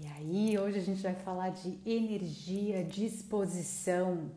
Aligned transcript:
E 0.00 0.06
aí, 0.06 0.56
hoje 0.56 0.78
a 0.78 0.80
gente 0.80 1.02
vai 1.02 1.14
falar 1.16 1.48
de 1.48 1.76
energia, 1.84 2.84
disposição. 2.84 4.30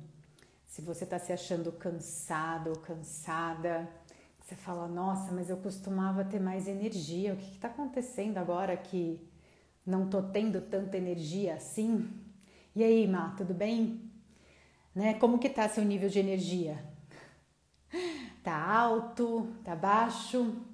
Se 0.66 0.82
você 0.82 1.04
está 1.04 1.20
se 1.20 1.32
achando 1.32 1.72
cansado 1.72 2.72
ou 2.72 2.78
cansada, 2.78 3.88
você 4.40 4.56
fala, 4.56 4.88
nossa, 4.88 5.32
mas 5.32 5.52
eu 5.52 5.58
costumava 5.58 6.26
ter 6.26 6.40
mais 6.40 6.68
energia, 6.68 7.36
o 7.36 7.38
que 7.38 7.52
está 7.54 7.68
acontecendo 7.68 8.40
agora 8.40 8.76
que 8.76 9.22
não 9.86 10.10
tô 10.10 10.24
tendo 10.24 10.62
tanta 10.62 10.98
energia 10.98 11.54
assim? 11.54 12.10
E 12.76 12.84
aí, 12.84 13.08
Má, 13.08 13.36
tudo 13.38 13.54
bem? 13.54 14.12
Né? 14.96 15.14
Como 15.14 15.38
que 15.38 15.48
tá 15.48 15.70
seu 15.70 15.86
nível 15.86 16.10
de 16.10 16.18
energia? 16.18 16.84
Tá 18.42 18.58
alto? 18.58 19.48
Tá 19.64 19.76
baixo? 19.76 20.71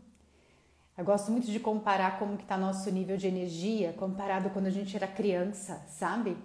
Eu 0.98 1.06
gosto 1.06 1.32
muito 1.32 1.46
de 1.52 1.60
comparar 1.60 2.18
como 2.18 2.36
que 2.38 2.44
está 2.44 2.58
nosso 2.58 2.90
nível 2.90 3.18
de 3.18 3.28
energia 3.28 3.94
comparado 3.94 4.50
quando 4.50 4.66
a 4.66 4.72
gente 4.72 4.96
era 4.96 5.08
criança, 5.08 5.86
sabe? 5.88 6.36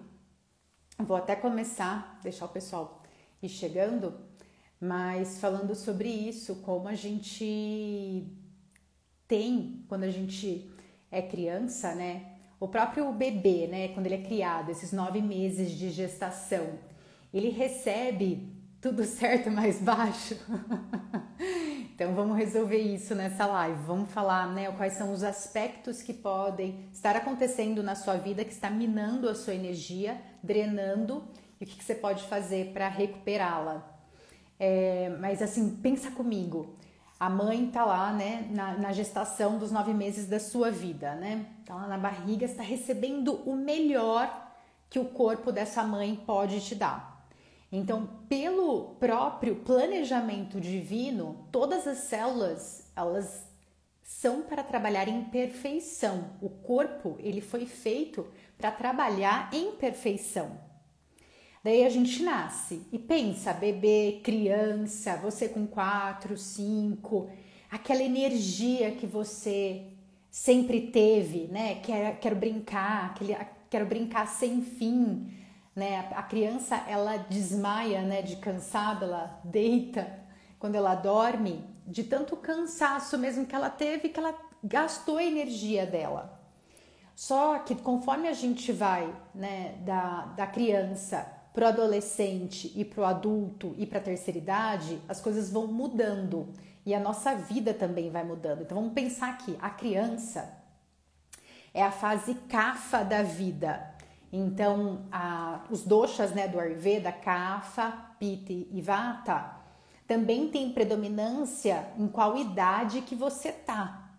Vou 0.99 1.17
até 1.17 1.35
começar, 1.35 2.19
deixar 2.21 2.45
o 2.45 2.49
pessoal 2.49 3.01
ir 3.41 3.49
chegando, 3.49 4.13
mas 4.79 5.39
falando 5.39 5.73
sobre 5.73 6.07
isso, 6.07 6.57
como 6.57 6.87
a 6.87 6.93
gente 6.93 8.27
tem 9.27 9.83
quando 9.87 10.03
a 10.03 10.11
gente 10.11 10.71
é 11.09 11.19
criança, 11.19 11.95
né? 11.95 12.33
O 12.59 12.67
próprio 12.67 13.11
bebê, 13.11 13.65
né? 13.65 13.87
Quando 13.87 14.05
ele 14.05 14.15
é 14.15 14.21
criado, 14.21 14.69
esses 14.69 14.91
nove 14.91 15.19
meses 15.19 15.71
de 15.71 15.89
gestação, 15.89 16.77
ele 17.33 17.49
recebe 17.49 18.53
tudo 18.79 19.01
certo 19.03 19.49
mais 19.49 19.81
baixo. 19.81 20.35
Então 22.03 22.13
vamos 22.13 22.37
resolver 22.37 22.79
isso 22.79 23.15
nessa 23.15 23.45
live. 23.45 23.79
Vamos 23.87 24.11
falar, 24.11 24.51
né, 24.51 24.69
quais 24.73 24.91
são 24.91 25.13
os 25.13 25.23
aspectos 25.23 26.01
que 26.01 26.13
podem 26.13 26.89
estar 26.91 27.15
acontecendo 27.15 27.81
na 27.81 27.95
sua 27.95 28.15
vida 28.15 28.43
que 28.43 28.51
está 28.51 28.69
minando 28.69 29.29
a 29.29 29.33
sua 29.33 29.55
energia, 29.55 30.19
drenando 30.43 31.23
e 31.61 31.63
o 31.63 31.67
que, 31.67 31.77
que 31.77 31.83
você 31.83 31.95
pode 31.95 32.23
fazer 32.23 32.73
para 32.73 32.89
recuperá-la. 32.89 33.89
É, 34.59 35.15
mas 35.17 35.41
assim, 35.41 35.77
pensa 35.77 36.11
comigo. 36.11 36.75
A 37.17 37.29
mãe 37.29 37.67
tá 37.67 37.85
lá, 37.85 38.11
né, 38.11 38.49
na, 38.51 38.77
na, 38.77 38.91
gestação 38.91 39.57
dos 39.57 39.71
nove 39.71 39.93
meses 39.93 40.27
da 40.27 40.41
sua 40.41 40.69
vida, 40.69 41.15
né? 41.15 41.45
Tá 41.65 41.73
lá 41.73 41.87
na 41.87 41.97
barriga, 41.97 42.43
está 42.43 42.63
recebendo 42.63 43.35
o 43.49 43.55
melhor 43.55 44.51
que 44.89 44.99
o 44.99 45.05
corpo 45.05 45.53
dessa 45.53 45.83
mãe 45.83 46.21
pode 46.25 46.59
te 46.59 46.75
dar. 46.75 47.12
Então, 47.75 48.07
pelo 48.29 48.93
próprio 48.99 49.55
planejamento 49.55 50.61
divino, 50.61 51.47
todas 51.51 51.87
as 51.87 51.97
células, 51.97 52.91
elas 52.95 53.47
são 54.03 54.43
para 54.43 54.61
trabalhar 54.61 55.07
em 55.07 55.23
perfeição. 55.23 56.35
O 56.39 56.51
corpo, 56.51 57.17
ele 57.17 57.41
foi 57.41 57.65
feito 57.65 58.27
para 58.59 58.69
trabalhar 58.69 59.49
em 59.51 59.71
perfeição. 59.71 60.55
Daí 61.63 61.83
a 61.83 61.89
gente 61.89 62.21
nasce 62.21 62.85
e 62.91 62.99
pensa, 62.99 63.51
bebê, 63.51 64.21
criança, 64.23 65.15
você 65.15 65.49
com 65.49 65.65
quatro, 65.65 66.37
cinco, 66.37 67.27
aquela 67.71 68.03
energia 68.03 68.91
que 68.91 69.07
você 69.07 69.87
sempre 70.29 70.91
teve, 70.91 71.47
né? 71.47 71.79
Quero, 71.81 72.17
quero 72.17 72.35
brincar, 72.35 73.15
quero 73.67 73.85
brincar 73.87 74.27
sem 74.27 74.61
fim 74.61 75.41
né? 75.75 76.09
A 76.15 76.23
criança 76.23 76.75
ela 76.87 77.17
desmaia, 77.17 78.01
né, 78.01 78.21
de 78.21 78.35
cansada, 78.37 79.05
ela 79.05 79.39
deita 79.43 80.19
quando 80.59 80.75
ela 80.75 80.95
dorme, 80.95 81.65
de 81.85 82.03
tanto 82.03 82.37
cansaço 82.37 83.17
mesmo 83.17 83.45
que 83.45 83.55
ela 83.55 83.69
teve, 83.69 84.09
que 84.09 84.19
ela 84.19 84.33
gastou 84.63 85.17
a 85.17 85.23
energia 85.23 85.85
dela. 85.85 86.39
Só 87.15 87.59
que 87.59 87.75
conforme 87.75 88.27
a 88.27 88.33
gente 88.33 88.71
vai, 88.71 89.13
né, 89.35 89.75
da, 89.81 90.25
da 90.37 90.47
criança 90.47 91.27
para 91.53 91.65
o 91.65 91.67
adolescente 91.67 92.71
e 92.75 92.83
para 92.83 93.01
o 93.01 93.05
adulto 93.05 93.75
e 93.77 93.85
para 93.85 93.99
a 93.99 94.03
terceira 94.03 94.39
idade, 94.39 94.99
as 95.07 95.21
coisas 95.21 95.51
vão 95.51 95.67
mudando 95.67 96.51
e 96.85 96.93
a 96.93 96.99
nossa 96.99 97.35
vida 97.35 97.73
também 97.73 98.09
vai 98.09 98.23
mudando. 98.23 98.61
Então 98.61 98.77
vamos 98.77 98.93
pensar 98.93 99.29
aqui, 99.29 99.57
a 99.61 99.69
criança 99.69 100.57
é 101.73 101.83
a 101.83 101.91
fase 101.91 102.35
cafa 102.47 103.03
da 103.03 103.23
vida, 103.23 103.92
então, 104.35 105.05
a, 105.11 105.61
os 105.69 105.83
doshas 105.83 106.31
né, 106.31 106.47
do 106.47 106.59
Ayurveda, 106.59 107.11
Kapha, 107.11 107.93
Pitta 108.19 108.51
e 108.51 108.81
Vata, 108.81 109.61
também 110.07 110.49
tem 110.49 110.71
predominância 110.71 111.85
em 111.99 112.07
qual 112.07 112.35
idade 112.35 113.01
que 113.01 113.13
você 113.13 113.51
tá. 113.51 114.09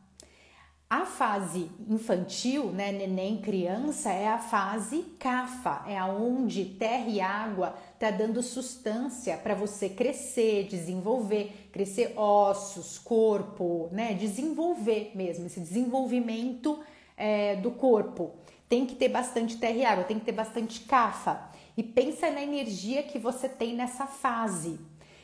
A 0.88 1.04
fase 1.04 1.68
infantil, 1.88 2.66
né, 2.66 2.92
neném, 2.92 3.38
criança, 3.38 4.12
é 4.12 4.28
a 4.28 4.38
fase 4.38 5.02
Kapha, 5.18 5.82
é 5.88 5.98
aonde 5.98 6.64
terra 6.64 7.08
e 7.08 7.20
água 7.20 7.74
tá 7.98 8.12
dando 8.12 8.40
sustância 8.40 9.36
para 9.36 9.56
você 9.56 9.88
crescer, 9.88 10.68
desenvolver, 10.68 11.70
crescer 11.72 12.12
ossos, 12.16 13.00
corpo, 13.00 13.88
né, 13.90 14.14
desenvolver 14.14 15.10
mesmo 15.16 15.46
esse 15.46 15.58
desenvolvimento 15.58 16.78
é, 17.16 17.56
do 17.56 17.72
corpo 17.72 18.43
tem 18.74 18.84
que 18.84 18.96
ter 18.96 19.08
bastante 19.08 19.56
terra 19.56 19.76
e 19.76 19.84
água, 19.84 20.02
tem 20.02 20.18
que 20.18 20.24
ter 20.24 20.32
bastante 20.32 20.80
cafa. 20.80 21.48
E 21.76 21.82
pensa 21.82 22.28
na 22.28 22.42
energia 22.42 23.04
que 23.04 23.20
você 23.20 23.48
tem 23.48 23.72
nessa 23.72 24.04
fase. 24.04 24.80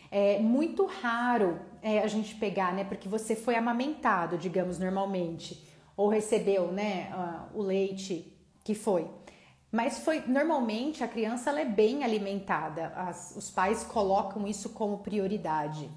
É 0.08 0.38
muito 0.38 0.86
raro 0.86 1.58
é, 1.82 1.98
a 1.98 2.06
gente 2.06 2.36
pegar, 2.36 2.72
né? 2.72 2.84
Porque 2.84 3.08
você 3.08 3.34
foi 3.34 3.56
amamentado, 3.56 4.38
digamos, 4.38 4.78
normalmente, 4.78 5.66
ou 5.96 6.08
recebeu, 6.08 6.70
né, 6.70 7.12
o 7.52 7.60
leite 7.60 8.32
que 8.62 8.72
foi. 8.72 9.10
Mas 9.72 9.98
foi 9.98 10.22
normalmente 10.28 11.02
a 11.02 11.08
criança 11.08 11.50
ela 11.50 11.60
é 11.60 11.64
bem 11.64 12.04
alimentada. 12.04 12.92
As, 12.94 13.34
os 13.36 13.50
pais 13.50 13.82
colocam 13.82 14.46
isso 14.46 14.68
como 14.70 14.98
prioridade. 14.98 15.90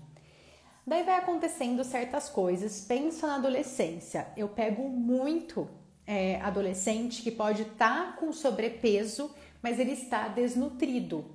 Daí 0.87 1.03
vai 1.03 1.19
acontecendo 1.19 1.83
certas 1.83 2.29
coisas. 2.29 2.81
Pensa 2.81 3.27
na 3.27 3.35
adolescência. 3.35 4.27
Eu 4.35 4.47
pego 4.47 4.89
muito 4.89 5.69
é, 6.05 6.39
adolescente 6.41 7.21
que 7.21 7.31
pode 7.31 7.63
estar 7.63 8.11
tá 8.11 8.11
com 8.13 8.31
sobrepeso, 8.31 9.33
mas 9.61 9.79
ele 9.79 9.91
está 9.91 10.27
desnutrido, 10.27 11.25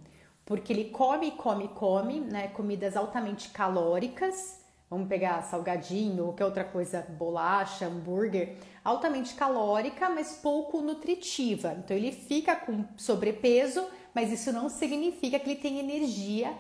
porque 0.45 0.73
ele 0.73 0.87
come, 0.87 1.31
come, 1.33 1.69
come, 1.69 2.21
né, 2.21 2.49
comidas 2.49 2.97
altamente 2.97 3.51
calóricas, 3.51 4.61
vamos 4.91 5.09
pegar 5.09 5.43
salgadinho, 5.43 6.27
ou 6.27 6.33
que 6.33 6.43
outra 6.43 6.65
coisa, 6.65 7.03
bolacha, 7.03 7.87
hambúrguer, 7.87 8.57
altamente 8.85 9.35
calórica, 9.35 10.09
mas 10.09 10.37
pouco 10.43 10.81
nutritiva. 10.81 11.75
Então 11.79 11.97
ele 11.97 12.13
fica 12.13 12.57
com 12.57 12.85
sobrepeso, 12.97 13.87
mas 14.15 14.33
isso 14.33 14.53
não 14.53 14.69
significa 14.69 15.39
que 15.39 15.51
ele 15.51 15.61
tem 15.61 15.79
energia 15.79 16.55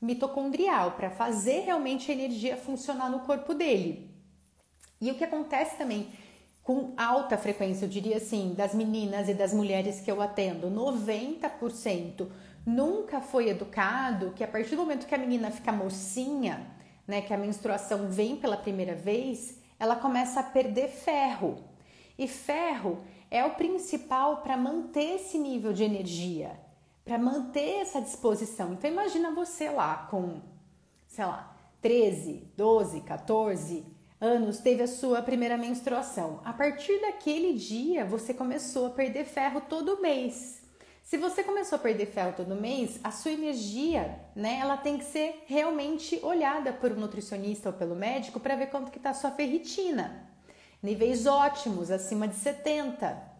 mitocondrial 0.00 0.92
para 0.92 1.10
fazer 1.10 1.60
realmente 1.60 2.10
a 2.10 2.14
energia 2.14 2.56
funcionar 2.56 3.10
no 3.10 3.20
corpo 3.20 3.52
dele. 3.52 4.10
E 5.00 5.10
o 5.10 5.14
que 5.14 5.24
acontece 5.24 5.76
também 5.76 6.10
com 6.70 6.92
alta 6.96 7.36
frequência, 7.36 7.84
eu 7.84 7.88
diria 7.88 8.18
assim, 8.18 8.54
das 8.54 8.72
meninas 8.72 9.28
e 9.28 9.34
das 9.34 9.52
mulheres 9.52 10.00
que 10.00 10.08
eu 10.08 10.22
atendo, 10.22 10.70
90% 10.70 12.28
nunca 12.64 13.20
foi 13.20 13.48
educado 13.48 14.30
que 14.36 14.44
a 14.44 14.46
partir 14.46 14.76
do 14.76 14.82
momento 14.82 15.04
que 15.04 15.14
a 15.16 15.18
menina 15.18 15.50
fica 15.50 15.72
mocinha, 15.72 16.70
né, 17.08 17.22
que 17.22 17.34
a 17.34 17.36
menstruação 17.36 18.06
vem 18.06 18.36
pela 18.36 18.56
primeira 18.56 18.94
vez, 18.94 19.58
ela 19.80 19.96
começa 19.96 20.38
a 20.38 20.44
perder 20.44 20.90
ferro. 20.90 21.58
E 22.16 22.28
ferro 22.28 22.98
é 23.32 23.44
o 23.44 23.56
principal 23.56 24.36
para 24.36 24.56
manter 24.56 25.16
esse 25.16 25.40
nível 25.40 25.72
de 25.72 25.82
energia, 25.82 26.52
para 27.04 27.18
manter 27.18 27.80
essa 27.80 28.00
disposição. 28.00 28.74
Então 28.74 28.88
imagina 28.88 29.32
você 29.32 29.68
lá 29.70 30.06
com, 30.08 30.40
sei 31.08 31.24
lá, 31.24 31.52
13, 31.82 32.48
12, 32.56 33.00
14, 33.00 33.99
anos 34.20 34.58
teve 34.58 34.82
a 34.82 34.86
sua 34.86 35.22
primeira 35.22 35.56
menstruação. 35.56 36.40
A 36.44 36.52
partir 36.52 37.00
daquele 37.00 37.54
dia, 37.54 38.04
você 38.04 38.34
começou 38.34 38.86
a 38.86 38.90
perder 38.90 39.24
ferro 39.24 39.62
todo 39.62 40.00
mês. 40.00 40.60
Se 41.02 41.16
você 41.16 41.42
começou 41.42 41.76
a 41.76 41.80
perder 41.80 42.06
ferro 42.06 42.34
todo 42.36 42.54
mês, 42.54 43.00
a 43.02 43.10
sua 43.10 43.32
energia, 43.32 44.20
né, 44.36 44.58
ela 44.60 44.76
tem 44.76 44.98
que 44.98 45.04
ser 45.04 45.42
realmente 45.46 46.20
olhada 46.22 46.72
por 46.72 46.92
um 46.92 47.00
nutricionista 47.00 47.70
ou 47.70 47.72
pelo 47.74 47.96
médico 47.96 48.38
para 48.38 48.54
ver 48.54 48.66
quanto 48.66 48.92
que 48.92 48.98
está 48.98 49.10
a 49.10 49.14
sua 49.14 49.30
ferritina. 49.30 50.28
Níveis 50.82 51.26
ótimos, 51.26 51.90
acima 51.90 52.28
de 52.28 52.36
70. 52.36 53.30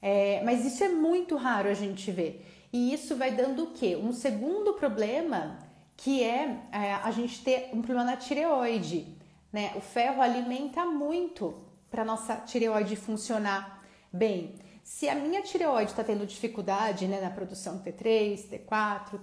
É, 0.00 0.42
mas 0.44 0.64
isso 0.64 0.84
é 0.84 0.88
muito 0.88 1.36
raro 1.36 1.68
a 1.68 1.74
gente 1.74 2.10
ver. 2.10 2.46
E 2.72 2.92
isso 2.94 3.16
vai 3.16 3.32
dando 3.32 3.64
o 3.64 3.70
quê? 3.72 3.96
Um 3.96 4.12
segundo 4.12 4.74
problema, 4.74 5.58
que 5.96 6.22
é, 6.22 6.58
é 6.70 6.94
a 6.94 7.10
gente 7.10 7.42
ter 7.42 7.70
um 7.72 7.82
problema 7.82 8.12
na 8.12 8.16
tireoide. 8.16 9.19
Né? 9.52 9.72
O 9.76 9.80
ferro 9.80 10.22
alimenta 10.22 10.84
muito 10.84 11.62
para 11.90 12.04
nossa 12.04 12.36
tireoide 12.36 12.94
funcionar 12.96 13.82
bem. 14.12 14.54
Se 14.82 15.08
a 15.08 15.14
minha 15.14 15.42
tireoide 15.42 15.90
está 15.90 16.02
tendo 16.04 16.26
dificuldade 16.26 17.06
né, 17.06 17.20
na 17.20 17.30
produção 17.30 17.80
T3, 17.82 18.48
T4, 18.48 19.20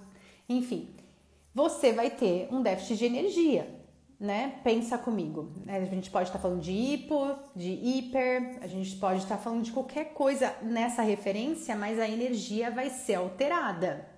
enfim, 0.48 0.94
você 1.54 1.92
vai 1.92 2.10
ter 2.10 2.48
um 2.52 2.62
déficit 2.62 2.98
de 2.98 3.04
energia. 3.06 3.78
né? 4.20 4.60
Pensa 4.64 4.98
comigo. 4.98 5.52
A 5.66 5.80
gente 5.84 6.10
pode 6.10 6.28
estar 6.28 6.38
falando 6.38 6.60
de 6.60 6.72
hipo, 6.72 7.34
de 7.54 7.70
hiper, 7.70 8.58
a 8.60 8.66
gente 8.66 8.96
pode 8.96 9.22
estar 9.22 9.38
falando 9.38 9.62
de 9.62 9.72
qualquer 9.72 10.12
coisa 10.12 10.54
nessa 10.62 11.02
referência, 11.02 11.76
mas 11.76 11.98
a 11.98 12.08
energia 12.08 12.70
vai 12.70 12.90
ser 12.90 13.14
alterada. 13.14 14.17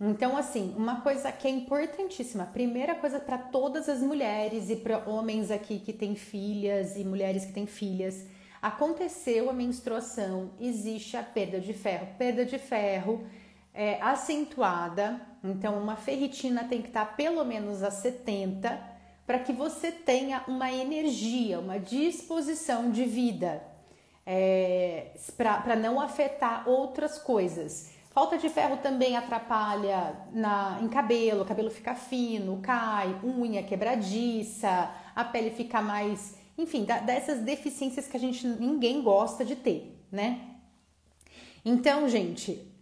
Então, 0.00 0.36
assim, 0.36 0.74
uma 0.76 1.00
coisa 1.00 1.30
que 1.30 1.46
é 1.46 1.50
importantíssima, 1.50 2.44
primeira 2.46 2.94
coisa 2.94 3.20
para 3.20 3.38
todas 3.38 3.88
as 3.88 4.00
mulheres 4.00 4.68
e 4.68 4.76
para 4.76 5.08
homens 5.08 5.50
aqui 5.50 5.78
que 5.78 5.92
têm 5.92 6.16
filhas 6.16 6.96
e 6.96 7.04
mulheres 7.04 7.44
que 7.44 7.52
têm 7.52 7.66
filhas, 7.66 8.26
aconteceu 8.60 9.48
a 9.48 9.52
menstruação, 9.52 10.50
existe 10.60 11.16
a 11.16 11.22
perda 11.22 11.60
de 11.60 11.72
ferro. 11.72 12.08
Perda 12.18 12.44
de 12.44 12.58
ferro 12.58 13.24
é 13.72 14.00
acentuada, 14.00 15.20
então 15.42 15.78
uma 15.78 15.96
ferritina 15.96 16.64
tem 16.64 16.82
que 16.82 16.88
estar 16.88 17.16
pelo 17.16 17.44
menos 17.44 17.82
a 17.82 17.90
70 17.90 18.94
para 19.26 19.38
que 19.38 19.52
você 19.52 19.90
tenha 19.90 20.44
uma 20.46 20.72
energia, 20.72 21.58
uma 21.58 21.78
disposição 21.78 22.90
de 22.90 23.04
vida, 23.04 23.62
é, 24.26 25.12
para 25.36 25.76
não 25.76 26.00
afetar 26.00 26.68
outras 26.68 27.18
coisas. 27.18 27.93
Falta 28.14 28.38
de 28.38 28.48
ferro 28.48 28.76
também 28.76 29.16
atrapalha 29.16 30.14
na, 30.30 30.78
em 30.80 30.86
cabelo, 30.86 31.42
o 31.42 31.44
cabelo 31.44 31.68
fica 31.68 31.96
fino, 31.96 32.60
cai, 32.62 33.12
unha 33.24 33.60
quebradiça, 33.64 34.94
a 35.16 35.24
pele 35.24 35.50
fica 35.50 35.82
mais. 35.82 36.38
Enfim, 36.56 36.84
dessas 36.84 37.40
deficiências 37.40 38.06
que 38.06 38.16
a 38.16 38.20
gente 38.20 38.46
ninguém 38.46 39.02
gosta 39.02 39.44
de 39.44 39.56
ter, 39.56 40.00
né? 40.12 40.38
Então, 41.64 42.08
gente, 42.08 42.72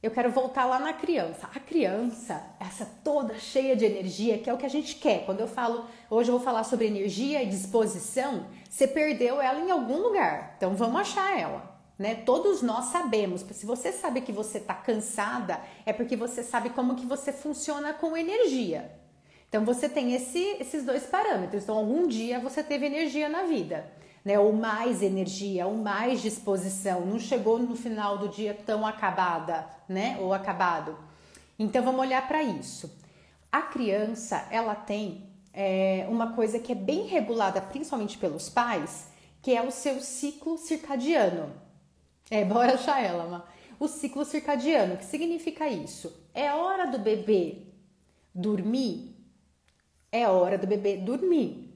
eu 0.00 0.12
quero 0.12 0.30
voltar 0.30 0.66
lá 0.66 0.78
na 0.78 0.92
criança. 0.92 1.50
A 1.52 1.58
criança, 1.58 2.40
essa 2.60 2.86
toda 3.02 3.34
cheia 3.40 3.74
de 3.74 3.84
energia, 3.84 4.38
que 4.38 4.48
é 4.48 4.54
o 4.54 4.56
que 4.56 4.66
a 4.66 4.70
gente 4.70 4.94
quer. 4.94 5.26
Quando 5.26 5.40
eu 5.40 5.48
falo, 5.48 5.84
hoje 6.08 6.30
eu 6.30 6.36
vou 6.36 6.44
falar 6.44 6.62
sobre 6.62 6.86
energia 6.86 7.42
e 7.42 7.46
disposição, 7.46 8.46
você 8.70 8.86
perdeu 8.86 9.40
ela 9.40 9.58
em 9.58 9.68
algum 9.72 9.98
lugar. 9.98 10.54
Então 10.56 10.76
vamos 10.76 11.00
achar 11.00 11.36
ela. 11.36 11.75
Né? 11.98 12.14
Todos 12.14 12.62
nós 12.62 12.86
sabemos. 12.86 13.42
Se 13.52 13.64
você 13.64 13.92
sabe 13.92 14.20
que 14.20 14.32
você 14.32 14.58
está 14.58 14.74
cansada, 14.74 15.60
é 15.84 15.92
porque 15.92 16.16
você 16.16 16.42
sabe 16.42 16.70
como 16.70 16.96
que 16.96 17.06
você 17.06 17.32
funciona 17.32 17.94
com 17.94 18.16
energia. 18.16 18.90
Então 19.48 19.64
você 19.64 19.88
tem 19.88 20.14
esse, 20.14 20.56
esses 20.60 20.84
dois 20.84 21.04
parâmetros. 21.04 21.62
Então 21.62 21.78
algum 21.78 22.06
dia 22.06 22.38
você 22.40 22.62
teve 22.62 22.86
energia 22.86 23.28
na 23.28 23.44
vida 23.44 23.96
né? 24.26 24.40
Ou 24.40 24.52
mais 24.52 25.02
energia, 25.02 25.68
ou 25.68 25.76
mais 25.76 26.20
disposição. 26.20 27.06
Não 27.06 27.16
chegou 27.16 27.60
no 27.60 27.76
final 27.76 28.18
do 28.18 28.28
dia 28.28 28.58
tão 28.66 28.84
acabada, 28.84 29.70
né? 29.88 30.18
Ou 30.20 30.34
acabado. 30.34 30.98
Então 31.56 31.84
vamos 31.84 32.00
olhar 32.00 32.26
para 32.26 32.42
isso. 32.42 32.92
A 33.52 33.62
criança, 33.62 34.44
ela 34.50 34.74
tem 34.74 35.30
é, 35.54 36.06
uma 36.10 36.32
coisa 36.32 36.58
que 36.58 36.72
é 36.72 36.74
bem 36.74 37.06
regulada, 37.06 37.60
principalmente 37.60 38.18
pelos 38.18 38.48
pais, 38.48 39.06
que 39.40 39.54
é 39.54 39.62
o 39.62 39.70
seu 39.70 40.00
ciclo 40.00 40.58
circadiano. 40.58 41.52
É, 42.30 42.44
bora 42.44 42.74
achar 42.74 43.02
ela, 43.02 43.26
Ma. 43.26 43.44
O 43.78 43.86
ciclo 43.86 44.24
circadiano, 44.24 44.96
que 44.96 45.04
significa 45.04 45.68
isso? 45.68 46.28
É 46.32 46.52
hora 46.52 46.86
do 46.86 46.98
bebê 46.98 47.66
dormir? 48.34 49.14
É 50.10 50.26
hora 50.28 50.56
do 50.56 50.66
bebê 50.66 50.96
dormir. 50.96 51.66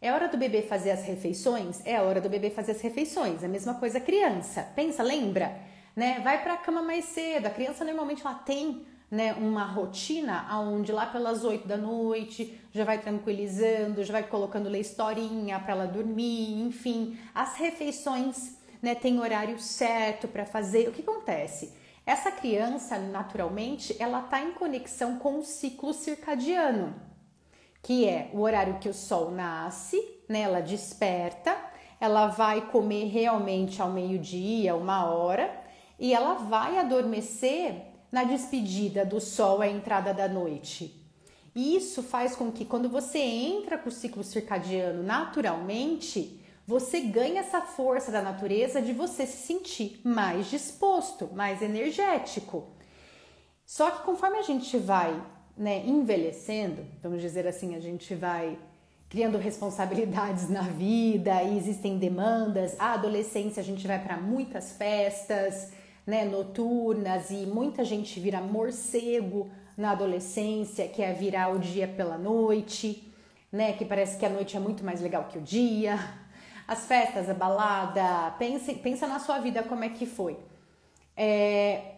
É 0.00 0.12
hora 0.12 0.28
do 0.28 0.38
bebê 0.38 0.62
fazer 0.62 0.90
as 0.90 1.04
refeições? 1.04 1.84
É 1.84 2.00
hora 2.00 2.20
do 2.20 2.30
bebê 2.30 2.48
fazer 2.48 2.72
as 2.72 2.80
refeições. 2.80 3.44
A 3.44 3.48
mesma 3.48 3.74
coisa 3.74 3.98
a 3.98 4.00
criança. 4.00 4.62
Pensa, 4.74 5.02
lembra? 5.02 5.60
Né? 5.94 6.20
Vai 6.20 6.42
para 6.42 6.54
a 6.54 6.56
cama 6.56 6.82
mais 6.82 7.04
cedo. 7.04 7.46
A 7.46 7.50
criança 7.50 7.84
normalmente 7.84 8.22
ela 8.22 8.34
tem 8.34 8.86
né, 9.10 9.34
uma 9.34 9.64
rotina 9.64 10.46
onde 10.60 10.92
lá 10.92 11.04
pelas 11.04 11.44
8 11.44 11.68
da 11.68 11.76
noite 11.76 12.58
já 12.72 12.84
vai 12.84 12.98
tranquilizando, 12.98 14.04
já 14.04 14.12
vai 14.12 14.22
colocando 14.22 14.68
ler 14.68 14.80
historinha 14.80 15.58
para 15.58 15.72
ela 15.72 15.86
dormir, 15.86 16.62
enfim. 16.62 17.18
As 17.34 17.56
refeições 17.56 18.56
né, 18.82 18.94
tem 18.94 19.18
horário 19.18 19.58
certo 19.58 20.28
para 20.28 20.44
fazer. 20.44 20.88
O 20.88 20.92
que 20.92 21.02
acontece? 21.02 21.72
Essa 22.06 22.30
criança, 22.30 22.98
naturalmente, 22.98 23.94
ela 23.98 24.20
está 24.20 24.40
em 24.40 24.52
conexão 24.52 25.18
com 25.18 25.38
o 25.38 25.44
ciclo 25.44 25.92
circadiano 25.92 27.10
que 27.82 28.06
é 28.06 28.30
o 28.32 28.40
horário 28.40 28.78
que 28.78 28.88
o 28.88 28.94
sol 28.94 29.30
nasce, 29.30 29.96
né? 30.28 30.42
Ela 30.42 30.60
desperta, 30.60 31.56
ela 32.00 32.28
vai 32.28 32.68
comer 32.68 33.06
realmente 33.06 33.80
ao 33.80 33.90
meio-dia, 33.90 34.74
uma 34.74 35.06
hora, 35.06 35.50
e 35.98 36.12
ela 36.12 36.34
vai 36.34 36.78
adormecer 36.78 37.74
na 38.10 38.24
despedida 38.24 39.04
do 39.04 39.20
sol, 39.20 39.60
a 39.60 39.68
entrada 39.68 40.12
da 40.12 40.28
noite. 40.28 40.96
Isso 41.54 42.02
faz 42.02 42.34
com 42.36 42.50
que 42.50 42.64
quando 42.64 42.88
você 42.88 43.18
entra 43.18 43.76
com 43.76 43.88
o 43.88 43.92
ciclo 43.92 44.22
circadiano 44.22 45.02
naturalmente, 45.02 46.39
você 46.70 47.00
ganha 47.00 47.40
essa 47.40 47.60
força 47.60 48.12
da 48.12 48.22
natureza 48.22 48.80
de 48.80 48.92
você 48.92 49.26
se 49.26 49.44
sentir 49.44 50.00
mais 50.04 50.46
disposto, 50.46 51.28
mais 51.34 51.62
energético. 51.62 52.68
Só 53.66 53.90
que 53.90 54.04
conforme 54.04 54.38
a 54.38 54.42
gente 54.42 54.78
vai 54.78 55.20
né, 55.56 55.84
envelhecendo, 55.84 56.86
vamos 57.02 57.20
dizer 57.20 57.44
assim, 57.44 57.74
a 57.74 57.80
gente 57.80 58.14
vai 58.14 58.56
criando 59.08 59.36
responsabilidades 59.36 60.48
na 60.48 60.62
vida 60.62 61.42
e 61.42 61.58
existem 61.58 61.98
demandas. 61.98 62.76
A 62.78 62.92
adolescência 62.92 63.60
a 63.60 63.64
gente 63.64 63.84
vai 63.84 64.00
para 64.00 64.16
muitas 64.16 64.70
festas, 64.70 65.72
né, 66.06 66.24
noturnas 66.24 67.32
e 67.32 67.46
muita 67.46 67.84
gente 67.84 68.20
vira 68.20 68.40
morcego 68.40 69.50
na 69.76 69.90
adolescência, 69.90 70.86
que 70.86 71.02
é 71.02 71.12
virar 71.12 71.52
o 71.52 71.58
dia 71.58 71.88
pela 71.88 72.16
noite, 72.16 73.12
né, 73.50 73.72
que 73.72 73.84
parece 73.84 74.16
que 74.16 74.24
a 74.24 74.30
noite 74.30 74.56
é 74.56 74.60
muito 74.60 74.84
mais 74.84 75.00
legal 75.00 75.24
que 75.24 75.36
o 75.36 75.40
dia. 75.42 75.98
As 76.70 76.86
festas, 76.86 77.28
a 77.28 77.34
balada, 77.34 78.30
pense, 78.38 78.72
pensa 78.76 79.04
na 79.04 79.18
sua 79.18 79.40
vida 79.40 79.60
como 79.64 79.82
é 79.82 79.88
que 79.88 80.06
foi. 80.06 80.38
É, 81.16 81.94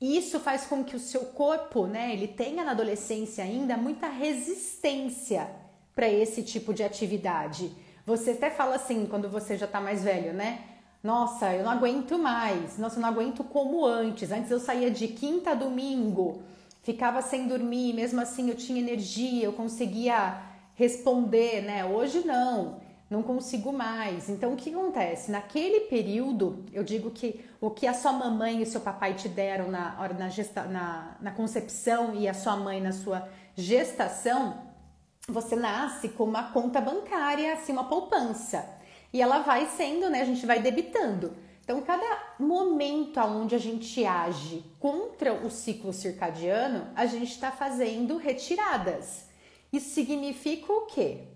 isso 0.00 0.38
faz 0.38 0.64
com 0.64 0.84
que 0.84 0.94
o 0.94 1.00
seu 1.00 1.22
corpo, 1.22 1.88
né, 1.88 2.12
ele 2.12 2.28
tenha 2.28 2.62
na 2.62 2.70
adolescência 2.70 3.42
ainda 3.42 3.76
muita 3.76 4.06
resistência 4.06 5.50
para 5.92 6.08
esse 6.08 6.44
tipo 6.44 6.72
de 6.72 6.84
atividade. 6.84 7.72
Você 8.06 8.30
até 8.30 8.48
fala 8.48 8.76
assim 8.76 9.06
quando 9.06 9.28
você 9.28 9.58
já 9.58 9.66
está 9.66 9.80
mais 9.80 10.04
velho, 10.04 10.32
né? 10.32 10.66
Nossa, 11.02 11.52
eu 11.52 11.64
não 11.64 11.72
aguento 11.72 12.16
mais. 12.16 12.78
Nossa, 12.78 12.98
eu 12.98 13.02
não 13.02 13.08
aguento 13.08 13.42
como 13.42 13.84
antes. 13.84 14.30
Antes 14.30 14.52
eu 14.52 14.60
saía 14.60 14.88
de 14.88 15.08
quinta 15.08 15.50
a 15.50 15.54
domingo, 15.54 16.44
ficava 16.84 17.22
sem 17.22 17.48
dormir, 17.48 17.92
mesmo 17.92 18.20
assim 18.20 18.50
eu 18.50 18.54
tinha 18.54 18.78
energia, 18.78 19.46
eu 19.46 19.52
conseguia 19.52 20.40
responder, 20.76 21.62
né? 21.62 21.84
Hoje 21.84 22.24
não 22.24 22.91
não 23.12 23.22
consigo 23.22 23.72
mais. 23.72 24.28
Então, 24.28 24.54
o 24.54 24.56
que 24.56 24.70
acontece? 24.74 25.30
Naquele 25.30 25.80
período, 25.80 26.64
eu 26.72 26.82
digo 26.82 27.10
que 27.10 27.44
o 27.60 27.70
que 27.70 27.86
a 27.86 27.94
sua 27.94 28.12
mamãe 28.12 28.62
e 28.62 28.66
seu 28.66 28.80
papai 28.80 29.14
te 29.14 29.28
deram 29.28 29.70
na 29.70 29.96
hora 30.00 30.14
na, 30.14 30.28
gesta, 30.28 30.64
na, 30.64 31.16
na 31.20 31.30
concepção 31.30 32.14
e 32.14 32.26
a 32.26 32.34
sua 32.34 32.56
mãe 32.56 32.80
na 32.80 32.92
sua 32.92 33.28
gestação, 33.54 34.62
você 35.28 35.54
nasce 35.54 36.08
com 36.08 36.24
uma 36.24 36.44
conta 36.52 36.80
bancária, 36.80 37.52
assim, 37.52 37.72
uma 37.72 37.84
poupança. 37.84 38.68
E 39.12 39.20
ela 39.20 39.40
vai 39.40 39.66
sendo, 39.66 40.08
né? 40.08 40.22
A 40.22 40.24
gente 40.24 40.46
vai 40.46 40.60
debitando. 40.60 41.36
Então, 41.62 41.80
cada 41.82 42.34
momento 42.40 43.20
onde 43.20 43.54
a 43.54 43.58
gente 43.58 44.04
age 44.04 44.64
contra 44.80 45.32
o 45.32 45.50
ciclo 45.50 45.92
circadiano, 45.92 46.88
a 46.96 47.06
gente 47.06 47.30
está 47.30 47.52
fazendo 47.52 48.16
retiradas. 48.16 49.26
Isso 49.72 49.90
significa 49.90 50.72
o 50.72 50.86
quê? 50.86 51.31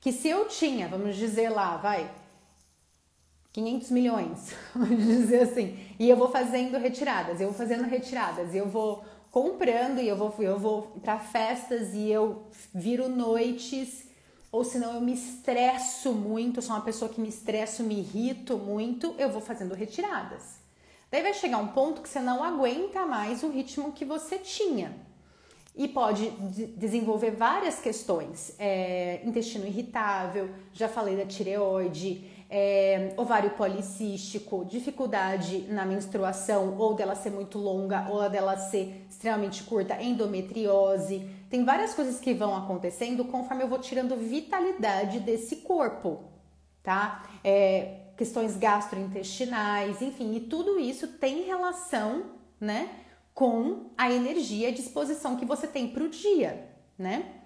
Que 0.00 0.12
se 0.12 0.28
eu 0.28 0.46
tinha, 0.46 0.88
vamos 0.88 1.16
dizer 1.16 1.48
lá, 1.48 1.76
vai, 1.76 2.10
500 3.52 3.90
milhões, 3.90 4.54
vamos 4.74 5.04
dizer 5.04 5.42
assim, 5.42 5.78
e 5.98 6.08
eu 6.08 6.16
vou 6.16 6.30
fazendo 6.30 6.78
retiradas, 6.78 7.40
eu 7.40 7.48
vou 7.48 7.56
fazendo 7.56 7.84
retiradas, 7.84 8.54
eu 8.54 8.68
vou 8.68 9.04
comprando 9.30 10.00
e 10.00 10.08
eu 10.08 10.16
vou, 10.16 10.34
eu 10.38 10.58
vou 10.58 10.82
para 11.02 11.18
festas 11.18 11.94
e 11.94 12.08
eu 12.08 12.46
viro 12.72 13.08
noites, 13.08 14.06
ou 14.50 14.64
senão 14.64 14.94
eu 14.94 15.00
me 15.00 15.12
estresso 15.12 16.12
muito, 16.12 16.62
sou 16.62 16.74
uma 16.74 16.84
pessoa 16.84 17.10
que 17.10 17.20
me 17.20 17.28
estresso, 17.28 17.82
me 17.82 17.98
irrito 17.98 18.56
muito, 18.56 19.14
eu 19.18 19.28
vou 19.28 19.40
fazendo 19.40 19.74
retiradas. 19.74 20.58
Daí 21.10 21.22
vai 21.22 21.34
chegar 21.34 21.58
um 21.58 21.68
ponto 21.68 22.02
que 22.02 22.08
você 22.08 22.20
não 22.20 22.44
aguenta 22.44 23.04
mais 23.04 23.42
o 23.42 23.48
ritmo 23.48 23.92
que 23.92 24.04
você 24.04 24.38
tinha 24.38 25.07
e 25.78 25.86
pode 25.86 26.28
desenvolver 26.76 27.30
várias 27.30 27.78
questões, 27.78 28.52
é, 28.58 29.20
intestino 29.24 29.64
irritável, 29.64 30.50
já 30.72 30.88
falei 30.88 31.16
da 31.16 31.24
tireoide, 31.24 32.28
é, 32.50 33.12
ovário 33.16 33.50
policístico, 33.50 34.64
dificuldade 34.64 35.66
na 35.68 35.86
menstruação, 35.86 36.76
ou 36.76 36.94
dela 36.94 37.14
ser 37.14 37.30
muito 37.30 37.58
longa, 37.58 38.08
ou 38.10 38.28
dela 38.28 38.56
ser 38.56 39.06
extremamente 39.08 39.62
curta, 39.62 40.02
endometriose. 40.02 41.30
Tem 41.48 41.64
várias 41.64 41.94
coisas 41.94 42.18
que 42.18 42.34
vão 42.34 42.56
acontecendo 42.56 43.24
conforme 43.24 43.62
eu 43.62 43.68
vou 43.68 43.78
tirando 43.78 44.16
vitalidade 44.16 45.20
desse 45.20 45.56
corpo, 45.56 46.24
tá? 46.82 47.24
É, 47.44 48.00
questões 48.16 48.56
gastrointestinais, 48.56 50.02
enfim, 50.02 50.34
e 50.34 50.40
tudo 50.40 50.80
isso 50.80 51.06
tem 51.06 51.42
relação, 51.42 52.24
né? 52.60 52.88
Com 53.38 53.92
a 53.96 54.10
energia 54.10 54.68
e 54.68 54.72
disposição 54.72 55.36
que 55.36 55.44
você 55.44 55.68
tem 55.68 55.86
para 55.86 56.02
o 56.02 56.08
dia, 56.08 56.68
né? 56.98 57.36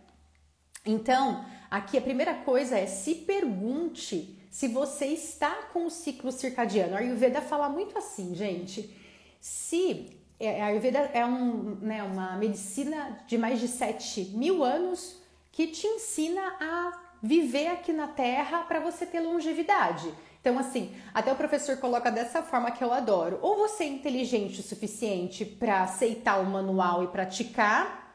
Então, 0.86 1.44
aqui 1.70 1.98
a 1.98 2.00
primeira 2.00 2.32
coisa 2.32 2.78
é 2.78 2.86
se 2.86 3.14
pergunte 3.14 4.42
se 4.50 4.68
você 4.68 5.08
está 5.08 5.52
com 5.70 5.84
o 5.84 5.90
ciclo 5.90 6.32
circadiano. 6.32 6.94
A 6.94 7.00
Ayurveda 7.00 7.42
fala 7.42 7.68
muito 7.68 7.98
assim, 7.98 8.34
gente. 8.34 8.96
Se 9.38 10.18
é, 10.40 10.62
a 10.62 10.68
Ayurveda 10.68 11.10
é 11.12 11.26
um, 11.26 11.74
né, 11.82 12.02
uma 12.02 12.38
medicina 12.38 13.22
de 13.26 13.36
mais 13.36 13.60
de 13.60 13.68
7 13.68 14.32
mil 14.34 14.64
anos 14.64 15.20
que 15.50 15.66
te 15.66 15.86
ensina 15.86 16.56
a 16.58 17.02
viver 17.22 17.66
aqui 17.66 17.92
na 17.92 18.08
Terra 18.08 18.62
para 18.62 18.80
você 18.80 19.04
ter 19.04 19.20
longevidade. 19.20 20.10
Então, 20.42 20.58
assim, 20.58 20.92
até 21.14 21.32
o 21.32 21.36
professor 21.36 21.76
coloca 21.76 22.10
dessa 22.10 22.42
forma 22.42 22.72
que 22.72 22.82
eu 22.82 22.92
adoro. 22.92 23.38
Ou 23.40 23.56
você 23.56 23.84
é 23.84 23.86
inteligente 23.86 24.58
o 24.58 24.62
suficiente 24.62 25.44
para 25.44 25.84
aceitar 25.84 26.40
o 26.40 26.46
manual 26.46 27.04
e 27.04 27.06
praticar, 27.06 28.12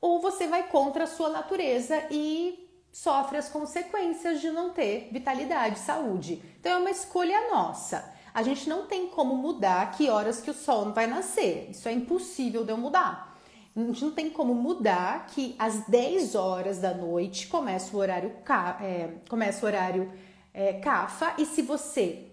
ou 0.00 0.20
você 0.20 0.46
vai 0.46 0.68
contra 0.68 1.02
a 1.02 1.08
sua 1.08 1.30
natureza 1.30 2.00
e 2.12 2.70
sofre 2.92 3.38
as 3.38 3.48
consequências 3.48 4.40
de 4.40 4.52
não 4.52 4.70
ter 4.70 5.08
vitalidade, 5.10 5.80
saúde. 5.80 6.40
Então 6.60 6.70
é 6.70 6.76
uma 6.76 6.90
escolha 6.90 7.50
nossa. 7.50 8.08
A 8.32 8.44
gente 8.44 8.68
não 8.68 8.86
tem 8.86 9.08
como 9.08 9.34
mudar 9.34 9.90
que 9.90 10.08
horas 10.08 10.40
que 10.40 10.50
o 10.50 10.54
sol 10.54 10.92
vai 10.92 11.08
nascer. 11.08 11.70
Isso 11.70 11.88
é 11.88 11.92
impossível 11.92 12.64
de 12.64 12.70
eu 12.70 12.76
mudar. 12.76 13.36
A 13.76 13.80
gente 13.80 14.04
não 14.04 14.12
tem 14.12 14.30
como 14.30 14.54
mudar 14.54 15.26
que 15.26 15.56
às 15.58 15.84
10 15.88 16.36
horas 16.36 16.78
da 16.78 16.94
noite 16.94 17.48
começa 17.48 17.96
o 17.96 17.98
horário, 17.98 18.32
é, 18.80 19.14
começa 19.28 19.66
o 19.66 19.68
horário 19.68 20.12
é, 20.54 20.74
CAFA 20.74 21.34
e 21.36 21.44
se 21.44 21.60
você 21.60 22.30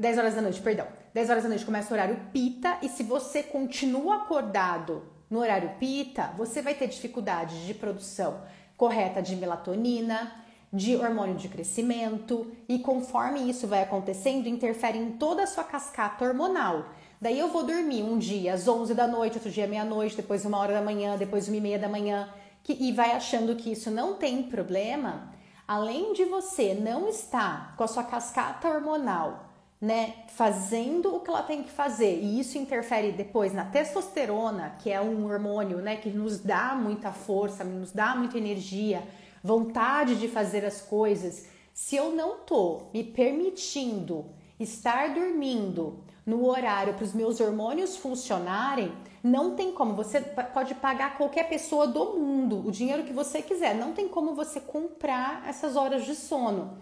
10 0.00 0.16
horas 0.16 0.34
da 0.34 0.40
noite, 0.40 0.62
perdão. 0.62 0.86
10 1.12 1.28
horas 1.28 1.42
da 1.42 1.48
noite 1.50 1.64
começa 1.64 1.90
o 1.90 1.92
horário 1.92 2.18
pita 2.32 2.78
e 2.80 2.88
se 2.88 3.02
você 3.02 3.42
continua 3.42 4.16
acordado 4.16 5.02
no 5.28 5.40
horário 5.40 5.72
pita, 5.78 6.32
você 6.38 6.62
vai 6.62 6.72
ter 6.72 6.88
dificuldade 6.88 7.66
de 7.66 7.74
produção 7.74 8.40
correta 8.78 9.20
de 9.20 9.36
melatonina, 9.36 10.32
de 10.72 10.96
hormônio 10.96 11.34
de 11.34 11.48
crescimento 11.48 12.50
e 12.66 12.78
conforme 12.78 13.40
isso 13.50 13.66
vai 13.66 13.82
acontecendo, 13.82 14.48
interfere 14.48 14.96
em 14.96 15.12
toda 15.12 15.42
a 15.42 15.46
sua 15.46 15.64
cascata 15.64 16.24
hormonal. 16.24 16.86
Daí 17.20 17.38
eu 17.38 17.48
vou 17.48 17.62
dormir 17.62 18.02
um 18.02 18.16
dia 18.16 18.54
às 18.54 18.66
11 18.66 18.94
da 18.94 19.06
noite, 19.06 19.34
outro 19.34 19.50
dia 19.50 19.66
meia-noite, 19.66 20.16
depois 20.16 20.46
uma 20.46 20.56
hora 20.56 20.72
da 20.72 20.80
manhã, 20.80 21.18
depois 21.18 21.46
uma 21.46 21.58
e 21.58 21.60
meia 21.60 21.78
da 21.78 21.90
manhã, 21.90 22.32
que, 22.64 22.72
e 22.72 22.90
vai 22.92 23.12
achando 23.12 23.54
que 23.54 23.70
isso 23.72 23.90
não 23.90 24.14
tem 24.14 24.44
problema. 24.44 25.30
Além 25.70 26.12
de 26.14 26.24
você 26.24 26.74
não 26.74 27.06
estar 27.06 27.76
com 27.76 27.84
a 27.84 27.86
sua 27.86 28.02
cascata 28.02 28.68
hormonal 28.68 29.48
né, 29.80 30.24
fazendo 30.26 31.14
o 31.14 31.20
que 31.20 31.30
ela 31.30 31.44
tem 31.44 31.62
que 31.62 31.70
fazer, 31.70 32.18
e 32.20 32.40
isso 32.40 32.58
interfere 32.58 33.12
depois 33.12 33.52
na 33.52 33.64
testosterona, 33.64 34.74
que 34.80 34.90
é 34.90 35.00
um 35.00 35.24
hormônio, 35.24 35.78
né, 35.78 35.94
que 35.94 36.10
nos 36.10 36.40
dá 36.40 36.74
muita 36.74 37.12
força, 37.12 37.62
nos 37.62 37.92
dá 37.92 38.16
muita 38.16 38.36
energia, 38.36 39.00
vontade 39.44 40.16
de 40.16 40.26
fazer 40.26 40.64
as 40.64 40.80
coisas. 40.80 41.46
Se 41.72 41.94
eu 41.94 42.10
não 42.16 42.38
tô 42.38 42.88
me 42.92 43.04
permitindo 43.04 44.26
estar 44.58 45.14
dormindo 45.14 46.00
no 46.30 46.46
horário 46.46 46.94
para 46.94 47.04
os 47.04 47.12
meus 47.12 47.40
hormônios 47.40 47.96
funcionarem, 47.96 48.92
não 49.22 49.56
tem 49.56 49.72
como. 49.72 49.94
Você 49.94 50.20
pode 50.20 50.76
pagar 50.76 51.18
qualquer 51.18 51.48
pessoa 51.48 51.88
do 51.88 52.16
mundo 52.16 52.66
o 52.66 52.70
dinheiro 52.70 53.02
que 53.02 53.12
você 53.12 53.42
quiser, 53.42 53.74
não 53.74 53.92
tem 53.92 54.08
como 54.08 54.34
você 54.34 54.60
comprar 54.60 55.42
essas 55.48 55.74
horas 55.74 56.04
de 56.04 56.14
sono. 56.14 56.78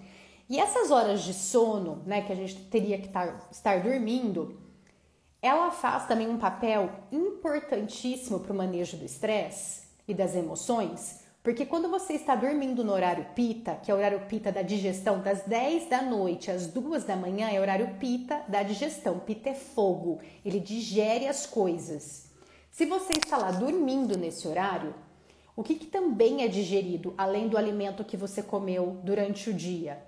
E 0.51 0.61
essas 0.61 0.91
horas 0.91 1.23
de 1.23 1.33
sono, 1.33 2.03
né, 2.07 2.23
que 2.23 2.33
a 2.33 2.37
gente 2.37 2.57
teria 2.67 2.99
que 2.99 3.09
tar, 3.09 3.49
estar 3.51 3.83
dormindo, 3.83 4.59
ela 5.41 5.71
faz 5.71 6.07
também 6.07 6.29
um 6.29 6.39
papel 6.39 6.91
importantíssimo 7.11 8.41
para 8.41 8.53
o 8.53 8.57
manejo 8.57 8.97
do 8.97 9.05
estresse 9.05 9.89
e 10.07 10.13
das 10.13 10.35
emoções, 10.35 11.21
porque 11.43 11.65
quando 11.65 11.89
você 11.89 12.15
está 12.15 12.35
dormindo 12.35 12.85
no 12.85 12.93
horário 12.93 13.27
pita, 13.35 13.77
que 13.77 13.91
é 13.91 13.95
o 13.95 13.97
horário 13.97 14.27
pita 14.27 14.53
da 14.53 14.63
digestão, 14.63 15.21
das 15.21 15.43
10 15.43 15.89
da 15.89 16.03
noite 16.03 16.51
às 16.51 16.67
2 16.67 17.05
da 17.05 17.17
manhã, 17.17 17.49
é 17.49 17.61
horário 17.61 17.97
pita 17.99 18.43
da 18.49 18.63
digestão. 18.63 19.19
Pita 19.19 19.51
é 19.51 19.55
fogo, 19.55 20.21
ele 20.45 20.61
digere 20.61 21.27
as 21.27 21.47
coisas. 21.47 22.31
Se 22.71 22.85
você 22.85 23.15
está 23.15 23.37
lá 23.37 23.51
dormindo 23.51 24.17
nesse 24.19 24.47
horário, 24.47 24.95
o 25.57 25.63
que, 25.63 25.75
que 25.75 25.87
também 25.87 26.43
é 26.43 26.49
digerido, 26.49 27.15
além 27.17 27.49
do 27.49 27.57
alimento 27.57 28.05
que 28.05 28.17
você 28.17 28.43
comeu 28.43 28.99
durante 29.03 29.51
o 29.51 29.55
dia? 29.55 30.07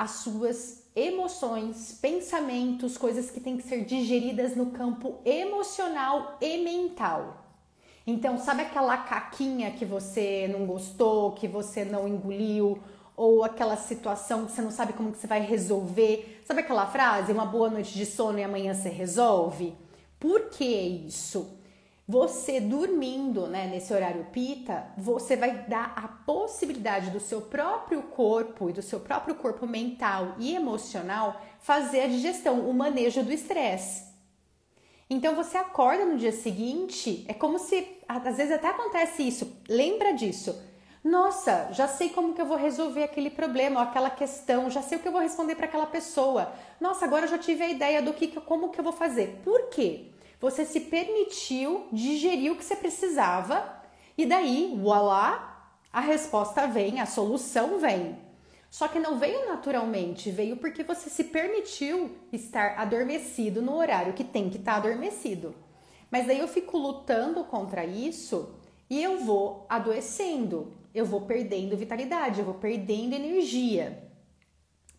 as 0.00 0.12
suas 0.12 0.82
emoções, 0.96 1.92
pensamentos, 2.00 2.96
coisas 2.96 3.30
que 3.30 3.38
têm 3.38 3.58
que 3.58 3.62
ser 3.62 3.84
digeridas 3.84 4.56
no 4.56 4.70
campo 4.70 5.20
emocional 5.26 6.38
e 6.40 6.64
mental. 6.64 7.49
Então, 8.10 8.36
sabe 8.38 8.62
aquela 8.62 8.96
caquinha 8.96 9.70
que 9.70 9.84
você 9.84 10.48
não 10.52 10.66
gostou, 10.66 11.30
que 11.30 11.46
você 11.46 11.84
não 11.84 12.08
engoliu, 12.08 12.82
ou 13.16 13.44
aquela 13.44 13.76
situação 13.76 14.46
que 14.46 14.52
você 14.52 14.60
não 14.60 14.72
sabe 14.72 14.94
como 14.94 15.12
que 15.12 15.18
você 15.18 15.28
vai 15.28 15.40
resolver? 15.42 16.42
Sabe 16.44 16.60
aquela 16.60 16.86
frase, 16.86 17.30
uma 17.30 17.46
boa 17.46 17.70
noite 17.70 17.94
de 17.94 18.04
sono 18.04 18.40
e 18.40 18.42
amanhã 18.42 18.74
você 18.74 18.88
resolve? 18.88 19.74
Por 20.18 20.50
que 20.50 20.64
isso? 20.64 21.56
Você 22.08 22.60
dormindo 22.60 23.46
né, 23.46 23.68
nesse 23.68 23.94
horário 23.94 24.26
pita, 24.32 24.88
você 24.98 25.36
vai 25.36 25.66
dar 25.68 25.92
a 25.94 26.08
possibilidade 26.08 27.10
do 27.10 27.20
seu 27.20 27.40
próprio 27.40 28.02
corpo 28.02 28.68
e 28.68 28.72
do 28.72 28.82
seu 28.82 28.98
próprio 28.98 29.36
corpo 29.36 29.68
mental 29.68 30.34
e 30.36 30.56
emocional 30.56 31.40
fazer 31.60 32.00
a 32.00 32.08
digestão, 32.08 32.68
o 32.68 32.74
manejo 32.74 33.22
do 33.22 33.32
estresse. 33.32 34.09
Então 35.10 35.34
você 35.34 35.58
acorda 35.58 36.04
no 36.04 36.16
dia 36.16 36.30
seguinte, 36.30 37.24
é 37.26 37.34
como 37.34 37.58
se 37.58 37.98
às 38.08 38.36
vezes 38.36 38.52
até 38.52 38.68
acontece 38.68 39.26
isso. 39.26 39.60
Lembra 39.68 40.12
disso? 40.12 40.56
Nossa, 41.02 41.68
já 41.72 41.88
sei 41.88 42.10
como 42.10 42.32
que 42.32 42.40
eu 42.40 42.46
vou 42.46 42.56
resolver 42.56 43.02
aquele 43.02 43.30
problema, 43.30 43.80
ou 43.80 43.86
aquela 43.86 44.10
questão, 44.10 44.70
já 44.70 44.82
sei 44.82 44.98
o 44.98 45.00
que 45.00 45.08
eu 45.08 45.12
vou 45.12 45.20
responder 45.20 45.56
para 45.56 45.66
aquela 45.66 45.86
pessoa. 45.86 46.52
Nossa, 46.80 47.06
agora 47.06 47.24
eu 47.24 47.30
já 47.30 47.38
tive 47.38 47.64
a 47.64 47.68
ideia 47.68 48.00
do 48.00 48.12
que 48.12 48.28
como 48.28 48.68
que 48.68 48.78
eu 48.78 48.84
vou 48.84 48.92
fazer. 48.92 49.40
Por 49.42 49.68
quê? 49.70 50.06
Você 50.40 50.64
se 50.64 50.80
permitiu 50.80 51.86
digerir 51.90 52.52
o 52.52 52.56
que 52.56 52.64
você 52.64 52.76
precisava 52.76 53.80
e 54.16 54.24
daí, 54.26 54.78
voilá, 54.80 55.72
a 55.92 56.00
resposta 56.00 56.66
vem, 56.66 57.00
a 57.00 57.06
solução 57.06 57.78
vem. 57.78 58.16
Só 58.70 58.86
que 58.86 59.00
não 59.00 59.18
veio 59.18 59.48
naturalmente, 59.48 60.30
veio 60.30 60.56
porque 60.56 60.84
você 60.84 61.10
se 61.10 61.24
permitiu 61.24 62.16
estar 62.32 62.78
adormecido 62.78 63.60
no 63.60 63.74
horário 63.74 64.12
que 64.12 64.22
tem 64.22 64.48
que 64.48 64.58
estar 64.58 64.76
adormecido. 64.76 65.54
Mas 66.08 66.26
daí 66.26 66.38
eu 66.38 66.46
fico 66.46 66.78
lutando 66.78 67.42
contra 67.44 67.84
isso 67.84 68.54
e 68.88 69.02
eu 69.02 69.18
vou 69.18 69.66
adoecendo, 69.68 70.72
eu 70.94 71.04
vou 71.04 71.22
perdendo 71.22 71.76
vitalidade, 71.76 72.38
eu 72.38 72.44
vou 72.44 72.54
perdendo 72.54 73.14
energia. 73.14 74.08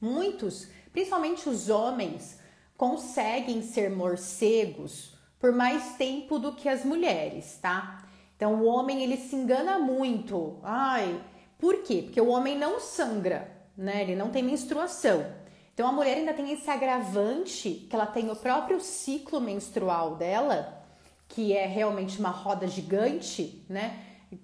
Muitos, 0.01 0.67
principalmente 0.91 1.47
os 1.47 1.69
homens, 1.69 2.39
conseguem 2.75 3.61
ser 3.61 3.89
morcegos 3.89 5.15
por 5.39 5.53
mais 5.53 5.95
tempo 5.95 6.37
do 6.37 6.53
que 6.53 6.67
as 6.67 6.83
mulheres, 6.83 7.57
tá? 7.61 8.05
Então 8.35 8.61
o 8.61 8.65
homem 8.65 9.01
ele 9.01 9.17
se 9.17 9.35
engana 9.35 9.79
muito. 9.79 10.59
Ai, 10.61 11.23
por 11.57 11.83
quê? 11.83 12.01
Porque 12.03 12.19
o 12.19 12.29
homem 12.29 12.57
não 12.57 12.79
sangra, 12.79 13.60
né? 13.77 14.01
Ele 14.01 14.15
não 14.15 14.29
tem 14.29 14.43
menstruação. 14.43 15.25
Então 15.73 15.87
a 15.87 15.91
mulher 15.91 16.17
ainda 16.17 16.33
tem 16.33 16.51
esse 16.51 16.69
agravante 16.69 17.87
que 17.89 17.95
ela 17.95 18.05
tem 18.05 18.29
o 18.29 18.35
próprio 18.35 18.79
ciclo 18.79 19.39
menstrual 19.39 20.15
dela, 20.15 20.85
que 21.27 21.55
é 21.55 21.65
realmente 21.65 22.19
uma 22.19 22.29
roda 22.29 22.67
gigante, 22.67 23.65
né? 23.69 23.97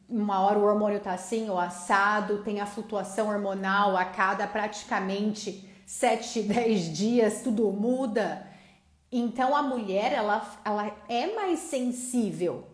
Uma 0.09 0.41
hora 0.41 0.57
o 0.57 0.63
hormônio 0.63 0.99
tá 0.99 1.13
assim 1.13 1.49
ou 1.49 1.59
assado, 1.59 2.43
tem 2.43 2.59
a 2.59 2.65
flutuação 2.65 3.29
hormonal 3.29 3.95
a 3.95 4.05
cada 4.05 4.47
praticamente 4.47 5.69
7, 5.85 6.43
10 6.43 6.81
dias, 6.97 7.41
tudo 7.41 7.71
muda. 7.71 8.47
Então 9.11 9.55
a 9.55 9.61
mulher 9.61 10.13
ela, 10.13 10.45
ela 10.65 10.91
é 11.07 11.35
mais 11.35 11.59
sensível. 11.59 12.67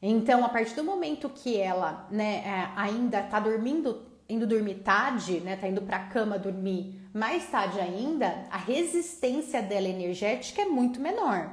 Então 0.00 0.44
a 0.44 0.48
partir 0.48 0.74
do 0.74 0.84
momento 0.84 1.28
que 1.28 1.56
ela 1.56 2.06
né, 2.10 2.42
é, 2.44 2.72
ainda 2.76 3.20
está 3.20 3.40
dormindo, 3.40 4.07
indo 4.28 4.46
dormir 4.46 4.76
tarde, 4.76 5.40
né, 5.40 5.56
tá 5.56 5.66
indo 5.66 5.82
para 5.82 5.96
a 5.96 6.06
cama 6.06 6.38
dormir 6.38 7.00
mais 7.12 7.46
tarde 7.46 7.80
ainda, 7.80 8.44
a 8.50 8.56
resistência 8.56 9.62
dela 9.62 9.88
energética 9.88 10.62
é 10.62 10.66
muito 10.66 11.00
menor. 11.00 11.50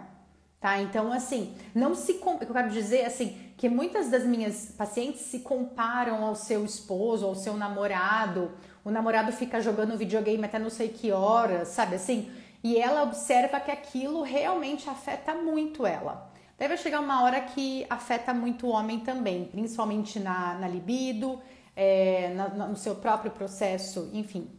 Tá? 0.60 0.82
Então, 0.82 1.12
assim, 1.12 1.53
não 1.74 1.96
se. 1.96 2.20
Eu 2.41 2.53
quero 2.53 2.70
dizer 2.70 3.05
assim 3.05 3.38
que 3.55 3.70
muitas 3.70 4.10
das 4.10 4.25
minhas 4.25 4.74
pacientes 4.77 5.22
se 5.22 5.39
comparam 5.39 6.25
ao 6.25 6.36
seu 6.36 6.65
esposo, 6.65 7.25
ao 7.25 7.36
seu 7.36 7.55
namorado. 7.55 8.51
O 8.84 8.91
namorado 8.91 9.32
fica 9.32 9.62
jogando 9.62 9.98
videogame 9.98 10.44
até 10.44 10.60
não 10.60 10.70
sei 10.70 10.89
que 10.89 11.12
horas, 11.12 11.70
sabe 11.70 11.96
assim? 11.96 12.32
e 12.65 12.79
ela 12.79 13.03
observa 13.03 13.60
que 13.60 13.70
aquilo 13.70 14.24
realmente 14.24 14.89
afeta 14.89 15.36
muito 15.36 15.86
ela. 15.86 16.32
Deve 16.58 16.75
chegar 16.77 17.00
uma 17.00 17.22
hora 17.22 17.39
que 17.39 17.86
afeta 17.88 18.34
muito 18.34 18.65
o 18.65 18.72
homem 18.72 19.01
também, 19.01 19.46
principalmente 19.46 20.20
na, 20.20 20.55
na 20.55 20.67
libido, 20.67 21.39
é, 21.75 22.34
na, 22.34 22.67
no 22.67 22.75
seu 22.75 22.96
próprio 22.96 23.32
processo, 23.32 24.10
enfim, 24.13 24.50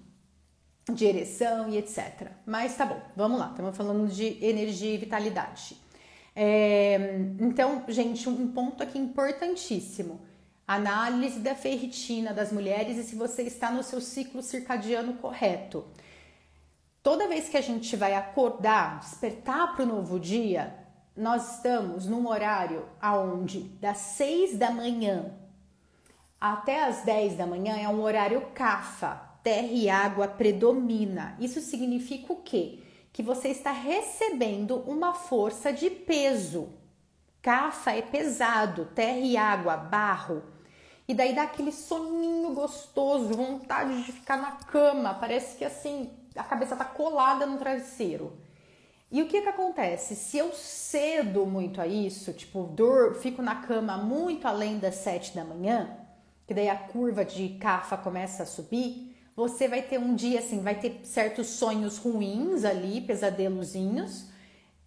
de 0.93 1.05
ereção 1.05 1.69
e 1.69 1.79
etc. 1.79 2.31
Mas 2.45 2.77
tá 2.77 2.85
bom, 2.85 3.01
vamos 3.17 3.39
lá, 3.39 3.51
estamos 3.51 3.77
falando 3.77 4.09
de 4.09 4.45
energia 4.45 4.95
e 4.95 4.99
vitalidade. 4.99 5.77
É, 6.35 7.17
então, 7.41 7.83
gente, 7.89 8.29
um 8.29 8.53
ponto 8.53 8.83
aqui 8.83 8.99
importantíssimo. 8.99 10.21
análise 10.69 11.39
da 11.39 11.55
ferritina 11.55 12.35
das 12.35 12.53
mulheres 12.53 12.99
e 12.99 13.05
se 13.05 13.15
você 13.15 13.43
está 13.43 13.71
no 13.71 13.83
seu 13.83 14.01
ciclo 14.01 14.43
circadiano 14.43 15.15
correto. 15.15 15.85
Toda 17.03 17.29
vez 17.29 17.49
que 17.49 17.57
a 17.57 17.61
gente 17.61 17.95
vai 17.95 18.15
acordar, 18.15 18.99
despertar 18.99 19.75
para 19.75 19.85
o 19.85 19.87
novo 19.87 20.19
dia, 20.19 20.75
nós 21.17 21.55
estamos 21.55 22.07
num 22.07 22.29
horário 22.29 22.85
aonde 23.01 23.61
das 23.81 23.99
6 23.99 24.59
da 24.59 24.73
manhã 24.73 25.33
até 26.41 26.85
as 26.85 27.03
10 27.03 27.37
da 27.37 27.47
manhã 27.47 27.77
é 27.77 27.89
um 27.89 28.03
horário 28.03 28.41
CAFA, 28.55 29.21
terra 29.43 29.69
e 29.69 29.89
água 29.89 30.29
predomina. 30.29 31.37
Isso 31.41 31.61
significa 31.61 32.33
o 32.33 32.43
quê? 32.43 32.81
Que 33.13 33.23
você 33.23 33.49
está 33.49 33.73
recebendo 33.73 34.77
uma 34.87 35.15
força 35.15 35.73
de 35.73 35.89
peso. 35.89 36.69
CAFA 37.41 37.93
é 37.93 38.03
pesado, 38.03 38.87
terra 38.95 39.19
e 39.19 39.37
água, 39.37 39.77
barro. 39.77 40.43
E 41.09 41.15
daí 41.15 41.35
dá 41.35 41.45
aquele 41.45 41.73
soninho 41.73 42.53
gostoso, 42.53 43.35
vontade 43.35 44.03
de 44.03 44.13
ficar 44.13 44.37
na 44.37 44.53
cama, 44.53 45.15
parece 45.15 45.57
que 45.57 45.65
assim, 45.65 46.11
a 46.35 46.43
cabeça 46.43 46.75
tá 46.75 46.85
colada 46.85 47.47
no 47.47 47.59
travesseiro. 47.59 48.37
E 49.11 49.23
o 49.23 49.29
que 49.29 49.41
que 49.41 49.49
acontece? 49.49 50.17
Se 50.17 50.37
eu 50.37 50.53
cedo 50.53 51.47
muito 51.47 51.81
a 51.81 51.87
isso, 51.87 52.33
tipo, 52.33 52.65
dor, 52.65 53.15
fico 53.15 53.41
na 53.41 53.63
cama 53.63 53.97
muito 53.97 54.49
além 54.49 54.79
das 54.79 54.97
7 54.97 55.35
da 55.35 55.45
manhã, 55.45 55.97
que 56.47 56.55
daí 56.55 56.69
a 56.69 56.77
curva 56.77 57.25
de 57.25 57.51
CAFA 57.61 57.97
começa 57.97 58.45
a 58.45 58.47
subir, 58.47 59.15
você 59.35 59.69
vai 59.69 59.83
ter 59.83 59.99
um 59.99 60.15
dia 60.15 60.39
assim, 60.39 60.63
vai 60.63 60.77
ter 60.77 61.01
certos 61.03 61.49
sonhos 61.49 61.99
ruins 61.99 62.65
ali, 62.65 63.01
pesadelozinhos, 63.01 64.27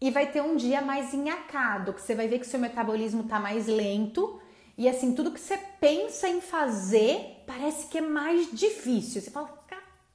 e 0.02 0.10
vai 0.10 0.32
ter 0.32 0.42
um 0.42 0.56
dia 0.56 0.82
mais 0.82 1.14
enhacado, 1.14 1.94
que 1.94 2.02
você 2.02 2.16
vai 2.16 2.28
ver 2.28 2.40
que 2.40 2.48
seu 2.48 2.60
metabolismo 2.60 3.24
tá 3.24 3.40
mais 3.40 3.68
lento, 3.68 4.42
e 4.78 4.88
assim, 4.88 5.14
tudo 5.14 5.32
que 5.32 5.40
você 5.40 5.58
pensa 5.80 6.30
em 6.30 6.40
fazer 6.40 7.44
parece 7.46 7.88
que 7.88 7.98
é 7.98 8.02
mais 8.02 8.50
difícil. 8.52 9.22
Você 9.22 9.30
fala, 9.30 9.54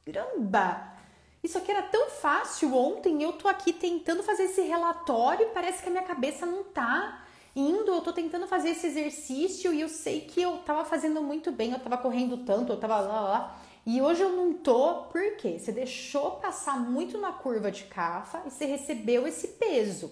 caramba, 0.06 0.94
isso 1.42 1.58
aqui 1.58 1.70
era 1.70 1.82
tão 1.82 2.08
fácil 2.08 2.74
ontem, 2.74 3.22
eu 3.22 3.34
tô 3.34 3.46
aqui 3.46 3.74
tentando 3.74 4.22
fazer 4.22 4.44
esse 4.44 4.62
relatório, 4.62 5.50
parece 5.52 5.82
que 5.82 5.88
a 5.90 5.92
minha 5.92 6.04
cabeça 6.04 6.46
não 6.46 6.64
tá 6.64 7.23
indo, 7.54 7.92
eu 7.92 8.00
tô 8.00 8.12
tentando 8.12 8.46
fazer 8.46 8.70
esse 8.70 8.86
exercício 8.86 9.72
e 9.72 9.80
eu 9.80 9.88
sei 9.88 10.22
que 10.22 10.42
eu 10.42 10.58
tava 10.58 10.84
fazendo 10.84 11.22
muito 11.22 11.52
bem, 11.52 11.72
eu 11.72 11.78
tava 11.78 11.96
correndo 11.96 12.38
tanto, 12.38 12.72
eu 12.72 12.76
tava 12.78 12.98
lá, 13.00 13.20
lá. 13.20 13.60
E 13.86 14.00
hoje 14.00 14.22
eu 14.22 14.30
não 14.30 14.54
tô, 14.54 15.02
por 15.04 15.36
quê? 15.36 15.58
Você 15.58 15.70
deixou 15.70 16.32
passar 16.32 16.78
muito 16.80 17.18
na 17.18 17.32
curva 17.32 17.70
de 17.70 17.84
cafa 17.84 18.42
e 18.46 18.50
você 18.50 18.64
recebeu 18.64 19.26
esse 19.26 19.48
peso. 19.48 20.10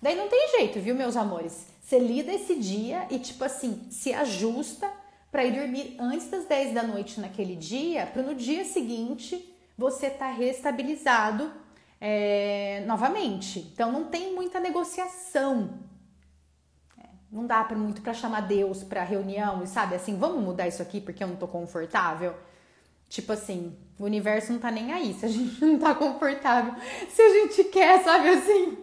Daí 0.00 0.16
não 0.16 0.28
tem 0.28 0.48
jeito, 0.58 0.80
viu, 0.80 0.94
meus 0.94 1.16
amores? 1.16 1.66
Você 1.82 1.98
lida 1.98 2.32
esse 2.32 2.54
dia 2.54 3.06
e, 3.10 3.18
tipo 3.18 3.44
assim, 3.44 3.86
se 3.90 4.12
ajusta 4.12 4.90
para 5.30 5.44
ir 5.44 5.52
dormir 5.52 5.96
antes 5.98 6.28
das 6.28 6.44
10 6.46 6.72
da 6.72 6.82
noite 6.82 7.20
naquele 7.20 7.56
dia, 7.56 8.06
para 8.06 8.22
no 8.22 8.34
dia 8.34 8.64
seguinte 8.64 9.54
você 9.76 10.10
tá 10.10 10.30
restabilizado 10.30 11.52
é, 12.00 12.82
novamente. 12.86 13.60
Então 13.72 13.92
não 13.92 14.04
tem 14.04 14.34
muita 14.34 14.58
negociação 14.58 15.87
não 17.30 17.46
dá 17.46 17.62
para 17.62 17.76
muito 17.76 18.00
para 18.00 18.14
chamar 18.14 18.42
Deus 18.42 18.82
para 18.82 19.04
reunião 19.04 19.62
e 19.62 19.66
sabe 19.66 19.94
assim, 19.94 20.16
vamos 20.16 20.42
mudar 20.42 20.66
isso 20.66 20.80
aqui 20.80 21.00
porque 21.00 21.22
eu 21.22 21.28
não 21.28 21.36
tô 21.36 21.46
confortável. 21.46 22.34
Tipo 23.08 23.32
assim, 23.32 23.76
o 23.98 24.04
universo 24.04 24.52
não 24.52 24.58
tá 24.58 24.70
nem 24.70 24.92
aí 24.92 25.14
se 25.14 25.26
a 25.26 25.28
gente 25.28 25.62
não 25.64 25.78
tá 25.78 25.94
confortável. 25.94 26.74
Se 27.08 27.20
a 27.20 27.28
gente 27.30 27.64
quer, 27.64 28.02
sabe 28.02 28.28
assim, 28.30 28.78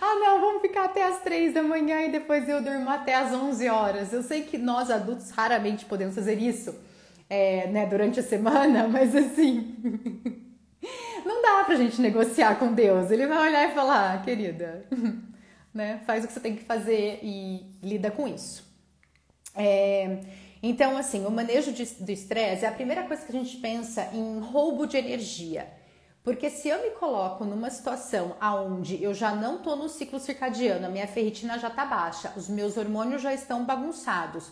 ah 0.00 0.14
não, 0.14 0.40
vamos 0.40 0.62
ficar 0.62 0.84
até 0.84 1.04
as 1.04 1.20
três 1.22 1.52
da 1.52 1.62
manhã 1.62 2.02
e 2.02 2.12
depois 2.12 2.48
eu 2.48 2.62
durmo 2.62 2.88
até 2.88 3.14
as 3.14 3.32
11 3.32 3.68
horas. 3.68 4.12
Eu 4.12 4.22
sei 4.22 4.42
que 4.42 4.58
nós 4.58 4.90
adultos 4.90 5.30
raramente 5.30 5.84
podemos 5.84 6.14
fazer 6.14 6.38
isso, 6.38 6.74
é, 7.28 7.66
né, 7.68 7.86
durante 7.86 8.20
a 8.20 8.22
semana, 8.22 8.86
mas 8.88 9.14
assim, 9.14 9.76
não 11.24 11.42
dá 11.42 11.64
pra 11.64 11.74
gente 11.74 12.00
negociar 12.00 12.56
com 12.56 12.72
Deus. 12.72 13.10
Ele 13.10 13.26
vai 13.26 13.48
olhar 13.48 13.68
e 13.68 13.74
falar, 13.74 14.14
ah, 14.14 14.18
querida, 14.18 14.86
né? 15.72 16.02
Faz 16.06 16.24
o 16.24 16.26
que 16.26 16.32
você 16.32 16.40
tem 16.40 16.56
que 16.56 16.64
fazer 16.64 17.20
e 17.22 17.66
lida 17.82 18.10
com 18.10 18.26
isso. 18.26 18.66
É, 19.54 20.20
então, 20.62 20.96
assim, 20.96 21.24
o 21.24 21.30
manejo 21.30 21.72
de, 21.72 21.84
do 21.84 22.10
estresse 22.10 22.64
é 22.64 22.68
a 22.68 22.72
primeira 22.72 23.04
coisa 23.04 23.24
que 23.24 23.36
a 23.36 23.38
gente 23.40 23.56
pensa 23.58 24.08
em 24.12 24.40
roubo 24.40 24.86
de 24.86 24.96
energia. 24.96 25.68
Porque 26.22 26.50
se 26.50 26.68
eu 26.68 26.82
me 26.82 26.90
coloco 26.90 27.44
numa 27.44 27.70
situação 27.70 28.36
aonde 28.40 29.02
eu 29.02 29.14
já 29.14 29.34
não 29.34 29.62
tô 29.62 29.76
no 29.76 29.88
ciclo 29.88 30.18
circadiano, 30.18 30.86
a 30.86 30.90
minha 30.90 31.06
ferritina 31.06 31.58
já 31.58 31.70
tá 31.70 31.86
baixa, 31.86 32.32
os 32.36 32.48
meus 32.48 32.76
hormônios 32.76 33.22
já 33.22 33.32
estão 33.32 33.64
bagunçados, 33.64 34.50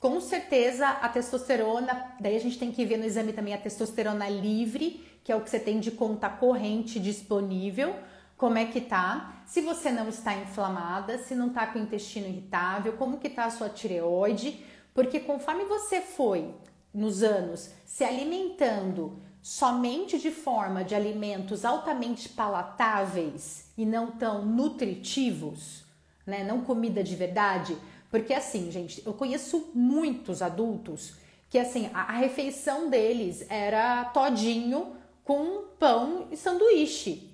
com 0.00 0.18
certeza 0.18 0.88
a 0.88 1.08
testosterona, 1.08 2.14
daí 2.18 2.34
a 2.34 2.40
gente 2.40 2.58
tem 2.58 2.72
que 2.72 2.86
ver 2.86 2.96
no 2.96 3.04
exame 3.04 3.34
também 3.34 3.52
a 3.52 3.58
testosterona 3.58 4.28
livre, 4.28 5.06
que 5.22 5.30
é 5.30 5.36
o 5.36 5.42
que 5.42 5.50
você 5.50 5.60
tem 5.60 5.78
de 5.78 5.90
conta 5.90 6.28
corrente 6.28 6.98
disponível, 6.98 7.94
como 8.40 8.56
é 8.56 8.64
que 8.64 8.80
tá, 8.80 9.42
se 9.44 9.60
você 9.60 9.92
não 9.92 10.08
está 10.08 10.34
inflamada, 10.34 11.18
se 11.18 11.34
não 11.34 11.48
está 11.48 11.66
com 11.66 11.78
o 11.78 11.82
intestino 11.82 12.26
irritável, 12.26 12.94
como 12.94 13.18
que 13.18 13.28
tá 13.28 13.44
a 13.44 13.50
sua 13.50 13.68
tireoide, 13.68 14.64
porque 14.94 15.20
conforme 15.20 15.66
você 15.66 16.00
foi 16.00 16.54
nos 16.92 17.22
anos 17.22 17.70
se 17.84 18.02
alimentando 18.02 19.20
somente 19.42 20.18
de 20.18 20.30
forma 20.30 20.82
de 20.82 20.94
alimentos 20.94 21.66
altamente 21.66 22.30
palatáveis 22.30 23.70
e 23.76 23.84
não 23.84 24.10
tão 24.12 24.46
nutritivos, 24.46 25.84
né, 26.26 26.42
não 26.42 26.62
comida 26.62 27.04
de 27.04 27.14
verdade, 27.14 27.76
porque 28.10 28.32
assim, 28.32 28.70
gente, 28.70 29.02
eu 29.04 29.12
conheço 29.12 29.70
muitos 29.74 30.40
adultos 30.40 31.12
que 31.50 31.58
assim, 31.58 31.90
a, 31.92 32.04
a 32.04 32.12
refeição 32.12 32.88
deles 32.88 33.44
era 33.50 34.06
todinho 34.06 34.96
com 35.24 35.64
pão 35.78 36.26
e 36.30 36.38
sanduíche. 36.38 37.29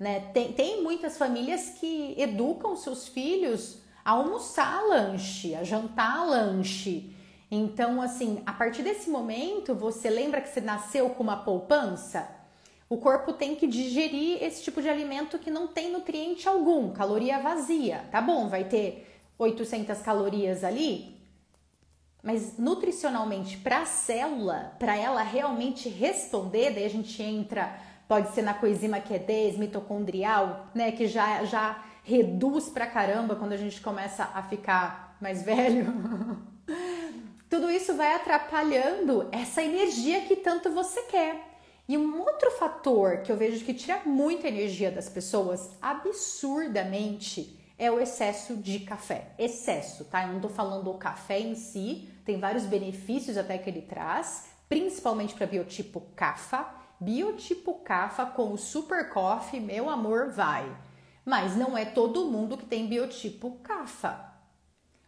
Né? 0.00 0.20
Tem, 0.32 0.54
tem 0.54 0.82
muitas 0.82 1.18
famílias 1.18 1.74
que 1.78 2.14
educam 2.16 2.74
seus 2.74 3.06
filhos 3.06 3.82
a 4.02 4.12
almoçar 4.12 4.82
lanche, 4.86 5.54
a 5.54 5.62
jantar 5.62 6.26
lanche. 6.26 7.14
Então, 7.50 8.00
assim, 8.00 8.42
a 8.46 8.52
partir 8.54 8.82
desse 8.82 9.10
momento, 9.10 9.74
você 9.74 10.08
lembra 10.08 10.40
que 10.40 10.48
você 10.48 10.62
nasceu 10.62 11.10
com 11.10 11.22
uma 11.22 11.36
poupança? 11.36 12.26
O 12.88 12.96
corpo 12.96 13.34
tem 13.34 13.54
que 13.54 13.66
digerir 13.66 14.42
esse 14.42 14.62
tipo 14.62 14.80
de 14.80 14.88
alimento 14.88 15.38
que 15.38 15.50
não 15.50 15.68
tem 15.68 15.92
nutriente 15.92 16.48
algum, 16.48 16.92
caloria 16.92 17.38
vazia. 17.38 18.08
Tá 18.10 18.22
bom, 18.22 18.48
vai 18.48 18.64
ter 18.64 19.06
800 19.38 19.98
calorias 20.00 20.64
ali, 20.64 21.20
mas 22.22 22.56
nutricionalmente 22.56 23.58
para 23.58 23.82
a 23.82 23.86
célula, 23.86 24.74
para 24.78 24.96
ela 24.96 25.22
realmente 25.22 25.90
responder, 25.90 26.72
daí 26.72 26.84
a 26.84 26.90
gente 26.90 27.22
entra 27.22 27.89
pode 28.10 28.34
ser 28.34 28.42
na 28.42 28.52
coenzima 28.52 28.98
Q10, 29.00 29.56
mitocondrial, 29.56 30.66
né, 30.74 30.90
que 30.90 31.06
já, 31.06 31.44
já 31.44 31.80
reduz 32.02 32.68
pra 32.68 32.84
caramba 32.84 33.36
quando 33.36 33.52
a 33.52 33.56
gente 33.56 33.80
começa 33.80 34.28
a 34.34 34.42
ficar 34.42 35.16
mais 35.20 35.44
velho. 35.44 35.86
Tudo 37.48 37.70
isso 37.70 37.94
vai 37.94 38.16
atrapalhando 38.16 39.28
essa 39.30 39.62
energia 39.62 40.22
que 40.22 40.34
tanto 40.34 40.72
você 40.72 41.02
quer. 41.02 41.40
E 41.88 41.96
um 41.96 42.18
outro 42.18 42.50
fator 42.50 43.18
que 43.18 43.30
eu 43.30 43.36
vejo 43.36 43.64
que 43.64 43.72
tira 43.72 44.00
muita 44.04 44.48
energia 44.48 44.90
das 44.90 45.08
pessoas 45.08 45.70
absurdamente 45.80 47.60
é 47.78 47.92
o 47.92 48.00
excesso 48.00 48.56
de 48.56 48.80
café. 48.80 49.28
Excesso, 49.38 50.04
tá? 50.06 50.26
Eu 50.26 50.32
não 50.32 50.40
tô 50.40 50.48
falando 50.48 50.90
o 50.90 50.98
café 50.98 51.38
em 51.38 51.54
si, 51.54 52.08
tem 52.24 52.40
vários 52.40 52.64
benefícios 52.64 53.36
até 53.36 53.56
que 53.56 53.70
ele 53.70 53.82
traz, 53.82 54.46
principalmente 54.68 55.32
para 55.32 55.46
biotipo 55.46 56.02
CAFA, 56.16 56.79
biotipo 57.00 57.74
CAFA 57.80 58.26
com 58.26 58.52
o 58.52 58.58
Super 58.58 59.08
Coffee, 59.08 59.58
meu 59.58 59.88
amor, 59.88 60.30
vai. 60.30 60.70
Mas 61.24 61.56
não 61.56 61.76
é 61.76 61.84
todo 61.84 62.26
mundo 62.26 62.58
que 62.58 62.66
tem 62.66 62.86
biotipo 62.86 63.58
CAFA. 63.62 64.30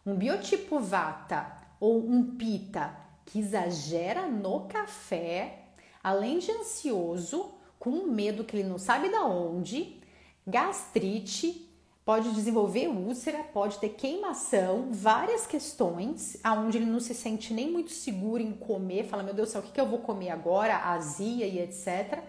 Um 0.05 0.15
biotipo 0.15 0.79
Vata 0.79 1.55
ou 1.79 1.99
um 1.99 2.35
Pita 2.35 2.97
que 3.25 3.39
exagera 3.39 4.27
no 4.27 4.61
café, 4.67 5.65
além 6.03 6.39
de 6.39 6.51
ansioso, 6.51 7.53
com 7.79 8.07
medo 8.07 8.43
que 8.43 8.57
ele 8.57 8.67
não 8.67 8.77
sabe 8.77 9.09
da 9.09 9.25
onde, 9.25 10.01
gastrite, 10.45 11.72
pode 12.05 12.33
desenvolver 12.33 12.87
úlcera, 12.87 13.43
pode 13.53 13.77
ter 13.77 13.89
queimação, 13.89 14.89
várias 14.91 15.47
questões, 15.47 16.37
aonde 16.43 16.77
ele 16.77 16.85
não 16.85 16.99
se 16.99 17.13
sente 17.13 17.53
nem 17.53 17.71
muito 17.71 17.91
seguro 17.91 18.41
em 18.41 18.51
comer, 18.51 19.05
fala, 19.05 19.23
meu 19.23 19.33
Deus 19.33 19.49
do 19.49 19.51
céu, 19.53 19.61
o 19.61 19.63
que, 19.63 19.71
que 19.71 19.79
eu 19.79 19.87
vou 19.87 19.99
comer 19.99 20.29
agora? 20.29 20.75
Azia 20.75 21.47
e 21.47 21.59
etc. 21.59 22.21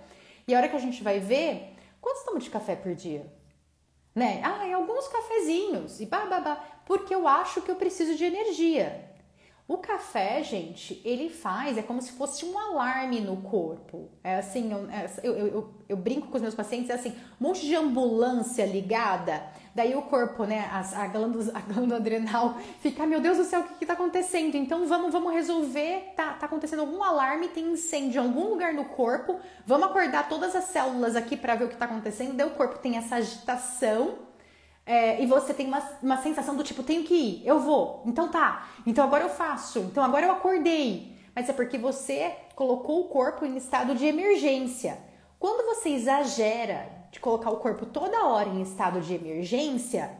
E 0.46 0.54
a 0.54 0.58
hora 0.58 0.68
que 0.68 0.76
a 0.76 0.80
gente 0.80 1.02
vai 1.02 1.18
ver, 1.18 1.74
quantos 2.00 2.22
tomamos 2.22 2.44
de 2.44 2.50
café 2.50 2.76
por 2.76 2.94
dia? 2.94 3.26
Né? 4.14 4.40
Ah, 4.44 4.74
alguns 4.76 5.08
cafezinhos 5.08 6.00
e 6.00 6.06
bababá, 6.06 6.56
porque 6.86 7.12
eu 7.12 7.26
acho 7.26 7.62
que 7.62 7.70
eu 7.70 7.76
preciso 7.76 8.14
de 8.14 8.24
energia. 8.24 9.13
O 9.66 9.78
café, 9.78 10.42
gente, 10.42 11.00
ele 11.06 11.30
faz, 11.30 11.78
é 11.78 11.82
como 11.82 12.02
se 12.02 12.12
fosse 12.12 12.44
um 12.44 12.58
alarme 12.58 13.18
no 13.22 13.38
corpo. 13.38 14.10
É 14.22 14.36
assim, 14.36 14.70
é, 14.92 15.10
eu, 15.22 15.34
eu, 15.34 15.46
eu, 15.46 15.74
eu 15.88 15.96
brinco 15.96 16.28
com 16.28 16.36
os 16.36 16.42
meus 16.42 16.54
pacientes, 16.54 16.90
é 16.90 16.92
assim, 16.92 17.14
um 17.40 17.48
monte 17.48 17.64
de 17.64 17.74
ambulância 17.74 18.66
ligada, 18.66 19.42
daí 19.74 19.96
o 19.96 20.02
corpo, 20.02 20.44
né, 20.44 20.68
a, 20.70 21.04
a, 21.04 21.06
glândula, 21.08 21.50
a 21.54 21.60
glândula 21.60 21.96
adrenal 21.96 22.58
fica, 22.80 23.06
meu 23.06 23.22
Deus 23.22 23.38
do 23.38 23.44
céu, 23.44 23.60
o 23.60 23.64
que, 23.64 23.74
que 23.76 23.86
tá 23.86 23.94
acontecendo? 23.94 24.54
Então 24.54 24.86
vamos, 24.86 25.10
vamos 25.10 25.32
resolver, 25.32 26.12
tá, 26.14 26.34
tá 26.34 26.44
acontecendo 26.44 26.80
algum 26.80 27.02
alarme, 27.02 27.48
tem 27.48 27.72
incêndio 27.72 28.22
em 28.22 28.26
algum 28.26 28.50
lugar 28.50 28.74
no 28.74 28.84
corpo, 28.84 29.40
vamos 29.64 29.86
acordar 29.86 30.28
todas 30.28 30.54
as 30.54 30.64
células 30.64 31.16
aqui 31.16 31.38
para 31.38 31.54
ver 31.54 31.64
o 31.64 31.68
que 31.68 31.76
tá 31.76 31.86
acontecendo, 31.86 32.34
daí 32.34 32.46
o 32.46 32.50
corpo 32.50 32.78
tem 32.80 32.98
essa 32.98 33.16
agitação, 33.16 34.18
é, 34.86 35.22
e 35.22 35.26
você 35.26 35.54
tem 35.54 35.66
uma, 35.66 35.80
uma 36.02 36.22
sensação 36.22 36.56
do 36.56 36.62
tipo, 36.62 36.82
tenho 36.82 37.04
que 37.04 37.14
ir, 37.14 37.46
eu 37.46 37.58
vou, 37.58 38.02
então 38.04 38.30
tá, 38.30 38.68
então 38.86 39.02
agora 39.04 39.24
eu 39.24 39.30
faço, 39.30 39.78
então 39.80 40.04
agora 40.04 40.26
eu 40.26 40.32
acordei. 40.32 41.14
Mas 41.34 41.48
é 41.48 41.52
porque 41.52 41.78
você 41.78 42.36
colocou 42.54 43.00
o 43.00 43.08
corpo 43.08 43.44
em 43.44 43.56
estado 43.56 43.94
de 43.94 44.06
emergência. 44.06 44.98
Quando 45.38 45.66
você 45.66 45.88
exagera 45.88 46.88
de 47.10 47.18
colocar 47.18 47.50
o 47.50 47.56
corpo 47.56 47.86
toda 47.86 48.24
hora 48.24 48.48
em 48.48 48.62
estado 48.62 49.00
de 49.00 49.14
emergência, 49.14 50.16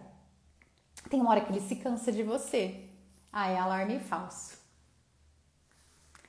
tem 1.09 1.21
uma 1.21 1.31
hora 1.31 1.41
que 1.43 1.53
ele 1.53 1.61
se 1.61 1.77
cansa 1.77 2.11
de 2.11 2.25
você. 2.25 2.89
Ah, 3.33 3.49
é 3.49 3.57
alarme 3.57 4.01
falso. 4.01 4.59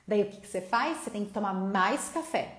Daí 0.06 0.22
o 0.22 0.30
que, 0.30 0.40
que 0.40 0.46
você 0.46 0.60
faz? 0.60 0.98
Você 0.98 1.10
tem 1.10 1.24
que 1.24 1.32
tomar 1.32 1.52
mais 1.52 2.08
café 2.10 2.56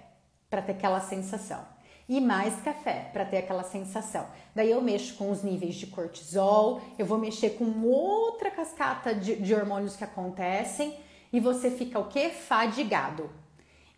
para 0.49 0.61
ter 0.61 0.73
aquela 0.73 0.99
sensação 0.99 1.65
e 2.07 2.21
mais 2.21 2.61
café 2.61 3.09
para 3.11 3.25
ter 3.25 3.37
aquela 3.37 3.63
sensação. 3.63 4.27
Daí 4.55 4.71
eu 4.71 4.81
mexo 4.81 5.15
com 5.15 5.29
os 5.29 5.43
níveis 5.43 5.75
de 5.75 5.87
cortisol, 5.87 6.81
eu 6.97 7.05
vou 7.05 7.17
mexer 7.17 7.51
com 7.51 7.65
outra 7.83 8.49
cascata 8.49 9.13
de, 9.13 9.35
de 9.35 9.53
hormônios 9.53 9.95
que 9.95 10.03
acontecem 10.03 10.97
e 11.31 11.39
você 11.39 11.69
fica 11.69 11.99
o 11.99 12.07
que? 12.07 12.29
Fadigado. 12.29 13.29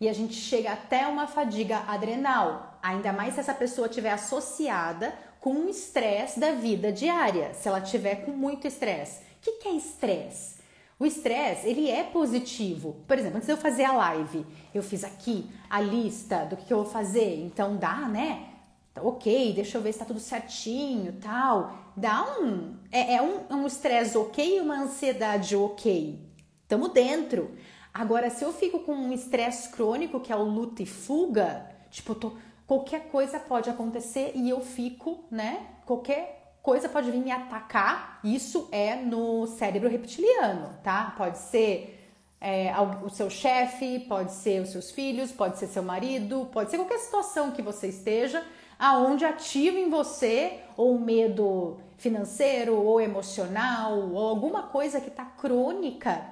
E 0.00 0.08
a 0.08 0.12
gente 0.12 0.34
chega 0.34 0.72
até 0.72 1.06
uma 1.06 1.26
fadiga 1.26 1.84
adrenal, 1.86 2.78
ainda 2.82 3.12
mais 3.12 3.34
se 3.34 3.40
essa 3.40 3.54
pessoa 3.54 3.86
estiver 3.86 4.10
associada 4.10 5.14
com 5.40 5.52
um 5.52 5.68
estresse 5.68 6.40
da 6.40 6.52
vida 6.52 6.92
diária, 6.92 7.54
se 7.54 7.68
ela 7.68 7.80
tiver 7.80 8.24
com 8.24 8.30
muito 8.30 8.66
estresse. 8.66 9.22
O 9.22 9.42
que, 9.42 9.52
que 9.52 9.68
é 9.68 9.72
estresse? 9.72 10.59
O 11.00 11.06
estresse, 11.06 11.66
ele 11.66 11.88
é 11.88 12.04
positivo. 12.04 12.94
Por 13.08 13.18
exemplo, 13.18 13.38
antes 13.38 13.46
de 13.46 13.54
eu 13.54 13.56
fazer 13.56 13.84
a 13.84 13.92
live, 13.92 14.44
eu 14.74 14.82
fiz 14.82 15.02
aqui 15.02 15.50
a 15.70 15.80
lista 15.80 16.44
do 16.44 16.58
que, 16.58 16.70
eu 16.70 16.82
vou 16.82 16.92
fazer. 16.92 17.42
Então 17.42 17.78
dá, 17.78 18.06
né? 18.06 18.48
Ok, 19.00 19.54
deixa 19.54 19.78
eu 19.78 19.82
ver 19.82 19.94
se 19.94 20.00
tá 20.00 20.04
tudo 20.04 20.20
certinho, 20.20 21.14
tal. 21.14 21.72
Dá 21.96 22.38
um... 22.38 22.76
É, 22.92 23.14
é 23.14 23.22
um 23.22 23.66
estresse 23.66 24.18
um 24.18 24.20
ok 24.20 24.60
uma 24.60 24.78
ansiedade 24.78 25.56
ok. 25.56 26.20
Tamo 26.68 26.88
dentro. 26.88 27.56
Agora, 27.94 28.28
se 28.28 28.44
eu 28.44 28.52
fico 28.52 28.80
com 28.80 28.92
um 28.92 29.10
estresse 29.10 29.70
crônico, 29.70 30.20
que 30.20 30.30
é 30.30 30.36
o 30.36 30.42
luta 30.42 30.82
e 30.82 30.86
fuga, 30.86 31.66
tipo, 31.90 32.14
tô, 32.14 32.34
qualquer 32.66 33.08
coisa 33.08 33.40
pode 33.40 33.70
acontecer 33.70 34.32
e 34.34 34.50
eu 34.50 34.60
fico, 34.60 35.24
né? 35.30 35.66
Qualquer 35.86 36.39
coisa 36.62 36.88
pode 36.88 37.10
vir 37.10 37.20
me 37.20 37.30
atacar. 37.30 38.20
Isso 38.22 38.68
é 38.70 38.96
no 38.96 39.46
cérebro 39.46 39.88
reptiliano, 39.88 40.78
tá? 40.82 41.14
Pode 41.16 41.38
ser 41.38 41.98
é, 42.40 42.72
o 43.02 43.10
seu 43.10 43.28
chefe, 43.28 44.00
pode 44.00 44.32
ser 44.32 44.62
os 44.62 44.70
seus 44.70 44.90
filhos, 44.90 45.30
pode 45.30 45.58
ser 45.58 45.66
seu 45.66 45.82
marido, 45.82 46.48
pode 46.52 46.70
ser 46.70 46.78
qualquer 46.78 46.98
situação 46.98 47.50
que 47.50 47.60
você 47.60 47.88
esteja, 47.88 48.44
aonde 48.78 49.24
ativa 49.24 49.78
em 49.78 49.90
você 49.90 50.60
ou 50.76 50.98
medo 50.98 51.78
financeiro 51.98 52.74
ou 52.76 53.00
emocional 53.00 53.98
ou 54.10 54.26
alguma 54.26 54.64
coisa 54.64 55.00
que 55.00 55.08
está 55.08 55.24
crônica. 55.24 56.24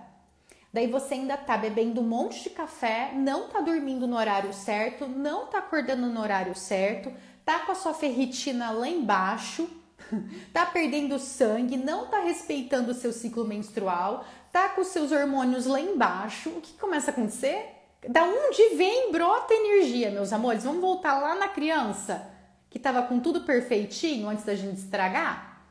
Daí 0.73 0.87
você 0.87 1.15
ainda 1.15 1.37
tá 1.37 1.57
bebendo 1.57 2.01
um 2.01 2.05
monte 2.05 2.43
de 2.43 2.51
café, 2.51 3.13
não 3.15 3.49
tá 3.49 3.61
dormindo 3.61 4.07
no 4.07 4.17
horário 4.17 4.53
certo, 4.53 5.07
não 5.07 5.47
tá 5.47 5.59
acordando 5.59 6.07
no 6.07 6.21
horário 6.21 6.55
certo, 6.55 7.13
tá 7.45 7.61
com 7.61 7.73
a 7.73 7.75
sua 7.75 7.95
ferritina 7.95 8.71
lá 8.71 8.89
embaixo, 8.89 9.69
tá 10.53 10.67
perdendo 10.67 11.19
sangue, 11.19 11.77
não 11.77 12.07
tá 12.07 12.21
respeitando 12.21 12.93
o 12.93 12.95
seu 12.95 13.13
ciclo 13.13 13.45
menstrual, 13.45 14.25
tá 14.53 14.69
com 14.71 14.81
os 14.81 14.89
seus 14.89 15.13
hormônios 15.13 15.67
lá 15.67 15.81
embaixo, 15.81 16.51
o 16.51 16.61
que 16.61 16.73
começa 16.75 17.11
a 17.11 17.13
acontecer? 17.13 17.75
Da 18.09 18.25
onde 18.25 18.77
vem 18.77 19.11
brota 19.11 19.53
energia, 19.53 20.11
meus 20.11 20.33
amores? 20.33 20.65
Vamos 20.65 20.81
voltar 20.81 21.19
lá 21.19 21.35
na 21.35 21.49
criança 21.49 22.31
que 22.71 22.79
tava 22.79 23.03
com 23.03 23.19
tudo 23.19 23.43
perfeitinho 23.43 24.29
antes 24.29 24.45
da 24.45 24.55
gente 24.55 24.79
estragar? 24.79 25.63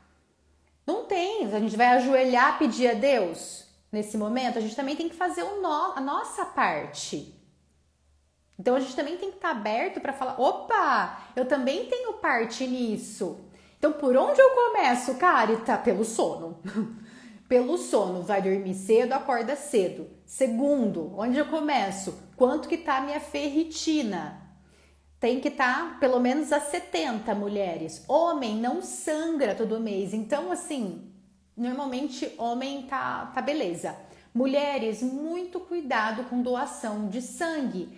Não 0.86 1.04
tem, 1.04 1.44
a 1.44 1.60
gente 1.60 1.76
vai 1.76 1.88
ajoelhar 1.88 2.58
pedir 2.58 2.88
a 2.88 2.94
Deus 2.94 3.66
nesse 3.90 4.16
momento, 4.16 4.58
a 4.58 4.60
gente 4.60 4.76
também 4.76 4.96
tem 4.96 5.08
que 5.08 5.14
fazer 5.14 5.42
o 5.42 5.60
no, 5.60 5.92
a 5.96 6.00
nossa 6.00 6.44
parte. 6.44 7.34
Então 8.58 8.74
a 8.74 8.80
gente 8.80 8.96
também 8.96 9.16
tem 9.16 9.30
que 9.30 9.36
estar 9.36 9.54
tá 9.54 9.56
aberto 9.56 10.00
para 10.00 10.12
falar: 10.12 10.40
opa, 10.40 11.20
eu 11.36 11.46
também 11.46 11.86
tenho 11.86 12.14
parte 12.14 12.66
nisso. 12.66 13.38
Então, 13.78 13.92
por 13.92 14.16
onde 14.16 14.40
eu 14.40 14.50
começo, 14.50 15.14
Carita? 15.14 15.76
Pelo 15.78 16.04
sono. 16.04 16.60
Pelo 17.48 17.78
sono, 17.78 18.22
vai 18.22 18.42
dormir 18.42 18.74
cedo, 18.74 19.14
acorda 19.14 19.56
cedo. 19.56 20.06
Segundo, 20.26 21.14
onde 21.16 21.38
eu 21.38 21.46
começo? 21.46 22.18
Quanto 22.36 22.68
que 22.68 22.76
tá 22.76 22.98
a 22.98 23.00
minha 23.00 23.20
ferritina? 23.20 24.42
Tem 25.18 25.40
que 25.40 25.48
estar 25.48 25.92
tá 25.92 25.98
pelo 25.98 26.20
menos 26.20 26.52
a 26.52 26.60
70 26.60 27.34
mulheres. 27.34 28.04
Homem 28.06 28.56
não 28.56 28.82
sangra 28.82 29.54
todo 29.54 29.80
mês. 29.80 30.12
Então, 30.12 30.52
assim, 30.52 31.10
normalmente 31.56 32.34
homem 32.36 32.82
tá, 32.82 33.32
tá 33.34 33.40
beleza. 33.40 33.96
Mulheres, 34.34 35.02
muito 35.02 35.58
cuidado 35.58 36.24
com 36.24 36.42
doação 36.42 37.08
de 37.08 37.22
sangue. 37.22 37.88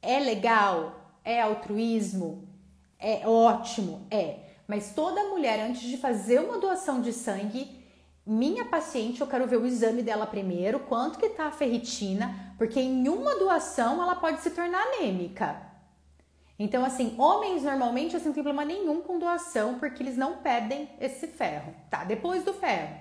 É 0.00 0.20
legal? 0.20 1.18
É 1.24 1.42
altruísmo? 1.42 2.48
É 2.98 3.26
ótimo? 3.26 4.06
É. 4.10 4.41
Mas 4.66 4.92
toda 4.94 5.28
mulher, 5.28 5.60
antes 5.60 5.82
de 5.82 5.96
fazer 5.96 6.40
uma 6.40 6.58
doação 6.58 7.00
de 7.00 7.12
sangue, 7.12 7.82
minha 8.24 8.64
paciente, 8.64 9.20
eu 9.20 9.26
quero 9.26 9.46
ver 9.46 9.56
o 9.56 9.66
exame 9.66 10.02
dela 10.02 10.26
primeiro, 10.26 10.80
quanto 10.80 11.18
que 11.18 11.28
tá 11.28 11.46
a 11.46 11.52
ferritina, 11.52 12.54
porque 12.56 12.80
em 12.80 13.08
uma 13.08 13.36
doação 13.36 14.00
ela 14.00 14.14
pode 14.14 14.40
se 14.40 14.50
tornar 14.50 14.80
anêmica. 14.80 15.60
Então, 16.58 16.84
assim, 16.84 17.16
homens 17.18 17.64
normalmente 17.64 18.14
assim, 18.14 18.26
não 18.26 18.32
tem 18.32 18.42
problema 18.42 18.64
nenhum 18.64 19.02
com 19.02 19.18
doação, 19.18 19.78
porque 19.80 20.02
eles 20.02 20.16
não 20.16 20.36
perdem 20.36 20.88
esse 21.00 21.26
ferro, 21.26 21.74
tá? 21.90 22.04
Depois 22.04 22.44
do 22.44 22.54
ferro, 22.54 22.94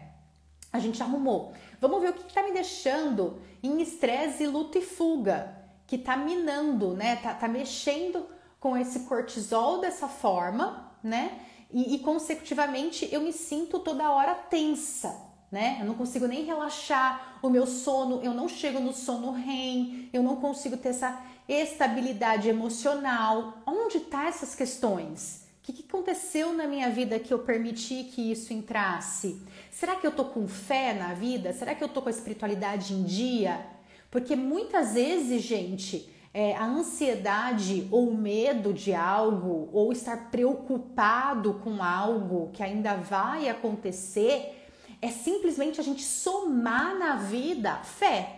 a 0.74 0.80
gente 0.80 1.04
arrumou. 1.04 1.54
Vamos 1.80 2.02
ver 2.02 2.10
o 2.10 2.14
que, 2.14 2.24
que 2.24 2.34
tá 2.34 2.42
me 2.42 2.52
deixando 2.52 3.40
em 3.62 3.80
estresse, 3.82 4.48
luta 4.48 4.80
e 4.80 4.82
fuga, 4.82 5.56
que 5.86 5.98
tá 5.98 6.18
minando, 6.18 6.96
né? 6.96 7.18
Tá, 7.18 7.36
tá 7.36 7.48
mexendo 7.48 8.26
com 8.60 8.76
esse 8.76 9.02
cortisol 9.02 9.80
dessa 9.80 10.08
forma, 10.08 10.92
né? 11.04 11.40
E, 11.74 11.96
e 11.96 12.00
consecutivamente 12.00 13.08
eu 13.12 13.22
me 13.22 13.34
sinto 13.34 13.80
toda 13.80 14.12
hora 14.12 14.36
tensa, 14.36 15.16
né? 15.52 15.78
Eu 15.80 15.86
não 15.86 15.96
consigo 15.96 16.28
nem 16.28 16.44
relaxar, 16.44 17.40
o 17.42 17.50
meu 17.50 17.66
sono, 17.66 18.22
eu 18.24 18.34
não 18.34 18.48
chego 18.48 18.80
no 18.80 18.94
sono 18.94 19.32
REM, 19.32 20.10
eu 20.14 20.24
não 20.24 20.38
consigo 20.38 20.78
ter 20.78 20.90
essa 20.90 21.22
estabilidade 21.48 22.48
emocional. 22.48 23.62
Onde 23.66 24.00
tá 24.00 24.28
essas 24.28 24.56
questões? 24.56 25.42
O 25.60 25.64
que, 25.64 25.74
que, 25.74 25.86
aconteceu 25.88 26.54
na 26.54 26.66
minha 26.66 26.90
vida 26.90 27.20
que 27.20 27.34
eu 27.34 27.40
permiti 27.40 28.06
que 28.06 28.32
isso 28.32 28.52
entrasse? 28.52 29.40
Será 29.70 29.96
que 29.96 30.08
eu 30.08 30.12
tô 30.12 30.26
com 30.26 30.48
fé 30.48 30.94
na 30.94 31.14
vida? 31.14 31.54
Será 31.54 31.76
que 31.76 31.84
eu 31.84 31.90
tô 31.90 32.02
com 32.02 32.10
a 32.10 32.12
espiritualidade 32.12 32.94
em 32.94 33.04
dia? 33.04 33.64
Porque 34.10 34.36
muitas 34.36 34.96
vezes, 34.96 35.44
gente, 35.44 36.10
é, 36.34 36.56
a 36.56 36.66
ansiedade 36.66 37.88
ou 37.92 38.14
medo 38.14 38.74
de 38.74 38.94
algo, 38.94 39.70
ou 39.74 39.92
estar 39.92 40.32
preocupado 40.32 41.56
com 41.56 41.84
algo 41.84 42.52
que 42.54 42.64
ainda 42.64 42.96
vai 42.96 43.50
acontecer, 43.50 44.68
é 45.02 45.10
simplesmente 45.10 45.82
a 45.82 45.84
gente 45.84 46.04
somar 46.04 46.98
na 46.98 47.18
vida 47.18 47.76
fé. 47.84 48.38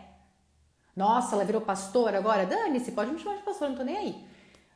Nossa, 0.95 1.36
ela 1.36 1.45
virou 1.45 1.62
pastora 1.62 2.17
agora? 2.17 2.45
Dane-se, 2.45 2.91
pode 2.91 3.12
me 3.12 3.19
chamar 3.19 3.38
de 3.38 3.43
pastora, 3.43 3.69
não 3.69 3.77
tô 3.77 3.84
nem 3.84 3.97
aí. 3.97 4.15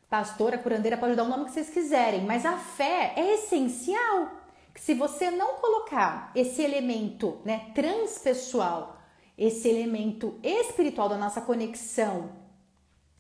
Pastora, 0.10 0.58
curandeira, 0.58 0.97
pode 0.97 1.15
dar 1.15 1.23
o 1.23 1.27
nome 1.27 1.45
que 1.45 1.51
vocês 1.51 1.69
quiserem, 1.69 2.21
mas 2.23 2.45
a 2.45 2.58
fé 2.58 3.13
é 3.15 3.36
essencial. 3.36 4.32
Se 4.75 4.93
você 4.93 5.32
não 5.32 5.56
colocar 5.56 6.32
esse 6.36 6.62
elemento 6.62 7.39
né, 7.43 7.71
transpessoal, 7.73 8.97
esse 9.38 9.67
elemento 9.67 10.39
espiritual 10.43 11.10
da 11.10 11.17
nossa 11.17 11.41
conexão 11.41 12.47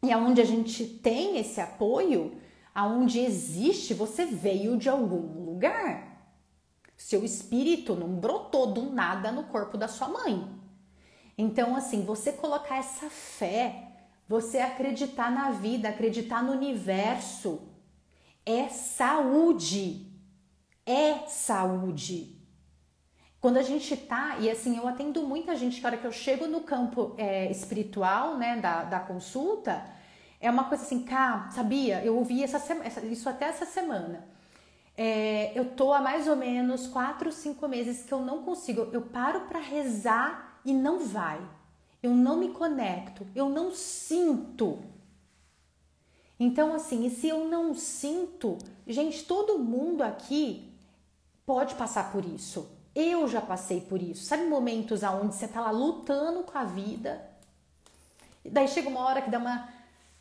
e 0.01 0.11
aonde 0.11 0.41
a 0.41 0.45
gente 0.45 0.85
tem 0.85 1.37
esse 1.37 1.59
apoio, 1.59 2.39
aonde 2.73 3.19
existe, 3.19 3.93
você 3.93 4.25
veio 4.25 4.77
de 4.77 4.89
algum 4.89 5.43
lugar. 5.43 6.07
Seu 6.95 7.23
espírito 7.23 7.95
não 7.95 8.15
brotou 8.15 8.67
do 8.67 8.91
nada 8.91 9.31
no 9.31 9.45
corpo 9.45 9.77
da 9.77 9.87
sua 9.87 10.07
mãe. 10.07 10.47
Então, 11.37 11.75
assim, 11.75 12.03
você 12.03 12.31
colocar 12.31 12.77
essa 12.77 13.09
fé, 13.09 13.91
você 14.27 14.59
acreditar 14.59 15.31
na 15.31 15.51
vida, 15.51 15.89
acreditar 15.89 16.43
no 16.43 16.51
universo, 16.51 17.61
é 18.45 18.69
saúde. 18.69 20.11
É 20.85 21.27
saúde. 21.27 22.36
Quando 23.39 23.57
a 23.57 23.61
gente 23.61 23.95
tá, 23.95 24.37
e 24.39 24.49
assim, 24.49 24.77
eu 24.77 24.87
atendo 24.87 25.21
muita 25.23 25.55
gente 25.55 25.79
que 25.79 25.85
a 25.85 25.89
hora 25.89 25.97
que 25.97 26.07
eu 26.07 26.11
chego 26.11 26.47
no 26.47 26.61
campo 26.61 27.13
é, 27.17 27.49
espiritual, 27.51 28.35
né, 28.37 28.57
da, 28.57 28.83
da 28.83 28.99
consulta, 28.99 29.85
é 30.39 30.49
uma 30.49 30.65
coisa 30.65 30.83
assim, 30.83 31.03
cá, 31.03 31.49
sabia? 31.51 32.03
Eu 32.03 32.17
ouvi 32.17 32.43
essa, 32.43 32.59
isso 33.05 33.29
até 33.29 33.45
essa 33.45 33.65
semana. 33.65 34.27
É, 34.95 35.51
eu 35.57 35.65
tô 35.75 35.93
há 35.93 36.01
mais 36.01 36.27
ou 36.27 36.35
menos 36.35 36.87
quatro, 36.87 37.31
cinco 37.31 37.67
meses 37.67 38.03
que 38.03 38.11
eu 38.11 38.21
não 38.21 38.41
consigo. 38.43 38.89
Eu 38.91 39.03
paro 39.03 39.41
para 39.41 39.59
rezar 39.59 40.59
e 40.65 40.73
não 40.73 40.99
vai. 40.99 41.39
Eu 42.01 42.11
não 42.11 42.37
me 42.37 42.49
conecto, 42.49 43.25
eu 43.35 43.49
não 43.49 43.71
sinto. 43.71 44.79
Então, 46.39 46.73
assim, 46.73 47.05
e 47.05 47.09
se 47.09 47.27
eu 47.27 47.47
não 47.47 47.73
sinto, 47.73 48.57
gente, 48.85 49.23
todo 49.25 49.57
mundo 49.59 50.03
aqui 50.03 50.71
pode 51.45 51.75
passar 51.75 52.11
por 52.11 52.25
isso. 52.25 52.76
Eu 52.99 53.27
já 53.27 53.39
passei 53.39 53.79
por 53.79 54.01
isso. 54.01 54.23
Sabe 54.23 54.45
momentos 54.45 55.03
aonde 55.03 55.35
você 55.35 55.47
tá 55.47 55.61
lá 55.61 55.69
lutando 55.69 56.41
com 56.41 56.57
a 56.57 56.63
vida? 56.63 57.29
E 58.43 58.49
daí 58.49 58.67
chega 58.67 58.89
uma 58.89 59.01
hora 59.01 59.21
que 59.21 59.29
dá 59.29 59.37
uma 59.37 59.69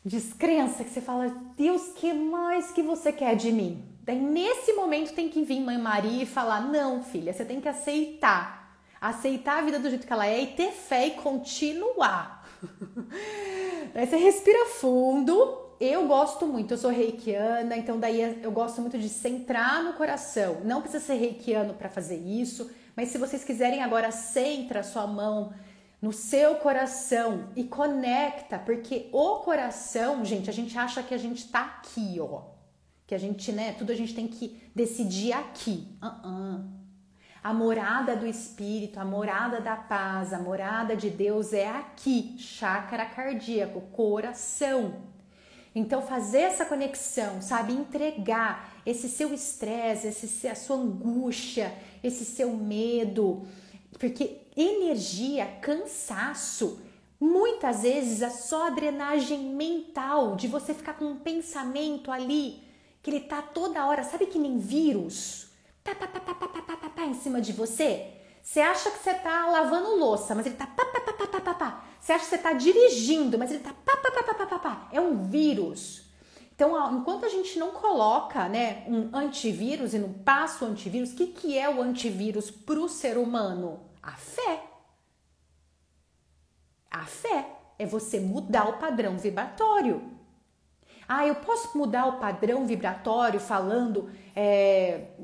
descrença 0.05 0.83
que 0.83 0.91
você 0.91 1.01
fala: 1.01 1.27
"Deus, 1.57 1.87
que 1.95 2.13
mais 2.13 2.69
que 2.69 2.83
você 2.83 3.11
quer 3.11 3.35
de 3.35 3.51
mim?" 3.51 3.83
Daí 4.03 4.19
nesse 4.19 4.73
momento 4.73 5.15
tem 5.15 5.27
que 5.27 5.41
vir 5.41 5.59
mãe 5.59 5.75
Maria 5.75 6.21
e 6.21 6.27
falar: 6.27 6.61
"Não, 6.61 7.01
filha, 7.01 7.33
você 7.33 7.43
tem 7.43 7.59
que 7.59 7.67
aceitar. 7.67 8.77
Aceitar 9.01 9.57
a 9.57 9.61
vida 9.61 9.79
do 9.79 9.89
jeito 9.89 10.05
que 10.05 10.13
ela 10.13 10.27
é 10.27 10.43
e 10.43 10.47
ter 10.53 10.71
fé 10.71 11.07
e 11.07 11.11
continuar." 11.11 12.47
daí 13.91 14.05
você 14.05 14.17
respira 14.17 14.67
fundo, 14.67 15.66
eu 15.79 16.07
gosto 16.07 16.45
muito, 16.47 16.73
eu 16.73 16.77
sou 16.77 16.89
reikiana, 16.89 17.77
então 17.77 17.99
daí 17.99 18.41
eu 18.41 18.51
gosto 18.51 18.81
muito 18.81 18.97
de 18.97 19.09
centrar 19.09 19.83
no 19.83 19.93
coração. 19.93 20.61
Não 20.63 20.81
precisa 20.81 21.03
ser 21.03 21.15
reikiano 21.15 21.73
para 21.73 21.89
fazer 21.89 22.17
isso, 22.17 22.69
mas 22.95 23.09
se 23.09 23.17
vocês 23.17 23.43
quiserem 23.43 23.83
agora, 23.83 24.11
centra 24.11 24.79
a 24.79 24.83
sua 24.83 25.05
mão 25.05 25.53
no 26.01 26.11
seu 26.11 26.55
coração 26.55 27.49
e 27.55 27.63
conecta, 27.63 28.57
porque 28.59 29.09
o 29.11 29.37
coração, 29.37 30.23
gente, 30.25 30.49
a 30.49 30.53
gente 30.53 30.77
acha 30.77 31.03
que 31.03 31.13
a 31.13 31.17
gente 31.17 31.47
tá 31.47 31.61
aqui, 31.61 32.17
ó. 32.19 32.41
Que 33.05 33.15
a 33.15 33.17
gente, 33.17 33.51
né, 33.51 33.73
tudo 33.73 33.91
a 33.91 33.95
gente 33.95 34.13
tem 34.13 34.27
que 34.27 34.61
decidir 34.75 35.33
aqui. 35.33 35.87
Uh 36.01 36.27
-uh. 36.27 36.65
A 37.43 37.53
morada 37.53 38.15
do 38.15 38.27
Espírito, 38.27 38.99
a 38.99 39.05
morada 39.05 39.61
da 39.61 39.75
paz, 39.75 40.33
a 40.33 40.39
morada 40.39 40.95
de 40.95 41.09
Deus 41.09 41.53
é 41.53 41.67
aqui, 41.69 42.35
chácara 42.37 43.05
cardíaco, 43.05 43.79
coração. 43.91 45.16
Então, 45.77 46.01
fazer 46.01 46.39
essa 46.39 46.65
conexão, 46.65 47.39
sabe? 47.39 47.71
Entregar 47.71 48.73
esse 48.83 49.07
seu 49.07 49.31
estresse, 49.31 50.07
esse, 50.07 50.47
a 50.47 50.55
sua 50.55 50.75
angústia, 50.75 51.71
esse 52.03 52.25
seu 52.25 52.51
medo, 52.51 53.45
porque 53.99 54.41
energia, 54.55 55.45
cansaço, 55.61 56.81
muitas 57.19 57.83
vezes 57.83 58.23
é 58.23 58.29
só 58.31 58.71
drenagem 58.71 59.53
mental, 59.53 60.35
de 60.35 60.47
você 60.47 60.73
ficar 60.73 60.95
com 60.95 61.05
um 61.05 61.19
pensamento 61.19 62.11
ali, 62.11 62.59
que 63.03 63.11
ele 63.11 63.19
tá 63.19 63.43
toda 63.43 63.85
hora, 63.85 64.03
sabe 64.03 64.25
que 64.25 64.39
nem 64.39 64.57
vírus? 64.57 65.49
Tá, 65.83 65.93
pá, 65.93 66.07
pá, 66.07 66.19
pá, 66.19 66.33
pá, 66.33 66.47
pá, 66.47 66.75
pá, 66.75 66.89
pá, 66.89 67.05
em 67.05 67.13
cima 67.13 67.39
de 67.39 67.53
você? 67.53 68.15
Você 68.41 68.61
acha 68.61 68.89
que 68.89 68.97
você 68.97 69.13
tá 69.13 69.45
lavando 69.45 69.95
louça, 69.95 70.33
mas 70.33 70.47
ele 70.47 70.55
tá 70.55 70.65
pá, 70.65 70.85
pá, 70.85 71.01
pá, 71.01 71.13
pá, 71.13 71.27
pá, 71.27 71.39
pá, 71.39 71.53
pá. 71.53 71.86
Você 72.07 72.13
acha 72.13 72.23
que 72.23 72.29
você 72.29 72.37
tá 72.37 72.53
dirigindo, 72.53 73.37
mas 73.37 73.51
ele 73.51 73.59
tá 73.59 73.73
pá, 73.73 73.97
pá, 73.97 74.09
pá, 74.09 74.23
pá, 74.23 74.33
pá, 74.33 74.45
pá, 74.45 74.59
pá. 74.59 74.87
É 74.93 75.01
um 75.01 75.25
vírus. 75.25 76.03
Então, 76.55 76.97
enquanto 76.97 77.25
a 77.25 77.27
gente 77.27 77.59
não 77.59 77.71
coloca 77.71 78.47
né, 78.47 78.85
um 78.87 79.13
antivírus 79.13 79.93
e 79.93 79.99
não 79.99 80.13
passa 80.13 80.63
o 80.63 80.69
antivírus, 80.69 81.11
o 81.11 81.15
que, 81.17 81.27
que 81.27 81.57
é 81.57 81.69
o 81.69 81.81
antivírus 81.81 82.49
para 82.49 82.79
o 82.79 82.87
ser 82.87 83.17
humano? 83.17 83.81
A 84.01 84.13
fé. 84.13 84.63
A 86.89 87.03
fé 87.03 87.45
é 87.77 87.85
você 87.85 88.21
mudar 88.21 88.69
o 88.69 88.79
padrão 88.79 89.17
vibratório. 89.17 90.16
Ah, 91.07 91.25
eu 91.25 91.35
posso 91.35 91.77
mudar 91.77 92.05
o 92.05 92.19
padrão 92.19 92.65
vibratório 92.65 93.39
falando, 93.39 94.09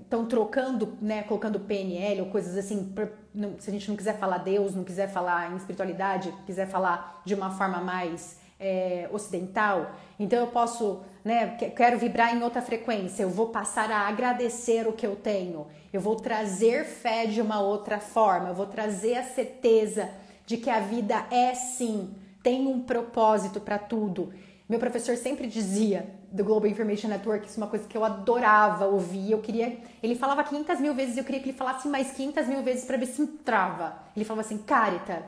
estão 0.02 0.24
é, 0.24 0.26
trocando, 0.30 0.98
né, 1.02 1.24
colocando 1.24 1.60
PNL 1.60 2.22
ou 2.22 2.28
coisas 2.28 2.56
assim, 2.56 2.86
pra, 2.86 3.10
não, 3.36 3.60
se 3.60 3.70
a 3.70 3.74
gente 3.74 3.90
não 3.90 3.98
quiser 3.98 4.18
falar 4.18 4.38
Deus, 4.38 4.74
não 4.74 4.86
quiser 4.86 5.10
falar 5.10 5.52
em 5.52 5.58
espiritualidade, 5.58 6.34
quiser 6.46 6.68
falar 6.68 7.22
de 7.26 7.36
uma 7.36 7.52
forma 7.52 7.82
mais 7.82 8.40
é, 8.58 9.10
ocidental, 9.12 9.92
então 10.18 10.40
eu 10.40 10.48
posso, 10.48 11.02
né, 11.22 11.58
quero 11.76 11.98
vibrar 11.98 12.34
em 12.34 12.42
outra 12.42 12.62
frequência, 12.62 13.24
eu 13.24 13.30
vou 13.30 13.48
passar 13.50 13.92
a 13.92 14.08
agradecer 14.08 14.88
o 14.88 14.94
que 14.94 15.06
eu 15.06 15.18
tenho, 15.18 15.68
eu 15.92 16.00
vou 16.00 16.16
trazer 16.16 16.86
fé 16.86 17.26
de 17.26 17.42
uma 17.42 17.60
outra 17.60 18.00
forma, 18.00 18.50
eu 18.50 18.56
vou 18.56 18.68
trazer 18.68 19.16
a 19.16 19.24
certeza 19.24 20.10
de 20.46 20.56
que 20.56 20.70
a 20.70 20.80
vida 20.80 21.26
é 21.30 21.54
sim, 21.54 22.16
tem 22.42 22.68
um 22.68 22.82
propósito 22.82 23.60
para 23.60 23.78
tudo. 23.78 24.34
Meu 24.68 24.80
professor 24.80 25.18
sempre 25.18 25.46
dizia 25.48 26.10
do 26.32 26.44
Global 26.44 26.70
Information 26.70 27.10
Network, 27.10 27.48
isso 27.48 27.60
é 27.60 27.64
uma 27.64 27.70
coisa 27.70 27.88
que 27.88 27.98
eu 27.98 28.04
adorava 28.04 28.86
ouvir. 28.86 29.32
Eu 29.32 29.40
queria. 29.40 29.78
Ele 30.02 30.16
falava 30.16 30.44
500 30.44 30.80
mil 30.80 30.94
vezes, 30.94 31.18
eu 31.18 31.24
queria 31.24 31.42
que 31.42 31.50
ele 31.50 31.58
falasse 31.58 31.88
mais 31.88 32.12
500 32.12 32.48
mil 32.48 32.64
vezes 32.64 32.86
para 32.86 32.98
ver 32.98 33.08
se 33.08 33.22
entrava. 33.22 33.96
Ele 34.16 34.24
falava 34.24 34.46
assim, 34.46 34.58
Carita, 34.60 35.24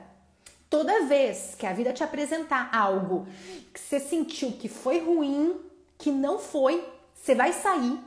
toda 0.69 1.05
vez 1.05 1.53
que 1.57 1.65
a 1.65 1.73
vida 1.73 1.91
te 1.91 2.03
apresentar 2.03 2.69
algo 2.73 3.27
que 3.73 3.79
você 3.79 3.99
sentiu 3.99 4.53
que 4.53 4.69
foi 4.69 4.99
ruim, 4.99 5.59
que 5.97 6.11
não 6.11 6.39
foi, 6.39 6.87
você 7.13 7.35
vai 7.35 7.51
sair, 7.51 7.99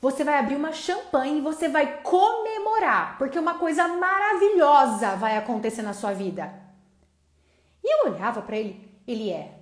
você 0.00 0.24
vai 0.24 0.38
abrir 0.38 0.56
uma 0.56 0.72
champanhe 0.72 1.38
e 1.38 1.42
você 1.42 1.68
vai 1.68 2.02
comemorar, 2.02 3.18
porque 3.18 3.38
uma 3.38 3.54
coisa 3.54 3.86
maravilhosa 3.86 5.14
vai 5.16 5.36
acontecer 5.36 5.82
na 5.82 5.92
sua 5.92 6.12
vida. 6.12 6.52
E 7.84 7.88
eu 7.88 8.12
olhava 8.12 8.42
para 8.42 8.56
ele, 8.56 8.90
ele 9.06 9.30
é 9.30 9.59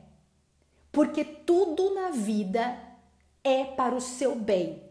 porque 0.98 1.22
tudo 1.24 1.94
na 1.94 2.10
vida 2.10 2.76
é 3.44 3.62
para 3.62 3.94
o 3.94 4.00
seu 4.00 4.34
bem. 4.34 4.82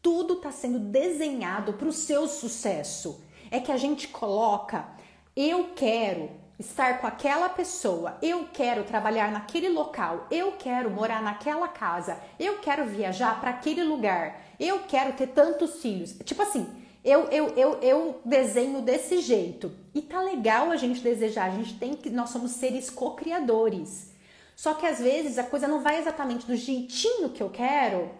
Tudo 0.00 0.34
está 0.34 0.52
sendo 0.52 0.78
desenhado 0.78 1.72
para 1.72 1.88
o 1.88 1.92
seu 1.92 2.28
sucesso. 2.28 3.20
É 3.50 3.58
que 3.58 3.72
a 3.72 3.76
gente 3.76 4.06
coloca, 4.06 4.86
eu 5.34 5.70
quero 5.74 6.30
estar 6.56 7.00
com 7.00 7.08
aquela 7.08 7.48
pessoa, 7.48 8.16
eu 8.22 8.46
quero 8.52 8.84
trabalhar 8.84 9.32
naquele 9.32 9.68
local, 9.68 10.28
eu 10.30 10.52
quero 10.52 10.88
morar 10.88 11.20
naquela 11.20 11.66
casa, 11.66 12.16
eu 12.38 12.60
quero 12.60 12.86
viajar 12.86 13.40
para 13.40 13.50
aquele 13.50 13.82
lugar, 13.82 14.40
eu 14.60 14.84
quero 14.86 15.14
ter 15.14 15.26
tantos 15.26 15.82
filhos. 15.82 16.16
Tipo 16.24 16.42
assim, 16.42 16.64
eu, 17.02 17.24
eu, 17.24 17.48
eu, 17.56 17.80
eu 17.80 18.20
desenho 18.24 18.82
desse 18.82 19.18
jeito. 19.18 19.72
E 19.92 20.00
tá 20.00 20.20
legal 20.20 20.70
a 20.70 20.76
gente 20.76 21.00
desejar, 21.00 21.46
a 21.46 21.56
gente 21.56 21.76
tem 21.76 21.94
que, 21.94 22.08
nós 22.08 22.30
somos 22.30 22.52
seres 22.52 22.88
co-criadores. 22.88 24.14
Só 24.56 24.72
que 24.72 24.86
às 24.86 24.98
vezes 24.98 25.38
a 25.38 25.44
coisa 25.44 25.68
não 25.68 25.82
vai 25.82 25.98
exatamente 25.98 26.46
do 26.46 26.56
jeitinho 26.56 27.28
que 27.28 27.42
eu 27.42 27.50
quero 27.50 28.10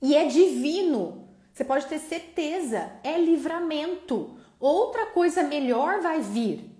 e 0.00 0.16
é 0.16 0.24
divino. 0.24 1.28
Você 1.52 1.62
pode 1.62 1.86
ter 1.86 1.98
certeza, 1.98 2.90
é 3.04 3.18
livramento. 3.18 4.38
Outra 4.58 5.06
coisa 5.06 5.42
melhor 5.42 6.00
vai 6.00 6.20
vir. 6.20 6.70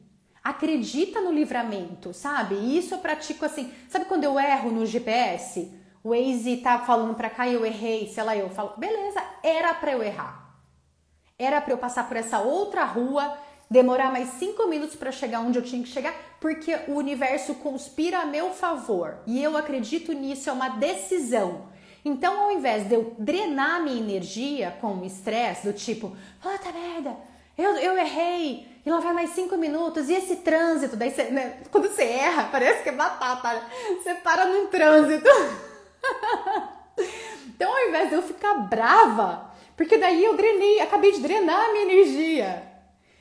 Acredita 0.42 1.20
no 1.20 1.30
livramento, 1.30 2.14
sabe? 2.14 2.54
Isso 2.54 2.94
eu 2.94 2.98
pratico 2.98 3.44
assim. 3.44 3.70
Sabe 3.88 4.06
quando 4.06 4.24
eu 4.24 4.40
erro 4.40 4.70
no 4.70 4.86
GPS? 4.86 5.70
O 6.02 6.10
Waze 6.10 6.58
tá 6.58 6.78
falando 6.80 7.14
para 7.14 7.30
cá 7.30 7.46
e 7.46 7.54
eu 7.54 7.64
errei, 7.64 8.08
sei 8.08 8.22
lá, 8.22 8.36
eu 8.36 8.50
falo, 8.50 8.74
beleza, 8.76 9.22
era 9.42 9.72
para 9.74 9.92
eu 9.92 10.02
errar. 10.02 10.58
Era 11.38 11.60
para 11.60 11.72
eu 11.72 11.78
passar 11.78 12.08
por 12.08 12.16
essa 12.16 12.40
outra 12.40 12.84
rua 12.84 13.38
demorar 13.70 14.12
mais 14.12 14.28
cinco 14.30 14.66
minutos 14.66 14.96
para 14.96 15.10
chegar 15.10 15.40
onde 15.40 15.58
eu 15.58 15.62
tinha 15.62 15.82
que 15.82 15.88
chegar, 15.88 16.14
porque 16.40 16.76
o 16.88 16.92
universo 16.92 17.54
conspira 17.56 18.18
a 18.18 18.26
meu 18.26 18.50
favor 18.50 19.16
e 19.26 19.42
eu 19.42 19.56
acredito 19.56 20.12
nisso, 20.12 20.50
é 20.50 20.52
uma 20.52 20.68
decisão. 20.70 21.72
Então, 22.04 22.38
ao 22.38 22.52
invés 22.52 22.86
de 22.86 22.94
eu 22.94 23.14
drenar 23.18 23.82
minha 23.82 23.98
energia 23.98 24.76
com 24.80 24.94
o 24.94 25.06
estresse, 25.06 25.66
do 25.66 25.72
tipo, 25.72 26.14
puta 26.40 26.70
merda, 26.70 27.16
eu, 27.56 27.70
eu 27.76 27.96
errei, 27.96 28.68
e 28.84 28.90
lá 28.90 29.00
vai 29.00 29.14
mais 29.14 29.30
cinco 29.30 29.56
minutos, 29.56 30.10
e 30.10 30.14
esse 30.14 30.36
trânsito, 30.36 30.96
daí 30.96 31.10
você, 31.10 31.24
né, 31.24 31.62
quando 31.70 31.88
você 31.88 32.02
erra, 32.02 32.48
parece 32.52 32.82
que 32.82 32.90
é 32.90 32.92
batata, 32.92 33.62
você 33.96 34.14
para 34.16 34.44
num 34.44 34.66
trânsito. 34.66 35.30
então, 37.48 37.72
ao 37.72 37.88
invés 37.88 38.10
de 38.10 38.16
eu 38.16 38.22
ficar 38.22 38.54
brava, 38.68 39.50
porque 39.74 39.96
daí 39.96 40.22
eu 40.22 40.36
drenei, 40.36 40.80
acabei 40.80 41.10
de 41.10 41.20
drenar 41.20 41.58
a 41.58 41.72
minha 41.72 41.84
energia 41.84 42.73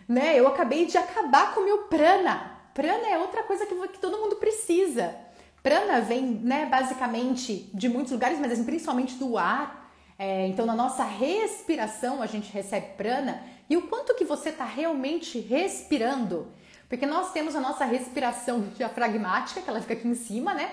né? 0.07 0.39
Eu 0.39 0.47
acabei 0.47 0.85
de 0.85 0.97
acabar 0.97 1.53
com 1.53 1.61
o 1.61 1.63
meu 1.63 1.83
prana. 1.83 2.51
Prana 2.73 3.07
é 3.07 3.17
outra 3.17 3.43
coisa 3.43 3.65
que, 3.65 3.75
que 3.89 3.99
todo 3.99 4.17
mundo 4.17 4.35
precisa. 4.37 5.15
Prana 5.61 6.01
vem, 6.01 6.23
né, 6.23 6.65
basicamente 6.65 7.69
de 7.73 7.87
muitos 7.87 8.11
lugares, 8.11 8.39
mas 8.39 8.51
assim, 8.51 8.65
principalmente 8.65 9.15
do 9.15 9.37
ar. 9.37 9.91
É, 10.17 10.47
então, 10.47 10.65
na 10.65 10.75
nossa 10.75 11.03
respiração, 11.03 12.21
a 12.21 12.25
gente 12.25 12.51
recebe 12.51 12.87
prana. 12.97 13.41
E 13.69 13.77
o 13.77 13.87
quanto 13.87 14.15
que 14.15 14.25
você 14.25 14.49
está 14.49 14.65
realmente 14.65 15.39
respirando? 15.39 16.51
Porque 16.89 17.05
nós 17.05 17.31
temos 17.31 17.55
a 17.55 17.61
nossa 17.61 17.85
respiração 17.85 18.61
diafragmática, 18.75 19.61
que 19.61 19.69
ela 19.69 19.81
fica 19.81 19.93
aqui 19.93 20.07
em 20.07 20.15
cima, 20.15 20.53
né? 20.53 20.71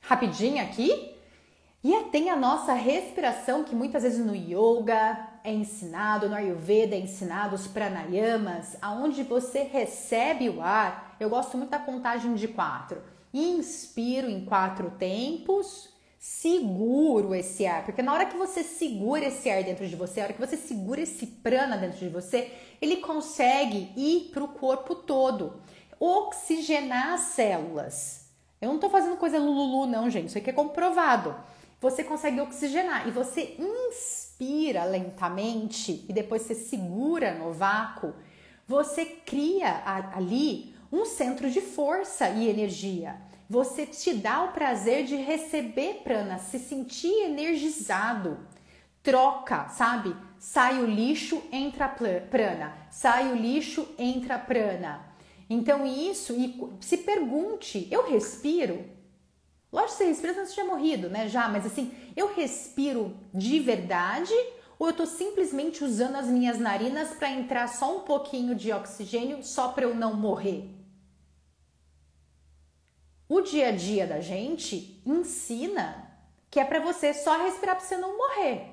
Rapidinho 0.00 0.62
aqui. 0.62 1.14
E 1.82 1.94
tem 2.04 2.30
a 2.30 2.36
nossa 2.36 2.72
respiração, 2.72 3.64
que 3.64 3.74
muitas 3.74 4.02
vezes 4.02 4.24
no 4.24 4.34
yoga 4.34 5.33
é 5.44 5.52
ensinado, 5.52 6.26
no 6.26 6.34
Ayurveda 6.34 6.96
é 6.96 6.98
ensinado, 6.98 7.54
os 7.54 7.66
pranayamas, 7.66 8.78
aonde 8.80 9.22
você 9.22 9.62
recebe 9.62 10.48
o 10.48 10.62
ar. 10.62 11.14
Eu 11.20 11.28
gosto 11.28 11.58
muito 11.58 11.68
da 11.68 11.78
contagem 11.78 12.34
de 12.34 12.48
quatro. 12.48 13.02
Inspiro 13.32 14.30
em 14.30 14.42
quatro 14.46 14.92
tempos, 14.92 15.90
seguro 16.18 17.34
esse 17.34 17.66
ar, 17.66 17.84
porque 17.84 18.00
na 18.00 18.14
hora 18.14 18.24
que 18.24 18.38
você 18.38 18.64
segura 18.64 19.26
esse 19.26 19.50
ar 19.50 19.62
dentro 19.62 19.86
de 19.86 19.94
você, 19.94 20.20
na 20.20 20.26
hora 20.26 20.32
que 20.32 20.40
você 20.40 20.56
segura 20.56 21.02
esse 21.02 21.26
prana 21.26 21.76
dentro 21.76 21.98
de 21.98 22.08
você, 22.08 22.50
ele 22.80 22.96
consegue 22.96 23.92
ir 23.94 24.30
para 24.32 24.42
o 24.42 24.48
corpo 24.48 24.94
todo, 24.94 25.60
oxigenar 26.00 27.12
as 27.12 27.20
células. 27.20 28.30
Eu 28.62 28.68
não 28.68 28.76
estou 28.76 28.88
fazendo 28.88 29.18
coisa 29.18 29.38
lululu, 29.38 29.86
não, 29.86 30.08
gente, 30.08 30.28
isso 30.28 30.38
aqui 30.38 30.48
é 30.48 30.54
comprovado. 30.54 31.36
Você 31.82 32.02
consegue 32.02 32.40
oxigenar 32.40 33.06
e 33.06 33.10
você 33.10 33.56
inspira 33.58 34.23
lentamente 34.84 36.04
e 36.08 36.12
depois 36.12 36.42
você 36.42 36.54
segura 36.54 37.34
no 37.34 37.52
vácuo, 37.52 38.14
você 38.66 39.04
cria 39.04 39.82
ali 40.14 40.74
um 40.90 41.04
centro 41.04 41.50
de 41.50 41.60
força 41.60 42.28
e 42.30 42.48
energia 42.48 43.20
você 43.48 43.84
te 43.86 44.14
dá 44.14 44.42
o 44.42 44.52
prazer 44.52 45.04
de 45.04 45.16
receber 45.16 46.00
prana, 46.02 46.38
se 46.38 46.58
sentir 46.58 47.12
energizado. 47.24 48.38
Troca, 49.02 49.68
sabe? 49.68 50.16
Sai 50.38 50.82
o 50.82 50.86
lixo, 50.86 51.42
entra 51.52 51.88
prana. 51.88 52.74
Sai 52.90 53.30
o 53.32 53.36
lixo, 53.36 53.86
entra 53.98 54.38
prana. 54.38 55.04
Então 55.48 55.86
isso, 55.86 56.32
e 56.32 56.58
se 56.80 56.98
pergunte, 56.98 57.86
eu 57.90 58.10
respiro? 58.10 58.84
Lógico 59.74 59.92
que 59.92 59.98
você 59.98 60.04
respira 60.06 60.40
antes 60.40 60.54
de 60.54 60.56
ter 60.56 60.64
morrido, 60.64 61.10
né? 61.10 61.28
Já, 61.28 61.48
mas 61.48 61.66
assim, 61.66 61.92
eu 62.16 62.32
respiro 62.32 63.14
de 63.34 63.58
verdade 63.58 64.32
ou 64.78 64.86
eu 64.86 64.92
tô 64.94 65.04
simplesmente 65.04 65.84
usando 65.84 66.16
as 66.16 66.26
minhas 66.26 66.58
narinas 66.58 67.10
para 67.10 67.30
entrar 67.30 67.68
só 67.68 67.98
um 67.98 68.00
pouquinho 68.00 68.54
de 68.54 68.72
oxigênio 68.72 69.42
só 69.42 69.68
para 69.68 69.84
eu 69.84 69.94
não 69.94 70.14
morrer? 70.14 70.70
o 73.28 73.40
dia 73.40 73.68
a 73.68 73.72
dia 73.72 74.06
da 74.06 74.20
gente 74.20 75.02
ensina 75.04 76.10
que 76.50 76.60
é 76.60 76.64
para 76.64 76.78
você 76.78 77.12
só 77.12 77.42
respirar 77.42 77.76
para 77.76 77.84
você 77.84 77.96
não 77.96 78.16
morrer. 78.16 78.70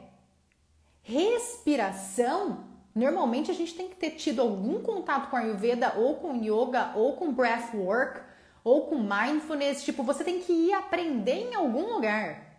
Respiração, 1.01 2.65
normalmente 2.93 3.49
a 3.49 3.53
gente 3.55 3.73
tem 3.73 3.89
que 3.89 3.95
ter 3.95 4.11
tido 4.11 4.41
algum 4.41 4.81
contato 4.81 5.29
com 5.29 5.35
a 5.35 5.39
Ayurveda 5.39 5.95
ou 5.97 6.15
com 6.15 6.35
yoga 6.35 6.91
ou 6.95 7.13
com 7.13 7.33
breathwork 7.33 8.21
ou 8.63 8.87
com 8.87 8.97
mindfulness, 8.97 9.83
tipo, 9.83 10.03
você 10.03 10.23
tem 10.23 10.39
que 10.41 10.51
ir 10.51 10.73
aprender 10.73 11.49
em 11.51 11.55
algum 11.55 11.93
lugar. 11.93 12.51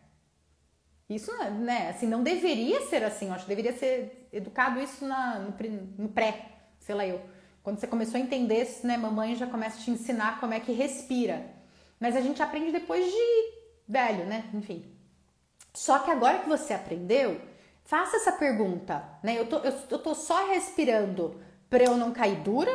Isso, 1.09 1.31
né, 1.37 1.91
assim, 1.91 2.07
não 2.07 2.23
deveria 2.23 2.81
ser 2.83 3.05
assim, 3.05 3.27
eu 3.27 3.35
acho 3.35 3.45
que 3.45 3.49
deveria 3.49 3.77
ser 3.77 4.29
educado 4.33 4.81
isso 4.81 5.07
na, 5.07 5.38
no, 5.38 5.55
no 5.99 6.09
pré, 6.09 6.47
sei 6.79 6.95
lá 6.95 7.07
eu. 7.07 7.21
Quando 7.62 7.79
você 7.79 7.87
começou 7.87 8.19
a 8.19 8.23
entender, 8.23 8.69
né, 8.83 8.97
mamãe 8.97 9.37
já 9.37 9.47
começa 9.47 9.79
a 9.79 9.81
te 9.83 9.91
ensinar 9.91 10.41
como 10.41 10.55
é 10.55 10.61
que 10.61 10.73
respira. 10.73 11.45
Mas 12.01 12.17
a 12.17 12.21
gente 12.21 12.43
aprende 12.43 12.73
depois 12.73 13.05
de 13.05 13.53
velho, 13.87 14.27
né? 14.27 14.45
Enfim. 14.53 14.85
Só 15.73 16.01
que 16.01 16.11
agora 16.11 16.41
que 16.41 16.49
você 16.49 16.75
aprendeu, 16.75 17.41
faça 17.85 18.17
essa 18.17 18.33
pergunta, 18.33 19.05
né? 19.23 19.38
Eu 19.38 19.47
tô, 19.47 19.59
eu, 19.59 19.73
eu 19.88 19.99
tô 19.99 20.15
só 20.15 20.49
respirando 20.49 21.41
para 21.71 21.85
eu 21.85 21.97
não 21.97 22.12
cair 22.12 22.41
dura? 22.41 22.73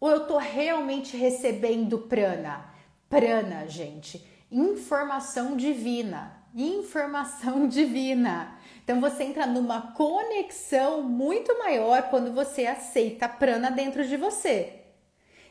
Ou 0.00 0.10
eu 0.10 0.26
tô 0.26 0.38
realmente 0.38 1.16
recebendo 1.16 1.98
prana? 1.98 2.72
Prana, 3.08 3.66
gente, 3.66 4.24
informação 4.50 5.56
divina. 5.56 6.44
Informação 6.54 7.66
divina. 7.68 8.58
Então 8.82 9.00
você 9.00 9.24
entra 9.24 9.46
numa 9.46 9.92
conexão 9.92 11.02
muito 11.02 11.58
maior 11.58 12.04
quando 12.10 12.32
você 12.32 12.66
aceita 12.66 13.28
prana 13.28 13.70
dentro 13.70 14.06
de 14.06 14.16
você. 14.16 14.82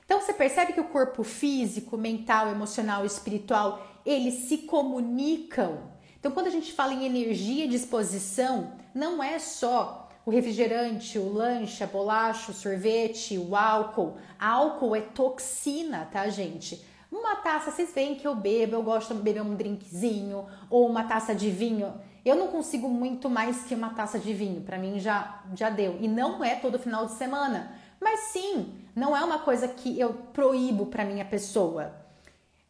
Então 0.05 0.21
você 0.21 0.34
percebe 0.34 0.73
que 0.73 0.79
o 0.79 0.89
corpo 0.89 1.23
físico, 1.23 1.97
mental, 1.97 2.49
emocional 2.49 3.03
e 3.03 3.08
espiritual, 3.08 3.86
eles 4.05 4.47
se 4.47 4.60
comunicam. 4.60 5.91
Então 6.19 6.31
quando 6.31 6.47
a 6.47 6.51
gente 6.51 6.71
fala 6.71 6.93
em 6.93 7.05
energia 7.05 7.65
e 7.65 7.69
disposição, 7.69 8.73
não 8.93 9.21
é 9.21 9.39
só 9.39 10.04
o 10.25 10.31
refrigerante, 10.31 11.19
o 11.19 11.31
lanche, 11.31 11.83
a 11.83 11.88
bolacha, 11.88 12.51
o 12.51 12.55
sorvete, 12.55 13.38
o 13.38 13.55
álcool. 13.55 14.17
Álcool 14.39 14.95
é 14.95 15.01
toxina, 15.01 16.09
tá, 16.11 16.27
gente? 16.29 16.83
Uma 17.11 17.35
taça, 17.35 17.69
vocês 17.69 17.93
veem 17.93 18.15
que 18.15 18.27
eu 18.27 18.35
bebo, 18.35 18.75
eu 18.75 18.83
gosto 18.83 19.13
de 19.13 19.21
beber 19.21 19.41
um 19.41 19.55
drinkzinho 19.55 20.47
ou 20.69 20.88
uma 20.88 21.03
taça 21.03 21.35
de 21.35 21.51
vinho. 21.51 21.93
Eu 22.25 22.35
não 22.35 22.47
consigo 22.47 22.89
muito 22.89 23.29
mais 23.29 23.63
que 23.63 23.75
uma 23.75 23.91
taça 23.91 24.17
de 24.17 24.33
vinho, 24.33 24.61
para 24.61 24.79
mim 24.79 24.99
já 24.99 25.43
já 25.53 25.69
deu. 25.69 25.97
E 26.01 26.07
não 26.07 26.43
é 26.43 26.55
todo 26.55 26.79
final 26.79 27.05
de 27.05 27.13
semana. 27.13 27.71
Mas 28.01 28.19
sim, 28.31 28.73
não 28.95 29.15
é 29.15 29.23
uma 29.23 29.39
coisa 29.39 29.67
que 29.67 29.99
eu 29.99 30.13
proíbo 30.33 30.88
para 30.88 31.05
minha 31.05 31.23
pessoa. 31.23 31.93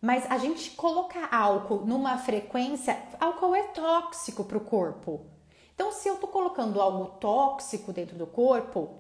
Mas 0.01 0.29
a 0.29 0.37
gente 0.37 0.71
colocar 0.71 1.33
álcool 1.33 1.85
numa 1.85 2.17
frequência, 2.17 2.97
álcool 3.19 3.55
é 3.55 3.63
tóxico 3.63 4.43
para 4.43 4.57
o 4.57 4.61
corpo. 4.61 5.25
Então, 5.75 5.91
se 5.91 6.07
eu 6.07 6.15
tô 6.15 6.27
colocando 6.27 6.81
algo 6.81 7.17
tóxico 7.19 7.91
dentro 7.91 8.17
do 8.17 8.25
corpo, 8.25 8.79
o 8.79 8.99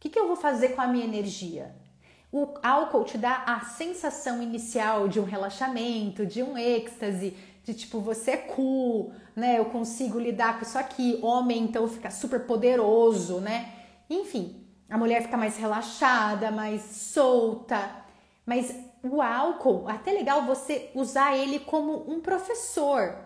que, 0.00 0.08
que 0.08 0.18
eu 0.18 0.26
vou 0.26 0.36
fazer 0.36 0.70
com 0.70 0.80
a 0.80 0.86
minha 0.86 1.04
energia? 1.04 1.76
O 2.32 2.54
álcool 2.62 3.04
te 3.04 3.18
dá 3.18 3.44
a 3.46 3.60
sensação 3.60 4.42
inicial 4.42 5.08
de 5.08 5.20
um 5.20 5.24
relaxamento, 5.24 6.26
de 6.26 6.42
um 6.42 6.56
êxtase, 6.56 7.36
de 7.62 7.74
tipo, 7.74 8.00
você 8.00 8.32
é 8.32 8.36
cool, 8.38 9.12
né? 9.34 9.58
Eu 9.58 9.66
consigo 9.66 10.18
lidar 10.18 10.58
com 10.58 10.62
isso 10.64 10.78
aqui. 10.78 11.18
Homem, 11.22 11.64
então, 11.64 11.86
fica 11.86 12.10
super 12.10 12.46
poderoso, 12.46 13.38
né? 13.40 13.72
Enfim, 14.08 14.66
a 14.88 14.96
mulher 14.96 15.22
fica 15.22 15.36
mais 15.36 15.58
relaxada, 15.58 16.50
mais 16.50 16.80
solta. 16.82 18.04
Mas 18.46 18.74
o 19.02 19.20
álcool, 19.20 19.86
até 19.88 20.12
legal 20.12 20.46
você 20.46 20.90
usar 20.94 21.36
ele 21.36 21.58
como 21.60 22.10
um 22.10 22.20
professor. 22.20 23.25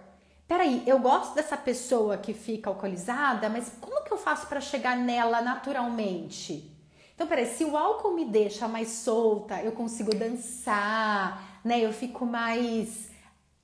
Peraí, 0.50 0.82
eu 0.84 0.98
gosto 0.98 1.32
dessa 1.36 1.56
pessoa 1.56 2.16
que 2.16 2.34
fica 2.34 2.68
alcoolizada, 2.68 3.48
mas 3.48 3.72
como 3.80 4.02
que 4.02 4.12
eu 4.12 4.16
faço 4.16 4.48
para 4.48 4.60
chegar 4.60 4.96
nela 4.96 5.40
naturalmente? 5.40 6.76
Então, 7.14 7.24
peraí, 7.28 7.46
se 7.46 7.64
o 7.64 7.76
álcool 7.76 8.16
me 8.16 8.24
deixa 8.24 8.66
mais 8.66 8.88
solta, 8.88 9.62
eu 9.62 9.70
consigo 9.70 10.12
dançar, 10.12 11.60
né? 11.64 11.78
Eu 11.78 11.92
fico 11.92 12.26
mais 12.26 13.12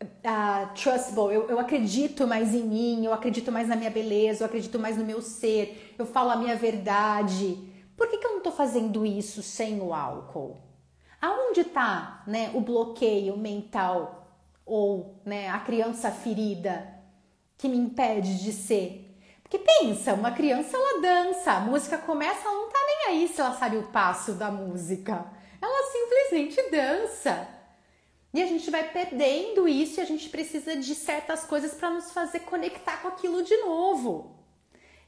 uh, 0.01 0.73
trustable, 0.77 1.35
eu, 1.35 1.49
eu 1.49 1.59
acredito 1.59 2.25
mais 2.25 2.55
em 2.55 2.63
mim, 2.63 3.05
eu 3.05 3.13
acredito 3.13 3.51
mais 3.51 3.67
na 3.67 3.75
minha 3.75 3.91
beleza, 3.91 4.45
eu 4.45 4.47
acredito 4.47 4.79
mais 4.79 4.97
no 4.97 5.05
meu 5.05 5.21
ser, 5.21 5.93
eu 5.99 6.07
falo 6.07 6.31
a 6.31 6.37
minha 6.37 6.55
verdade. 6.55 7.59
Por 7.97 8.07
que, 8.09 8.17
que 8.17 8.25
eu 8.25 8.31
não 8.31 8.39
estou 8.39 8.53
fazendo 8.53 9.05
isso 9.05 9.43
sem 9.43 9.81
o 9.81 9.93
álcool? 9.93 10.57
Aonde 11.21 11.63
está 11.63 12.23
né, 12.29 12.53
o 12.55 12.61
bloqueio 12.61 13.37
mental 13.37 14.26
ou 14.67 15.23
né, 15.25 15.49
a 15.49 15.61
criança 15.61 16.11
ferida 16.11 16.93
que 17.57 17.69
me 17.69 17.79
impede 17.79 18.43
de 18.43 18.53
ser? 18.53 19.17
Porque 19.43 19.59
pensa, 19.59 20.13
uma 20.13 20.33
criança 20.33 20.77
ela 20.77 21.01
dança, 21.01 21.53
a 21.53 21.61
música 21.61 21.97
começa, 21.97 22.47
ela 22.47 22.53
não 22.53 22.69
tá 22.69 22.79
nem 22.85 23.15
aí 23.15 23.29
se 23.29 23.41
ela 23.41 23.57
sabe 23.57 23.77
o 23.77 23.87
passo 23.89 24.33
da 24.33 24.51
música. 24.51 25.25
Ela 25.63 25.91
simplesmente 25.93 26.71
dança. 26.71 27.49
E 28.35 28.43
a 28.43 28.47
gente 28.47 28.71
vai 28.71 28.91
perdendo 28.91 29.69
isso 29.69 30.01
e 30.01 30.03
a 30.03 30.05
gente 30.05 30.29
precisa 30.29 30.77
de 30.77 30.95
certas 30.95 31.45
coisas 31.45 31.75
para 31.75 31.91
nos 31.91 32.11
fazer 32.11 32.41
conectar 32.41 32.99
com 32.99 33.09
aquilo 33.09 33.43
de 33.43 33.57
novo. 33.59 34.37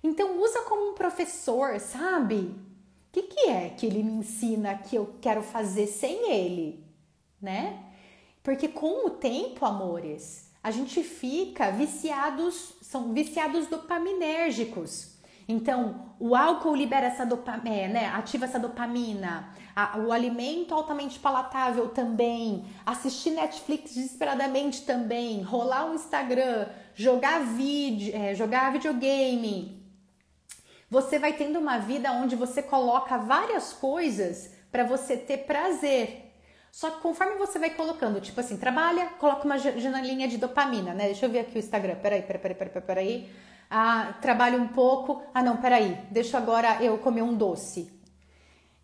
Então 0.03 0.41
usa 0.41 0.63
como 0.63 0.93
um 0.93 0.95
professor, 0.95 1.81
sabe? 1.81 2.37
O 2.37 3.13
que, 3.13 3.23
que 3.23 3.51
é 3.51 3.71
que 3.71 3.87
ele 3.87 4.03
me 4.03 4.13
ensina 4.13 4.79
que 4.79 4.95
eu 4.95 5.17
quero 5.21 5.43
fazer 5.43 5.89
sem 5.89 6.31
ele, 6.31 6.87
né? 7.43 7.88
Porque 8.49 8.67
com 8.67 9.07
o 9.07 9.11
tempo, 9.11 9.67
amores, 9.67 10.51
a 10.63 10.71
gente 10.71 11.03
fica 11.03 11.71
viciados, 11.71 12.73
são 12.81 13.13
viciados 13.13 13.67
dopaminérgicos. 13.67 15.19
Então, 15.47 16.15
o 16.19 16.35
álcool 16.35 16.75
libera 16.75 17.09
essa 17.09 17.27
dopamina, 17.27 17.77
é, 17.77 17.89
né? 17.89 18.07
Ativa 18.07 18.47
essa 18.47 18.59
dopamina. 18.59 19.53
A, 19.77 19.99
o 19.99 20.11
alimento 20.11 20.73
altamente 20.73 21.19
palatável 21.19 21.91
também. 21.91 22.65
Assistir 22.87 23.33
Netflix 23.33 23.95
desesperadamente 23.95 24.81
também. 24.87 25.43
Rolar 25.43 25.91
o 25.91 25.95
Instagram, 25.95 26.69
jogar 26.95 27.41
vídeo, 27.41 28.17
é, 28.17 28.35
jogar 28.35 28.73
videogame, 28.73 29.87
você 30.89 31.19
vai 31.19 31.35
tendo 31.35 31.59
uma 31.59 31.77
vida 31.77 32.11
onde 32.13 32.35
você 32.35 32.63
coloca 32.63 33.19
várias 33.19 33.75
coisas 33.75 34.51
para 34.73 34.85
você 34.85 35.19
ter 35.19 35.45
prazer. 35.45 36.28
Só 36.79 36.91
que 36.91 37.01
conforme 37.01 37.35
você 37.35 37.59
vai 37.59 37.71
colocando, 37.71 38.21
tipo 38.21 38.39
assim, 38.39 38.57
trabalha, 38.57 39.07
coloca 39.19 39.45
uma 39.45 39.59
janelinha 39.59 40.29
de 40.29 40.39
dopamina, 40.39 40.95
né? 40.95 41.07
Deixa 41.07 41.27
eu 41.27 41.31
ver 41.31 41.41
aqui 41.41 41.57
o 41.57 41.59
Instagram. 41.59 41.97
Peraí, 41.97 42.23
peraí, 42.23 42.41
peraí, 42.41 42.55
peraí, 42.55 42.83
peraí. 42.87 43.31
Ah, 43.69 44.15
trabalho 44.23 44.63
um 44.63 44.69
pouco. 44.69 45.21
Ah, 45.35 45.43
não, 45.43 45.57
peraí. 45.57 45.99
Deixa 46.09 46.39
agora 46.39 46.81
eu 46.81 46.97
comer 46.99 47.23
um 47.23 47.35
doce. 47.35 47.93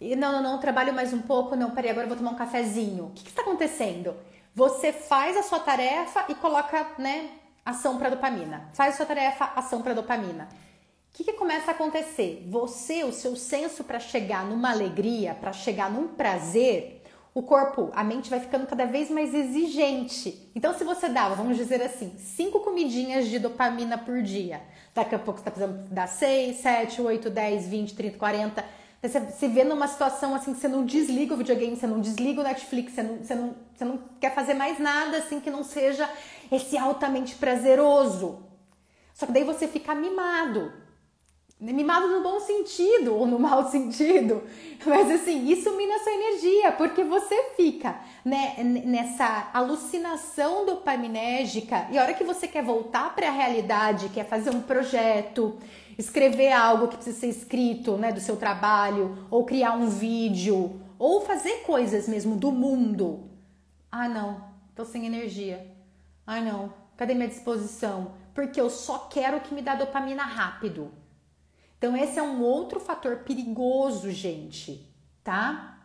E, 0.00 0.16
não, 0.16 0.32
não, 0.32 0.42
não, 0.42 0.58
trabalho 0.58 0.92
mais 0.92 1.12
um 1.12 1.22
pouco. 1.22 1.54
Não, 1.54 1.70
peraí, 1.70 1.90
agora 1.92 2.06
eu 2.06 2.08
vou 2.08 2.18
tomar 2.18 2.32
um 2.32 2.34
cafezinho. 2.34 3.04
O 3.04 3.10
que 3.10 3.28
está 3.28 3.42
acontecendo? 3.42 4.16
Você 4.56 4.92
faz 4.92 5.36
a 5.36 5.44
sua 5.44 5.60
tarefa 5.60 6.24
e 6.28 6.34
coloca, 6.34 6.84
né, 6.98 7.30
ação 7.64 7.96
para 7.96 8.10
dopamina. 8.10 8.70
Faz 8.72 8.94
a 8.94 8.96
sua 8.96 9.06
tarefa, 9.06 9.52
ação 9.54 9.82
para 9.82 9.94
dopamina. 9.94 10.48
O 11.12 11.16
que, 11.16 11.22
que 11.22 11.34
começa 11.34 11.70
a 11.70 11.74
acontecer? 11.74 12.44
Você, 12.50 13.04
o 13.04 13.12
seu 13.12 13.36
senso 13.36 13.84
para 13.84 14.00
chegar 14.00 14.44
numa 14.44 14.72
alegria, 14.72 15.32
para 15.32 15.52
chegar 15.52 15.88
num 15.88 16.08
prazer, 16.08 17.03
o 17.34 17.42
corpo, 17.42 17.90
a 17.94 18.04
mente 18.04 18.30
vai 18.30 18.38
ficando 18.38 18.64
cada 18.64 18.86
vez 18.86 19.10
mais 19.10 19.34
exigente. 19.34 20.50
Então, 20.54 20.72
se 20.72 20.84
você 20.84 21.08
dava, 21.08 21.34
vamos 21.34 21.56
dizer 21.56 21.82
assim, 21.82 22.14
cinco 22.16 22.60
comidinhas 22.60 23.26
de 23.26 23.40
dopamina 23.40 23.98
por 23.98 24.22
dia, 24.22 24.62
daqui 24.94 25.16
a 25.16 25.18
pouco 25.18 25.40
você 25.40 25.48
está 25.48 25.50
precisando 25.50 25.88
dar 25.90 26.06
6, 26.06 26.56
7, 26.58 27.02
8, 27.02 27.28
10, 27.28 27.66
20, 27.66 27.94
30, 27.96 28.18
40. 28.18 28.64
Você 29.02 29.20
se 29.32 29.48
vê 29.48 29.64
numa 29.64 29.88
situação 29.88 30.32
assim 30.32 30.54
que 30.54 30.60
você 30.60 30.68
não 30.68 30.86
desliga 30.86 31.34
o 31.34 31.36
videogame, 31.36 31.76
você 31.76 31.88
não 31.88 32.00
desliga 32.00 32.40
o 32.40 32.44
Netflix, 32.44 32.92
você 32.92 33.02
não, 33.02 33.16
você 33.18 33.34
não, 33.34 33.56
você 33.74 33.84
não 33.84 33.98
quer 34.20 34.32
fazer 34.32 34.54
mais 34.54 34.78
nada 34.78 35.18
assim 35.18 35.40
que 35.40 35.50
não 35.50 35.64
seja 35.64 36.08
esse 36.52 36.78
altamente 36.78 37.34
prazeroso. 37.34 38.44
Só 39.12 39.26
que 39.26 39.32
daí 39.32 39.42
você 39.42 39.66
fica 39.66 39.92
mimado. 39.92 40.72
Mimado 41.60 42.08
no 42.08 42.22
bom 42.22 42.40
sentido 42.40 43.14
ou 43.14 43.26
no 43.26 43.38
mau 43.38 43.64
sentido. 43.70 44.42
Mas 44.84 45.10
assim, 45.10 45.48
isso 45.48 45.74
mina 45.76 45.98
sua 46.00 46.12
energia, 46.12 46.72
porque 46.72 47.04
você 47.04 47.52
fica 47.56 48.00
né, 48.24 48.54
nessa 48.84 49.50
alucinação 49.52 50.66
dopaminérgica 50.66 51.86
e 51.90 51.98
a 51.98 52.02
hora 52.02 52.14
que 52.14 52.24
você 52.24 52.48
quer 52.48 52.64
voltar 52.64 53.14
para 53.14 53.28
a 53.28 53.32
realidade, 53.32 54.08
quer 54.08 54.26
fazer 54.26 54.50
um 54.50 54.60
projeto, 54.60 55.56
escrever 55.96 56.52
algo 56.52 56.88
que 56.88 56.96
precisa 56.96 57.20
ser 57.20 57.28
escrito, 57.28 57.96
né, 57.96 58.12
do 58.12 58.20
seu 58.20 58.36
trabalho, 58.36 59.26
ou 59.30 59.44
criar 59.44 59.72
um 59.72 59.88
vídeo, 59.88 60.80
ou 60.98 61.20
fazer 61.20 61.62
coisas 61.62 62.08
mesmo 62.08 62.36
do 62.36 62.50
mundo. 62.50 63.30
Ah, 63.90 64.08
não, 64.08 64.44
tô 64.74 64.84
sem 64.84 65.06
energia. 65.06 65.70
Ah, 66.26 66.40
não, 66.40 66.74
cadê 66.96 67.14
minha 67.14 67.28
disposição? 67.28 68.12
Porque 68.34 68.60
eu 68.60 68.68
só 68.68 68.98
quero 69.10 69.40
que 69.40 69.54
me 69.54 69.62
dá 69.62 69.76
dopamina 69.76 70.24
rápido. 70.24 70.90
Então 71.84 71.94
esse 71.98 72.18
é 72.18 72.22
um 72.22 72.40
outro 72.40 72.80
fator 72.80 73.18
perigoso, 73.18 74.10
gente, 74.10 74.90
tá? 75.22 75.78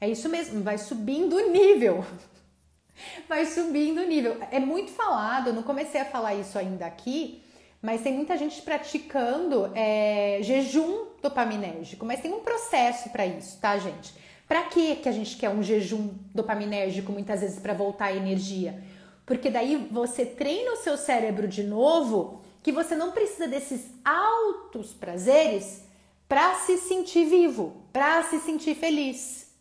É 0.00 0.08
isso 0.08 0.26
mesmo, 0.26 0.62
vai 0.62 0.78
subindo 0.78 1.36
o 1.36 1.50
nível. 1.50 2.02
Vai 3.28 3.44
subindo 3.44 4.00
o 4.00 4.06
nível. 4.06 4.38
É 4.52 4.60
muito 4.60 4.92
falado, 4.92 5.48
eu 5.48 5.52
não 5.52 5.64
comecei 5.64 6.00
a 6.00 6.04
falar 6.04 6.36
isso 6.36 6.56
ainda 6.56 6.86
aqui, 6.86 7.42
mas 7.82 8.02
tem 8.02 8.14
muita 8.14 8.38
gente 8.38 8.62
praticando 8.62 9.70
é, 9.74 10.38
jejum 10.42 11.08
dopaminérgico, 11.20 12.06
mas 12.06 12.20
tem 12.20 12.32
um 12.32 12.40
processo 12.40 13.10
para 13.10 13.26
isso, 13.26 13.58
tá, 13.60 13.76
gente? 13.76 14.14
Para 14.46 14.62
que 14.62 14.96
que 14.96 15.08
a 15.08 15.12
gente 15.12 15.36
quer 15.36 15.50
um 15.50 15.62
jejum 15.62 16.14
dopaminérgico 16.32 17.10
muitas 17.10 17.40
vezes 17.40 17.58
para 17.58 17.74
voltar 17.74 18.06
a 18.06 18.16
energia? 18.16 18.80
Porque 19.26 19.50
daí 19.50 19.88
você 19.90 20.24
treina 20.24 20.72
o 20.72 20.76
seu 20.76 20.96
cérebro 20.96 21.48
de 21.48 21.64
novo 21.64 22.44
que 22.64 22.72
você 22.72 22.96
não 22.96 23.12
precisa 23.12 23.46
desses 23.46 23.90
altos 24.02 24.94
prazeres 24.94 25.82
para 26.26 26.54
se 26.54 26.78
sentir 26.78 27.26
vivo, 27.26 27.84
para 27.92 28.22
se 28.24 28.40
sentir 28.40 28.74
feliz, 28.74 29.52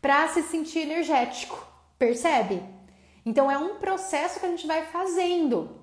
para 0.00 0.28
se 0.28 0.44
sentir 0.44 0.78
energético. 0.82 1.66
Percebe? 1.98 2.62
Então 3.26 3.50
é 3.50 3.58
um 3.58 3.74
processo 3.80 4.38
que 4.38 4.46
a 4.46 4.48
gente 4.48 4.64
vai 4.64 4.86
fazendo, 4.86 5.76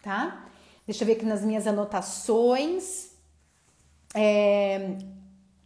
tá? 0.00 0.46
Deixa 0.86 1.02
eu 1.02 1.06
ver 1.06 1.14
aqui 1.14 1.26
nas 1.26 1.42
minhas 1.42 1.66
anotações. 1.66 3.10
É, 4.14 4.96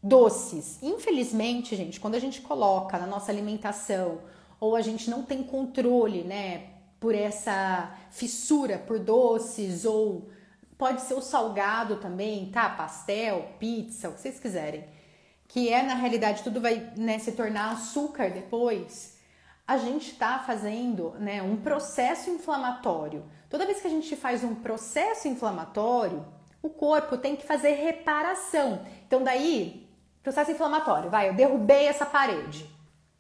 doces. 0.02 0.78
Infelizmente, 0.82 1.76
gente, 1.76 2.00
quando 2.00 2.14
a 2.14 2.20
gente 2.20 2.40
coloca 2.40 2.96
na 2.96 3.06
nossa 3.06 3.30
alimentação 3.30 4.20
ou 4.60 4.76
a 4.76 4.80
gente 4.80 5.10
não 5.10 5.22
tem 5.22 5.42
controle, 5.42 6.22
né, 6.22 6.68
por 7.00 7.14
essa 7.14 7.94
fissura 8.10 8.78
por 8.78 8.98
doces 9.00 9.84
ou 9.84 10.28
pode 10.78 11.02
ser 11.02 11.14
o 11.14 11.22
salgado 11.22 11.96
também, 11.96 12.50
tá? 12.50 12.68
Pastel, 12.68 13.50
pizza, 13.58 14.08
o 14.08 14.12
que 14.12 14.20
vocês 14.20 14.38
quiserem. 14.38 14.84
Que 15.48 15.72
é 15.72 15.82
na 15.82 15.94
realidade 15.94 16.42
tudo 16.42 16.60
vai 16.60 16.92
né, 16.96 17.18
se 17.18 17.32
tornar 17.32 17.72
açúcar 17.72 18.30
depois. 18.30 19.16
A 19.66 19.78
gente 19.78 20.12
está 20.12 20.38
fazendo 20.40 21.10
né, 21.18 21.42
um 21.42 21.56
processo 21.56 22.30
inflamatório. 22.30 23.24
Toda 23.48 23.66
vez 23.66 23.80
que 23.80 23.86
a 23.86 23.90
gente 23.90 24.14
faz 24.16 24.44
um 24.44 24.54
processo 24.54 25.28
inflamatório, 25.28 26.24
o 26.62 26.68
corpo 26.68 27.16
tem 27.16 27.36
que 27.36 27.46
fazer 27.46 27.74
reparação. 27.74 28.84
Então, 29.06 29.22
daí, 29.22 29.88
processo 30.22 30.50
inflamatório, 30.50 31.10
vai, 31.10 31.28
eu 31.28 31.34
derrubei 31.34 31.86
essa 31.86 32.04
parede. 32.04 32.68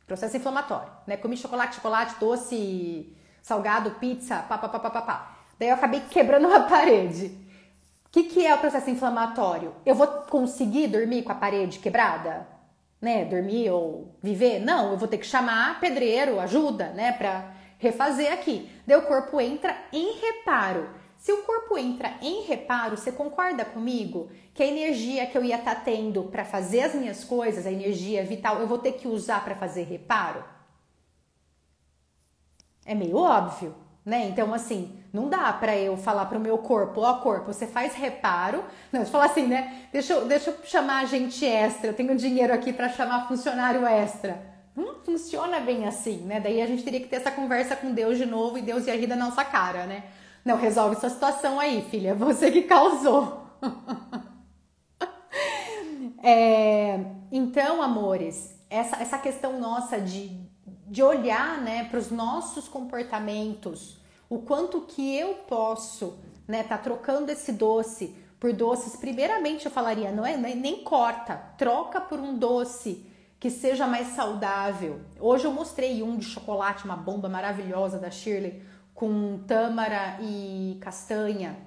Processo 0.06 0.36
inflamatório, 0.36 0.92
né? 1.06 1.16
Comi 1.16 1.36
chocolate, 1.36 1.76
chocolate, 1.76 2.14
doce, 2.20 3.16
salgado, 3.42 3.92
pizza, 3.92 4.38
pá, 4.42 4.58
pá, 4.58 4.68
pá, 4.68 4.78
pá, 4.78 5.02
pá. 5.02 5.36
Daí 5.58 5.68
eu 5.68 5.74
acabei 5.74 6.00
quebrando 6.00 6.46
uma 6.46 6.60
parede. 6.68 7.45
Que, 8.16 8.22
que 8.24 8.46
é 8.46 8.54
o 8.54 8.58
processo 8.58 8.88
inflamatório? 8.88 9.74
Eu 9.84 9.94
vou 9.94 10.06
conseguir 10.06 10.86
dormir 10.86 11.22
com 11.22 11.32
a 11.32 11.34
parede 11.34 11.78
quebrada? 11.78 12.48
Né? 12.98 13.26
Dormir 13.26 13.68
ou 13.68 14.16
viver? 14.22 14.58
Não, 14.58 14.92
eu 14.92 14.96
vou 14.96 15.06
ter 15.06 15.18
que 15.18 15.26
chamar 15.26 15.78
pedreiro, 15.80 16.40
ajuda, 16.40 16.88
né? 16.92 17.12
Pra 17.12 17.52
refazer 17.76 18.32
aqui. 18.32 18.70
Daí 18.86 18.96
o 18.96 19.02
corpo 19.02 19.38
entra 19.38 19.76
em 19.92 20.18
reparo. 20.18 20.88
Se 21.18 21.30
o 21.30 21.42
corpo 21.42 21.76
entra 21.76 22.14
em 22.22 22.44
reparo, 22.44 22.96
você 22.96 23.12
concorda 23.12 23.66
comigo 23.66 24.30
que 24.54 24.62
a 24.62 24.66
energia 24.66 25.26
que 25.26 25.36
eu 25.36 25.44
ia 25.44 25.56
estar 25.56 25.74
tá 25.74 25.80
tendo 25.82 26.24
para 26.24 26.46
fazer 26.46 26.84
as 26.84 26.94
minhas 26.94 27.22
coisas, 27.22 27.66
a 27.66 27.70
energia 27.70 28.24
vital, 28.24 28.60
eu 28.60 28.66
vou 28.66 28.78
ter 28.78 28.92
que 28.92 29.06
usar 29.06 29.44
para 29.44 29.56
fazer 29.56 29.82
reparo? 29.82 30.42
É 32.86 32.94
meio 32.94 33.18
óbvio, 33.18 33.74
né? 34.06 34.28
Então, 34.28 34.54
assim, 34.54 34.96
não 35.12 35.28
dá 35.28 35.52
para 35.52 35.76
eu 35.76 35.98
falar 35.98 36.26
para 36.26 36.38
o 36.38 36.40
meu 36.40 36.56
corpo, 36.56 37.00
ó, 37.00 37.10
oh, 37.10 37.14
corpo, 37.16 37.52
você 37.52 37.66
faz 37.66 37.94
reparo. 37.94 38.64
Não, 38.90 39.00
eu 39.00 39.06
falar 39.06 39.26
assim, 39.26 39.46
né? 39.46 39.88
Deixa 39.92 40.14
eu, 40.14 40.26
deixa 40.26 40.50
eu 40.50 40.56
chamar 40.64 41.04
gente 41.06 41.44
extra, 41.44 41.88
eu 41.88 41.94
tenho 41.94 42.16
dinheiro 42.16 42.54
aqui 42.54 42.72
para 42.72 42.88
chamar 42.88 43.26
funcionário 43.26 43.84
extra 43.84 44.56
não 44.76 44.96
funciona 45.02 45.58
bem 45.58 45.86
assim, 45.86 46.18
né? 46.18 46.38
Daí 46.38 46.60
a 46.60 46.66
gente 46.66 46.82
teria 46.82 47.00
que 47.00 47.08
ter 47.08 47.16
essa 47.16 47.30
conversa 47.30 47.74
com 47.74 47.94
Deus 47.94 48.18
de 48.18 48.26
novo 48.26 48.58
e 48.58 48.62
Deus 48.62 48.86
ia 48.86 48.96
rir 48.96 49.06
da 49.06 49.16
nossa 49.16 49.42
cara, 49.42 49.86
né? 49.86 50.04
Não, 50.44 50.56
resolve 50.56 50.96
essa 50.96 51.08
situação 51.08 51.58
aí, 51.58 51.82
filha, 51.90 52.12
você 52.14 52.50
que 52.50 52.62
causou. 52.62 53.46
é, 56.22 57.00
então, 57.32 57.82
amores, 57.82 58.54
essa, 58.68 59.02
essa 59.02 59.18
questão 59.18 59.58
nossa 59.58 59.98
de, 59.98 60.45
de 60.96 61.02
olhar 61.02 61.60
né, 61.60 61.84
para 61.84 61.98
os 61.98 62.10
nossos 62.10 62.68
comportamentos, 62.68 63.98
o 64.30 64.38
quanto 64.38 64.80
que 64.80 65.14
eu 65.14 65.34
posso 65.46 66.16
né, 66.48 66.62
tá 66.62 66.78
trocando 66.78 67.30
esse 67.30 67.52
doce 67.52 68.16
por 68.40 68.54
doces, 68.54 68.96
primeiramente 68.96 69.66
eu 69.66 69.70
falaria, 69.70 70.10
não 70.10 70.24
é 70.24 70.38
nem 70.38 70.82
corta, 70.82 71.36
troca 71.58 72.00
por 72.00 72.18
um 72.18 72.38
doce 72.38 73.04
que 73.38 73.50
seja 73.50 73.86
mais 73.86 74.16
saudável. 74.16 75.02
Hoje 75.20 75.44
eu 75.44 75.52
mostrei 75.52 76.02
um 76.02 76.16
de 76.16 76.24
chocolate, 76.24 76.86
uma 76.86 76.96
bomba 76.96 77.28
maravilhosa 77.28 77.98
da 77.98 78.10
Shirley, 78.10 78.62
com 78.94 79.40
tâmara 79.46 80.16
e 80.22 80.78
castanha. 80.80 81.58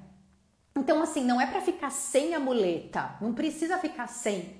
Então, 0.76 1.04
assim, 1.04 1.24
não 1.24 1.40
é 1.40 1.46
para 1.46 1.62
ficar 1.62 1.92
sem 1.92 2.34
a 2.34 2.40
muleta, 2.40 3.12
não 3.22 3.36
precisa 3.36 3.78
ficar 3.78 4.08
sem, 4.08 4.56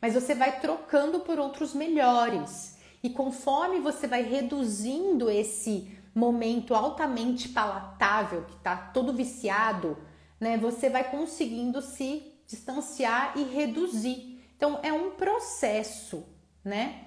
mas 0.00 0.14
você 0.14 0.34
vai 0.34 0.60
trocando 0.60 1.20
por 1.20 1.38
outros 1.38 1.74
melhores. 1.74 2.73
E 3.04 3.10
conforme 3.10 3.80
você 3.80 4.06
vai 4.06 4.22
reduzindo 4.22 5.28
esse 5.28 5.90
momento 6.14 6.74
altamente 6.74 7.50
palatável, 7.50 8.46
que 8.46 8.56
está 8.56 8.74
todo 8.74 9.12
viciado, 9.12 9.98
né, 10.40 10.56
você 10.56 10.88
vai 10.88 11.10
conseguindo 11.10 11.82
se 11.82 12.22
distanciar 12.46 13.34
e 13.36 13.42
reduzir. 13.42 14.42
Então, 14.56 14.80
é 14.82 14.90
um 14.90 15.10
processo, 15.10 16.24
né? 16.64 17.04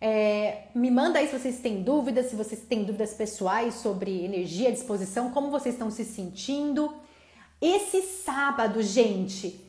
É, 0.00 0.64
me 0.74 0.90
manda 0.90 1.20
aí 1.20 1.28
se 1.28 1.38
vocês 1.38 1.60
têm 1.60 1.80
dúvidas, 1.80 2.26
se 2.26 2.34
vocês 2.34 2.62
têm 2.62 2.82
dúvidas 2.82 3.14
pessoais 3.14 3.74
sobre 3.74 4.24
energia, 4.24 4.72
disposição, 4.72 5.30
como 5.30 5.52
vocês 5.52 5.76
estão 5.76 5.92
se 5.92 6.04
sentindo. 6.04 6.92
Esse 7.60 8.02
sábado, 8.02 8.82
gente, 8.82 9.65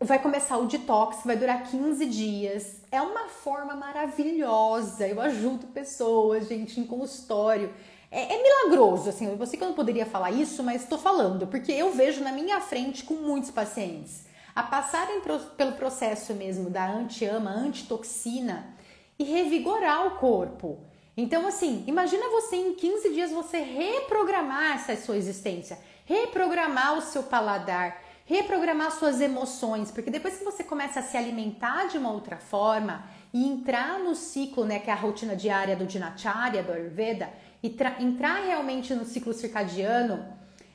vai 0.00 0.18
começar 0.18 0.56
o 0.56 0.66
detox, 0.66 1.18
vai 1.24 1.36
durar 1.36 1.62
15 1.64 2.06
dias. 2.06 2.80
É 2.90 3.02
uma 3.02 3.28
forma 3.28 3.74
maravilhosa. 3.74 5.06
Eu 5.06 5.20
ajudo 5.20 5.66
pessoas, 5.68 6.48
gente, 6.48 6.80
em 6.80 6.86
consultório. 6.86 7.72
É, 8.10 8.34
é 8.34 8.42
milagroso, 8.42 9.10
assim. 9.10 9.26
Eu 9.26 9.46
sei 9.46 9.58
que 9.58 9.64
eu 9.64 9.68
não 9.68 9.74
poderia 9.74 10.06
falar 10.06 10.30
isso, 10.30 10.62
mas 10.62 10.82
estou 10.82 10.98
falando, 10.98 11.46
porque 11.46 11.70
eu 11.70 11.92
vejo 11.92 12.24
na 12.24 12.32
minha 12.32 12.60
frente 12.60 13.04
com 13.04 13.14
muitos 13.14 13.50
pacientes 13.50 14.28
a 14.54 14.62
passarem 14.62 15.20
pro, 15.20 15.38
pelo 15.38 15.72
processo 15.72 16.34
mesmo 16.34 16.70
da 16.70 16.90
anti-ama, 16.90 17.50
antitoxina 17.50 18.74
e 19.18 19.24
revigorar 19.24 20.06
o 20.06 20.18
corpo. 20.18 20.80
Então, 21.16 21.46
assim, 21.46 21.84
imagina 21.86 22.30
você 22.30 22.56
em 22.56 22.74
15 22.74 23.10
dias 23.10 23.30
você 23.30 23.58
reprogramar 23.58 24.76
essa 24.76 24.96
sua 24.96 25.16
existência, 25.16 25.78
reprogramar 26.04 26.96
o 26.96 27.02
seu 27.02 27.22
paladar, 27.22 28.02
reprogramar 28.30 28.92
suas 28.92 29.20
emoções, 29.20 29.90
porque 29.90 30.08
depois 30.08 30.38
que 30.38 30.44
você 30.44 30.62
começa 30.62 31.00
a 31.00 31.02
se 31.02 31.16
alimentar 31.16 31.88
de 31.88 31.98
uma 31.98 32.12
outra 32.12 32.36
forma 32.36 33.02
e 33.34 33.44
entrar 33.44 33.98
no 33.98 34.14
ciclo, 34.14 34.64
né, 34.64 34.78
que 34.78 34.88
é 34.88 34.92
a 34.92 34.96
rotina 34.96 35.34
diária 35.34 35.74
do 35.74 35.84
Dinacharya, 35.84 36.62
do 36.62 36.70
Ayurveda, 36.70 37.28
e 37.60 37.76
entrar 37.98 38.44
realmente 38.44 38.94
no 38.94 39.04
ciclo 39.04 39.32
circadiano, 39.32 40.24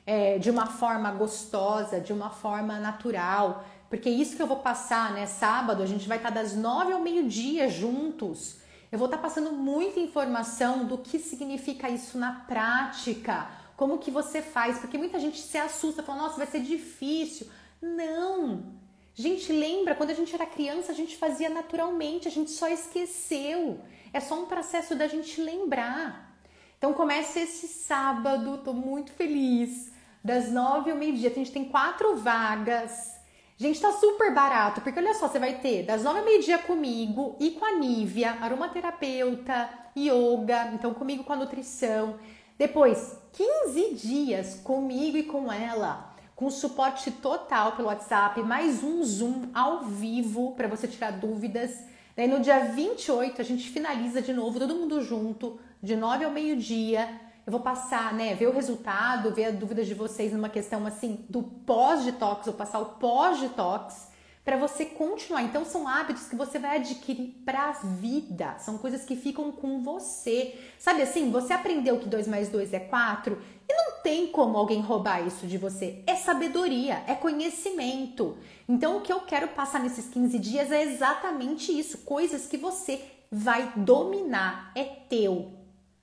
é, 0.04 0.36
de 0.36 0.50
uma 0.50 0.66
forma 0.66 1.10
gostosa, 1.12 1.98
de 1.98 2.12
uma 2.12 2.28
forma 2.28 2.78
natural, 2.78 3.64
porque 3.88 4.10
isso 4.10 4.36
que 4.36 4.42
eu 4.42 4.46
vou 4.46 4.58
passar, 4.58 5.12
né? 5.14 5.24
Sábado 5.24 5.82
a 5.82 5.86
gente 5.86 6.06
vai 6.06 6.18
estar 6.18 6.28
das 6.28 6.54
nove 6.54 6.92
ao 6.92 7.00
meio-dia 7.00 7.70
juntos. 7.70 8.58
Eu 8.92 8.98
vou 8.98 9.06
estar 9.06 9.16
passando 9.18 9.50
muita 9.50 9.98
informação 9.98 10.84
do 10.84 10.98
que 10.98 11.18
significa 11.18 11.88
isso 11.88 12.18
na 12.18 12.32
prática, 12.32 13.48
como 13.76 13.98
que 13.98 14.10
você 14.10 14.40
faz, 14.40 14.78
porque 14.78 14.96
muita 14.96 15.18
gente 15.18 15.38
se 15.38 15.58
assusta, 15.58 16.02
fala, 16.02 16.22
nossa, 16.22 16.36
vai 16.36 16.46
ser 16.46 16.60
difícil. 16.60 17.48
Não! 17.80 18.74
Gente, 19.14 19.50
lembra, 19.52 19.94
quando 19.94 20.10
a 20.10 20.14
gente 20.14 20.34
era 20.34 20.44
criança, 20.44 20.92
a 20.92 20.94
gente 20.94 21.16
fazia 21.16 21.48
naturalmente, 21.48 22.28
a 22.28 22.30
gente 22.30 22.50
só 22.50 22.68
esqueceu. 22.68 23.80
É 24.12 24.20
só 24.20 24.34
um 24.40 24.46
processo 24.46 24.94
da 24.94 25.06
gente 25.06 25.40
lembrar. 25.40 26.36
Então 26.78 26.92
começa 26.92 27.40
esse 27.40 27.66
sábado, 27.66 28.58
tô 28.58 28.72
muito 28.72 29.12
feliz. 29.12 29.90
Das 30.22 30.50
nove 30.50 30.90
ao 30.90 30.96
meio-dia, 30.96 31.30
a 31.30 31.34
gente 31.34 31.52
tem 31.52 31.64
quatro 31.64 32.16
vagas. 32.16 33.14
Gente, 33.56 33.80
tá 33.80 33.90
super 33.92 34.34
barato, 34.34 34.82
porque 34.82 34.98
olha 34.98 35.14
só, 35.14 35.28
você 35.28 35.38
vai 35.38 35.60
ter 35.60 35.82
das 35.84 36.02
nove 36.02 36.18
ao 36.18 36.24
meio-dia 36.24 36.58
comigo 36.58 37.36
e 37.40 37.52
com 37.52 37.64
a 37.64 37.72
Nívia, 37.72 38.32
aromaterapeuta, 38.42 39.70
yoga, 39.96 40.72
então 40.74 40.92
comigo 40.92 41.24
com 41.24 41.32
a 41.32 41.36
nutrição. 41.36 42.18
Depois, 42.58 43.18
15 43.36 43.94
dias 43.96 44.60
comigo 44.64 45.18
e 45.18 45.22
com 45.22 45.52
ela, 45.52 46.10
com 46.34 46.48
suporte 46.48 47.10
total 47.10 47.72
pelo 47.72 47.88
WhatsApp, 47.88 48.42
mais 48.42 48.82
um 48.82 49.04
Zoom 49.04 49.50
ao 49.52 49.80
vivo 49.80 50.54
para 50.56 50.66
você 50.66 50.88
tirar 50.88 51.10
dúvidas. 51.10 51.84
Daí 52.16 52.26
no 52.28 52.40
dia 52.40 52.60
28 52.60 53.38
a 53.38 53.44
gente 53.44 53.68
finaliza 53.68 54.22
de 54.22 54.32
novo, 54.32 54.58
todo 54.58 54.74
mundo 54.74 55.02
junto, 55.02 55.60
de 55.82 55.94
9 55.94 56.24
ao 56.24 56.30
meio-dia. 56.30 57.10
Eu 57.46 57.52
vou 57.52 57.60
passar, 57.60 58.14
né, 58.14 58.34
ver 58.34 58.46
o 58.46 58.54
resultado, 58.54 59.34
ver 59.34 59.44
as 59.44 59.54
dúvidas 59.54 59.86
de 59.86 59.92
vocês 59.92 60.32
numa 60.32 60.48
questão 60.48 60.86
assim 60.86 61.26
do 61.28 61.42
pós-detox, 61.42 62.46
vou 62.46 62.54
passar 62.54 62.78
o 62.78 62.86
pós-detox 62.94 64.08
para 64.46 64.56
você 64.56 64.84
continuar. 64.84 65.42
Então 65.42 65.64
são 65.64 65.88
hábitos 65.88 66.28
que 66.28 66.36
você 66.36 66.56
vai 66.56 66.76
adquirir 66.76 67.34
para 67.44 67.70
a 67.70 67.72
vida, 67.72 68.56
são 68.60 68.78
coisas 68.78 69.04
que 69.04 69.16
ficam 69.16 69.50
com 69.50 69.82
você. 69.82 70.56
Sabe 70.78 71.02
assim, 71.02 71.32
você 71.32 71.52
aprendeu 71.52 71.98
que 71.98 72.08
2 72.08 72.28
mais 72.28 72.48
2 72.48 72.72
é 72.72 72.78
4 72.78 73.36
e 73.68 73.74
não 73.74 74.00
tem 74.04 74.28
como 74.28 74.56
alguém 74.56 74.80
roubar 74.80 75.26
isso 75.26 75.48
de 75.48 75.58
você. 75.58 76.00
É 76.06 76.14
sabedoria, 76.14 77.02
é 77.08 77.14
conhecimento. 77.16 78.38
Então 78.68 78.98
o 78.98 79.00
que 79.00 79.12
eu 79.12 79.18
quero 79.22 79.48
passar 79.48 79.80
nesses 79.80 80.08
15 80.08 80.38
dias 80.38 80.70
é 80.70 80.80
exatamente 80.84 81.76
isso, 81.76 81.98
coisas 81.98 82.46
que 82.46 82.56
você 82.56 83.02
vai 83.28 83.72
dominar, 83.74 84.70
é 84.76 84.84
teu. 84.84 85.54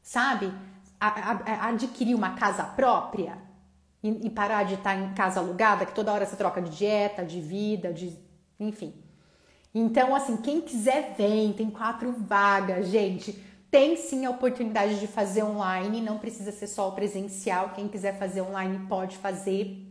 Sabe? 0.02 0.54
A, 1.00 1.08
a, 1.08 1.32
a 1.32 1.68
adquirir 1.70 2.14
uma 2.14 2.32
casa 2.36 2.66
própria 2.66 3.38
e, 4.04 4.30
parar 4.30 4.64
de 4.64 4.74
estar 4.74 4.96
em 4.96 5.14
casa 5.14 5.40
alugada, 5.40 5.86
que 5.86 5.96
toda 5.96 6.12
hora 6.12 6.26
você 6.26 6.36
troca 6.36 6.62
de 6.62 6.70
dieta, 6.72 7.24
de 7.24 7.40
vida, 7.40 7.94
de 7.94 8.23
enfim. 8.68 8.94
Então, 9.74 10.16
assim, 10.16 10.38
quem 10.38 10.62
quiser 10.62 11.16
vem, 11.18 11.52
tem 11.54 11.70
quatro 11.70 12.12
vagas, 12.12 12.88
gente. 12.88 13.34
Tem 13.72 13.96
sim 13.96 14.24
a 14.24 14.30
oportunidade 14.30 15.00
de 15.00 15.08
fazer 15.08 15.42
online, 15.44 16.00
não 16.00 16.20
precisa 16.20 16.52
ser 16.52 16.68
só 16.68 16.90
o 16.90 16.92
presencial. 16.92 17.72
Quem 17.74 17.88
quiser 17.88 18.20
fazer 18.20 18.42
online 18.42 18.86
pode 18.88 19.18
fazer. 19.18 19.90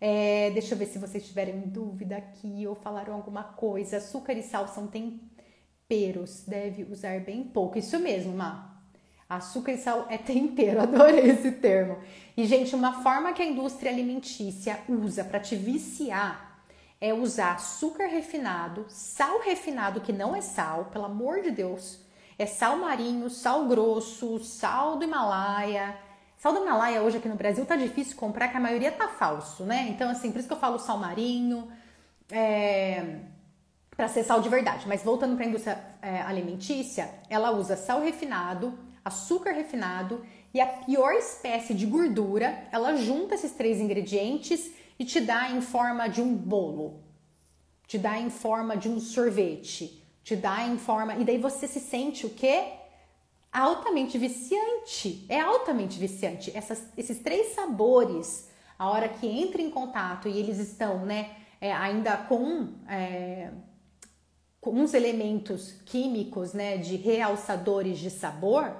É, 0.00 0.50
deixa 0.50 0.74
eu 0.74 0.78
ver 0.78 0.86
se 0.86 0.98
vocês 0.98 1.24
tiverem 1.24 1.60
dúvida 1.60 2.16
aqui 2.16 2.66
ou 2.66 2.74
falaram 2.74 3.14
alguma 3.14 3.44
coisa. 3.44 3.98
Açúcar 3.98 4.32
e 4.32 4.42
sal 4.42 4.66
são 4.66 4.88
temperos, 4.88 6.42
deve 6.44 6.82
usar 6.82 7.20
bem 7.20 7.44
pouco. 7.44 7.78
Isso 7.78 7.96
mesmo, 8.00 8.32
Má. 8.32 8.82
Açúcar 9.28 9.72
e 9.72 9.78
sal 9.78 10.06
é 10.10 10.18
tempero, 10.18 10.80
adorei 10.82 11.30
esse 11.30 11.52
termo. 11.52 11.98
E, 12.36 12.44
gente, 12.44 12.74
uma 12.74 13.04
forma 13.04 13.32
que 13.32 13.40
a 13.40 13.46
indústria 13.46 13.92
alimentícia 13.92 14.80
usa 14.88 15.22
para 15.22 15.38
te 15.38 15.54
viciar 15.54 16.51
é 17.02 17.12
usar 17.12 17.54
açúcar 17.54 18.06
refinado, 18.06 18.86
sal 18.88 19.40
refinado 19.40 20.00
que 20.00 20.12
não 20.12 20.36
é 20.36 20.40
sal, 20.40 20.84
pelo 20.84 21.06
amor 21.06 21.42
de 21.42 21.50
Deus. 21.50 21.98
É 22.38 22.46
sal 22.46 22.76
marinho, 22.76 23.28
sal 23.28 23.66
grosso, 23.66 24.38
sal 24.38 24.96
do 24.96 25.02
Himalaia. 25.02 25.96
Sal 26.38 26.52
do 26.52 26.60
Himalaia 26.60 27.02
hoje 27.02 27.16
aqui 27.16 27.28
no 27.28 27.34
Brasil 27.34 27.66
tá 27.66 27.74
difícil 27.74 28.16
comprar, 28.16 28.46
que 28.46 28.56
a 28.56 28.60
maioria 28.60 28.92
tá 28.92 29.08
falso, 29.08 29.64
né? 29.64 29.88
Então, 29.88 30.08
assim, 30.08 30.30
por 30.30 30.38
isso 30.38 30.46
que 30.46 30.54
eu 30.54 30.60
falo 30.60 30.78
sal 30.78 30.96
marinho, 30.96 31.68
é, 32.30 33.16
para 33.96 34.06
ser 34.06 34.22
sal 34.22 34.40
de 34.40 34.48
verdade. 34.48 34.86
Mas 34.86 35.02
voltando 35.02 35.34
para 35.34 35.44
a 35.44 35.48
indústria 35.48 35.84
é, 36.00 36.20
alimentícia, 36.20 37.10
ela 37.28 37.50
usa 37.50 37.76
sal 37.76 38.00
refinado, 38.00 38.78
açúcar 39.04 39.50
refinado 39.50 40.24
e 40.54 40.60
a 40.60 40.66
pior 40.66 41.14
espécie 41.14 41.74
de 41.74 41.84
gordura. 41.84 42.62
Ela 42.70 42.94
junta 42.94 43.34
esses 43.34 43.50
três 43.50 43.80
ingredientes 43.80 44.70
e 44.98 45.04
te 45.04 45.20
dá 45.20 45.50
em 45.50 45.60
forma 45.60 46.08
de 46.08 46.20
um 46.20 46.34
bolo, 46.34 47.02
te 47.86 47.98
dá 47.98 48.18
em 48.18 48.30
forma 48.30 48.76
de 48.76 48.88
um 48.88 49.00
sorvete, 49.00 50.02
te 50.22 50.36
dá 50.36 50.66
em 50.66 50.78
forma. 50.78 51.16
E 51.16 51.24
daí 51.24 51.38
você 51.38 51.66
se 51.66 51.80
sente 51.80 52.26
o 52.26 52.30
quê? 52.30 52.72
Altamente 53.52 54.16
viciante. 54.16 55.26
É 55.28 55.40
altamente 55.40 55.98
viciante. 55.98 56.50
Essas, 56.56 56.88
esses 56.96 57.18
três 57.18 57.54
sabores, 57.54 58.48
a 58.78 58.88
hora 58.88 59.08
que 59.08 59.26
entra 59.26 59.60
em 59.60 59.70
contato 59.70 60.28
e 60.28 60.38
eles 60.38 60.58
estão, 60.58 61.04
né, 61.04 61.36
é, 61.60 61.72
ainda 61.72 62.16
com. 62.16 62.72
É, 62.88 63.50
com 64.60 64.70
uns 64.70 64.94
elementos 64.94 65.72
químicos, 65.84 66.52
né, 66.52 66.76
de 66.76 66.94
realçadores 66.94 67.98
de 67.98 68.08
sabor, 68.08 68.72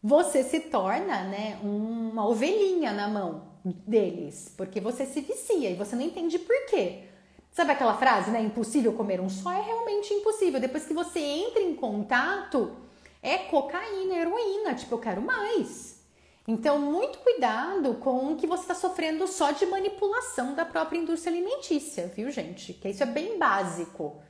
você 0.00 0.44
se 0.44 0.60
torna, 0.60 1.24
né, 1.24 1.58
uma 1.60 2.24
ovelhinha 2.24 2.92
na 2.92 3.08
mão 3.08 3.51
deles, 3.64 4.52
porque 4.56 4.80
você 4.80 5.06
se 5.06 5.20
vicia 5.20 5.70
e 5.70 5.74
você 5.74 5.94
não 5.94 6.02
entende 6.02 6.38
por 6.38 6.66
quê. 6.66 7.04
Sabe 7.52 7.72
aquela 7.72 7.94
frase, 7.94 8.30
né? 8.30 8.40
Impossível 8.40 8.94
comer 8.94 9.20
um 9.20 9.28
só? 9.28 9.52
É 9.52 9.60
realmente 9.60 10.12
impossível. 10.14 10.58
Depois 10.58 10.86
que 10.86 10.94
você 10.94 11.20
entra 11.20 11.60
em 11.60 11.74
contato, 11.74 12.74
é 13.22 13.38
cocaína, 13.38 14.14
heroína. 14.14 14.74
Tipo, 14.74 14.94
eu 14.94 14.98
quero 14.98 15.20
mais. 15.20 16.00
Então, 16.48 16.78
muito 16.78 17.18
cuidado 17.18 17.94
com 17.94 18.32
o 18.32 18.36
que 18.36 18.46
você 18.46 18.62
está 18.62 18.74
sofrendo 18.74 19.28
só 19.28 19.52
de 19.52 19.64
manipulação 19.66 20.54
da 20.54 20.64
própria 20.64 20.98
indústria 20.98 21.32
alimentícia, 21.32 22.10
viu, 22.16 22.30
gente? 22.30 22.72
Que 22.72 22.88
isso 22.88 23.02
é 23.02 23.06
bem 23.06 23.38
básico. 23.38 24.20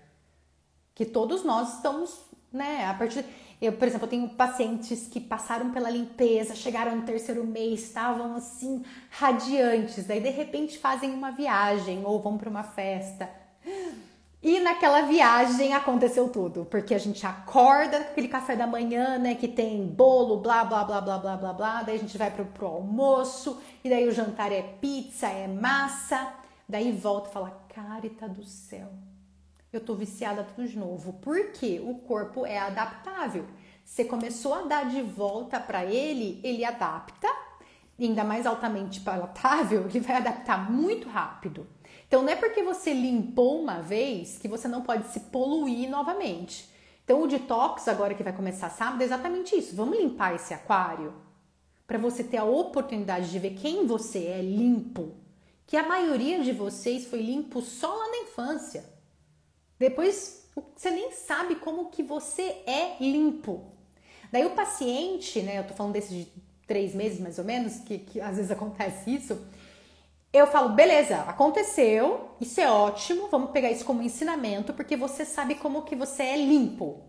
Que 0.95 1.07
todos 1.07 1.43
nós 1.43 1.77
estamos, 1.77 2.21
né? 2.53 2.87
A 2.87 2.95
partir. 2.95 3.25
Eu, 3.63 3.75
por 3.75 3.87
exemplo, 3.87 4.07
eu 4.07 4.11
tenho 4.11 4.29
pacientes 4.31 5.07
que 5.07 5.21
passaram 5.21 5.71
pela 5.71 5.89
limpeza, 5.89 6.53
chegaram 6.53 6.97
no 6.97 7.03
terceiro 7.03 7.47
mês, 7.47 7.85
estavam 7.85 8.35
assim 8.35 8.85
radiantes, 9.09 10.05
daí 10.05 10.19
de 10.21 10.31
repente 10.31 10.77
fazem 10.77 11.15
uma 11.15 11.31
viagem 11.31 12.03
ou 12.05 12.21
vão 12.21 12.37
para 12.37 12.51
uma 12.51 12.65
festa. 12.65 13.31
E 14.43 14.59
naquela 14.59 15.03
viagem 15.03 15.73
aconteceu 15.75 16.29
tudo, 16.29 16.65
porque 16.65 16.93
a 16.93 16.99
gente 16.99 17.25
acorda 17.25 18.01
com 18.01 18.11
aquele 18.11 18.27
café 18.27 18.57
da 18.57 18.67
manhã, 18.67 19.17
né, 19.17 19.37
que 19.37 19.47
tem 19.47 19.87
bolo, 19.87 20.39
blá, 20.39 20.65
blá, 20.65 20.83
blá, 20.83 21.01
blá, 21.01 21.19
blá, 21.19 21.37
blá, 21.37 21.53
blá, 21.53 21.83
daí 21.85 21.95
a 21.95 22.01
gente 22.01 22.19
vai 22.19 22.33
pro, 22.33 22.45
pro 22.47 22.67
almoço, 22.67 23.63
e 23.85 23.89
daí 23.89 24.09
o 24.09 24.13
jantar 24.13 24.51
é 24.51 24.63
pizza, 24.63 25.29
é 25.29 25.47
massa, 25.47 26.35
daí 26.69 26.91
volta 26.91 27.29
e 27.29 27.33
fala, 27.33 27.65
carita 27.73 28.29
do 28.29 28.43
céu, 28.43 28.89
eu 29.73 29.81
tô 29.81 29.95
viciada 29.95 30.45
tudo 30.45 30.69
de 30.69 30.79
novo. 30.79 31.15
Porque 31.15 31.81
o 31.81 31.95
corpo 31.95 32.45
é 32.45 32.59
adaptável. 32.59 33.47
Você 33.85 34.05
começou 34.05 34.55
a 34.55 34.63
dar 34.63 34.89
de 34.89 35.03
volta 35.03 35.59
para 35.59 35.85
ele, 35.85 36.41
ele 36.45 36.65
adapta, 36.65 37.29
ainda 37.99 38.25
mais 38.25 38.47
altamente 38.47 39.01
palatável, 39.01 39.87
ele 39.89 40.01
vai 40.01 40.17
adaptar 40.17 40.71
muito 40.71 41.09
rápido. 41.09 41.67
Então 42.07 42.23
não 42.23 42.29
é 42.29 42.37
porque 42.37 42.63
você 42.63 42.93
limpou 42.93 43.61
uma 43.61 43.81
vez 43.81 44.39
que 44.39 44.49
você 44.49 44.69
não 44.69 44.83
pode 44.83 45.09
se 45.09 45.21
poluir 45.21 45.89
novamente. 45.89 46.71
Então 47.05 47.23
o 47.23 47.27
detox 47.27 47.89
agora 47.89 48.15
que 48.15 48.23
vai 48.23 48.33
começar 48.33 48.71
sábado 48.71 49.03
é 49.03 49.05
exatamente 49.05 49.57
isso. 49.57 49.75
Vamos 49.75 49.99
limpar 49.99 50.35
esse 50.35 50.55
aquário 50.55 51.13
para 51.87 51.99
você 51.99 52.23
ter 52.23 52.37
a 52.37 52.45
oportunidade 52.45 53.31
de 53.31 53.39
ver 53.39 53.55
quem 53.55 53.87
você 53.87 54.27
é 54.27 54.41
limpo. 54.41 55.15
Que 55.67 55.77
a 55.77 55.87
maioria 55.87 56.43
de 56.43 56.53
vocês 56.53 57.07
foi 57.07 57.21
limpo 57.21 57.61
só 57.61 57.93
lá 57.93 58.09
na 58.09 58.19
infância. 58.19 58.85
Depois 59.83 60.49
você 60.77 60.91
nem 60.93 61.11
sabe 61.11 61.57
como 61.57 61.91
que 61.91 62.05
você 62.05 62.63
é 62.67 62.97
limpo. 63.01 63.65
Daí 64.31 64.47
o 64.47 64.51
paciente, 64.51 65.43
né? 65.43 65.59
Eu 65.59 65.67
tô 65.67 65.75
falando 65.75 65.95
desses 65.95 66.11
de 66.11 66.29
três 66.69 66.95
meses 66.95 67.19
mais 67.19 67.37
ou 67.37 67.45
menos, 67.45 67.81
que, 67.81 67.99
que 67.99 68.21
às 68.21 68.37
vezes 68.37 68.53
acontece 68.53 69.13
isso. 69.13 69.45
Eu 70.33 70.47
falo, 70.47 70.69
beleza, 70.69 71.23
aconteceu, 71.23 72.31
isso 72.41 72.61
é 72.61 72.71
ótimo, 72.71 73.27
vamos 73.29 73.51
pegar 73.51 73.73
isso 73.73 73.85
como 73.85 74.03
ensinamento, 74.03 74.73
porque 74.73 74.97
você 74.97 75.25
sabe 75.25 75.57
como 75.57 75.83
que 75.83 75.97
você 75.97 76.23
é 76.23 76.37
limpo. 76.37 77.03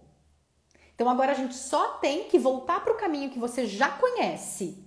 Então 0.96 1.08
agora 1.08 1.32
a 1.32 1.36
gente 1.36 1.54
só 1.54 2.00
tem 2.00 2.24
que 2.24 2.40
voltar 2.40 2.84
para 2.84 2.92
o 2.94 2.98
caminho 2.98 3.30
que 3.30 3.40
você 3.40 3.68
já 3.68 3.90
conhece. 3.90 4.83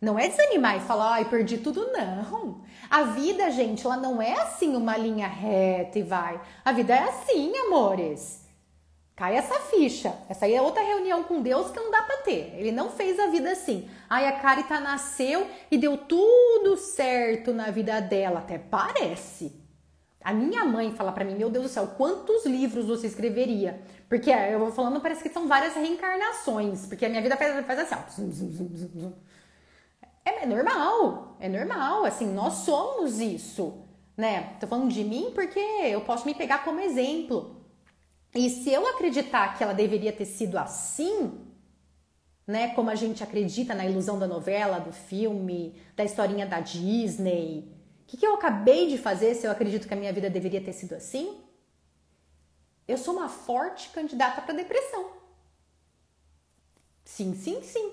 Não 0.00 0.18
é 0.18 0.28
desanimar 0.28 0.76
e 0.76 0.80
falar, 0.80 1.14
ai, 1.14 1.24
perdi 1.24 1.58
tudo, 1.58 1.90
não. 1.92 2.62
A 2.88 3.02
vida, 3.02 3.50
gente, 3.50 3.84
ela 3.84 3.96
não 3.96 4.22
é 4.22 4.32
assim 4.40 4.76
uma 4.76 4.96
linha 4.96 5.26
reta 5.26 5.98
e 5.98 6.02
vai. 6.02 6.40
A 6.64 6.72
vida 6.72 6.94
é 6.94 7.02
assim, 7.02 7.52
amores. 7.66 8.46
Cai 9.18 9.34
essa 9.34 9.58
ficha. 9.62 10.14
Essa 10.28 10.46
aí 10.46 10.54
é 10.54 10.62
outra 10.62 10.80
reunião 10.80 11.24
com 11.24 11.42
Deus 11.42 11.72
que 11.72 11.80
não 11.80 11.90
dá 11.90 12.02
para 12.02 12.18
ter. 12.18 12.54
Ele 12.56 12.70
não 12.70 12.88
fez 12.88 13.18
a 13.18 13.26
vida 13.26 13.50
assim. 13.50 13.90
Aí 14.08 14.24
a 14.24 14.38
Carita 14.38 14.78
nasceu 14.78 15.44
e 15.68 15.76
deu 15.76 15.96
tudo 15.96 16.76
certo 16.76 17.52
na 17.52 17.72
vida 17.72 18.00
dela. 18.00 18.38
Até 18.38 18.58
parece. 18.58 19.60
A 20.22 20.32
minha 20.32 20.64
mãe 20.64 20.92
fala 20.94 21.10
para 21.10 21.24
mim, 21.24 21.34
meu 21.34 21.50
Deus 21.50 21.64
do 21.64 21.68
céu, 21.68 21.94
quantos 21.96 22.46
livros 22.46 22.86
você 22.86 23.08
escreveria? 23.08 23.82
Porque 24.08 24.30
é, 24.30 24.54
eu 24.54 24.60
vou 24.60 24.70
falando, 24.70 25.00
parece 25.00 25.22
que 25.22 25.30
são 25.30 25.48
várias 25.48 25.74
reencarnações. 25.74 26.86
Porque 26.86 27.04
a 27.04 27.08
minha 27.08 27.20
vida 27.22 27.36
faz, 27.36 27.66
faz 27.66 27.78
assim, 27.80 27.96
ó. 29.04 29.10
É, 30.24 30.42
é 30.42 30.46
normal, 30.46 31.36
é 31.40 31.48
normal. 31.48 32.04
Assim, 32.04 32.26
nós 32.32 32.54
somos 32.54 33.20
isso, 33.20 33.84
né? 34.16 34.56
Tô 34.60 34.66
falando 34.66 34.92
de 34.92 35.04
mim 35.04 35.32
porque 35.34 35.58
eu 35.58 36.00
posso 36.02 36.26
me 36.26 36.34
pegar 36.34 36.64
como 36.64 36.80
exemplo. 36.80 37.56
E 38.34 38.50
se 38.50 38.70
eu 38.72 38.86
acreditar 38.88 39.56
que 39.56 39.64
ela 39.64 39.74
deveria 39.74 40.12
ter 40.12 40.26
sido 40.26 40.58
assim, 40.58 41.32
né, 42.46 42.74
como 42.74 42.90
a 42.90 42.94
gente 42.94 43.22
acredita 43.22 43.74
na 43.74 43.84
ilusão 43.86 44.18
da 44.18 44.26
novela, 44.26 44.78
do 44.78 44.92
filme, 44.92 45.80
da 45.94 46.04
historinha 46.04 46.46
da 46.46 46.60
Disney, 46.60 47.70
o 48.02 48.06
que, 48.06 48.16
que 48.16 48.26
eu 48.26 48.34
acabei 48.34 48.88
de 48.88 48.96
fazer 48.96 49.34
se 49.34 49.46
eu 49.46 49.50
acredito 49.50 49.86
que 49.86 49.92
a 49.94 49.96
minha 49.96 50.12
vida 50.12 50.30
deveria 50.30 50.60
ter 50.62 50.72
sido 50.72 50.94
assim? 50.94 51.40
Eu 52.88 52.98
sou 52.98 53.14
uma 53.14 53.28
forte 53.28 53.90
candidata 53.90 54.42
para 54.42 54.54
depressão. 54.54 55.12
Sim, 57.04 57.34
sim, 57.34 57.62
sim. 57.62 57.92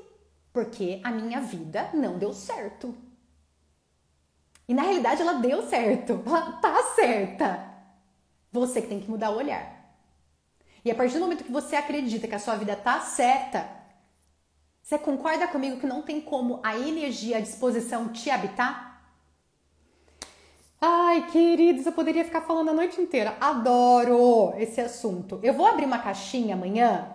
Porque 0.56 1.02
a 1.04 1.12
minha 1.12 1.42
vida 1.42 1.90
não 1.94 2.18
deu 2.18 2.32
certo. 2.32 2.96
E 4.66 4.74
na 4.74 4.84
realidade 4.84 5.22
ela 5.22 5.34
deu 5.34 5.62
certo. 5.68 6.24
Ela 6.26 6.54
tá 6.54 6.82
certa. 6.96 7.74
Você 8.54 8.82
que 8.82 8.88
tem 8.88 9.02
que 9.02 9.10
mudar 9.10 9.32
o 9.32 9.36
olhar. 9.36 9.94
E 10.86 10.90
a 10.90 10.96
partir 10.96 11.16
do 11.16 11.20
momento 11.20 11.44
que 11.44 11.52
você 11.52 11.76
acredita 11.76 12.26
que 12.26 12.36
a 12.36 12.40
sua 12.40 12.56
vida 12.56 12.74
tá 12.74 13.02
certa, 13.02 13.70
você 14.82 14.98
concorda 14.98 15.46
comigo 15.46 15.78
que 15.78 15.86
não 15.86 16.02
tem 16.02 16.22
como 16.22 16.62
a 16.64 16.78
energia, 16.78 17.36
a 17.36 17.42
disposição 17.42 18.08
te 18.14 18.30
habitar? 18.30 19.12
Ai, 20.80 21.30
queridos, 21.32 21.86
eu 21.86 21.92
poderia 21.92 22.24
ficar 22.24 22.44
falando 22.44 22.70
a 22.70 22.74
noite 22.74 23.02
inteira. 23.02 23.36
Adoro 23.42 24.54
esse 24.56 24.80
assunto. 24.80 25.38
Eu 25.44 25.54
vou 25.54 25.66
abrir 25.66 25.84
uma 25.84 26.00
caixinha 26.00 26.56
amanhã. 26.56 27.14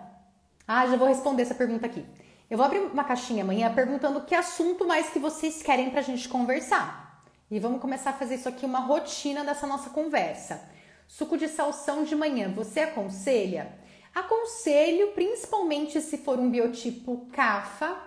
Ah, 0.67 0.85
já 0.85 0.95
vou 0.95 1.07
responder 1.07 1.41
essa 1.41 1.55
pergunta 1.55 1.87
aqui. 1.87 2.05
Eu 2.51 2.57
vou 2.57 2.65
abrir 2.65 2.79
uma 2.79 3.05
caixinha 3.05 3.45
amanhã 3.45 3.73
perguntando 3.73 4.19
que 4.25 4.35
assunto 4.35 4.85
mais 4.85 5.09
que 5.09 5.17
vocês 5.17 5.63
querem 5.63 5.89
pra 5.89 6.01
gente 6.01 6.27
conversar. 6.27 7.23
E 7.49 7.57
vamos 7.57 7.79
começar 7.79 8.09
a 8.09 8.13
fazer 8.13 8.35
isso 8.35 8.49
aqui 8.49 8.65
uma 8.65 8.81
rotina 8.81 9.45
dessa 9.45 9.65
nossa 9.65 9.89
conversa. 9.89 10.61
Suco 11.07 11.37
de 11.37 11.47
salsão 11.47 12.03
de 12.03 12.13
manhã, 12.13 12.51
você 12.51 12.81
aconselha? 12.81 13.71
Aconselho, 14.13 15.13
principalmente 15.13 16.01
se 16.01 16.17
for 16.17 16.37
um 16.39 16.51
biotipo 16.51 17.25
CAFA, 17.31 17.97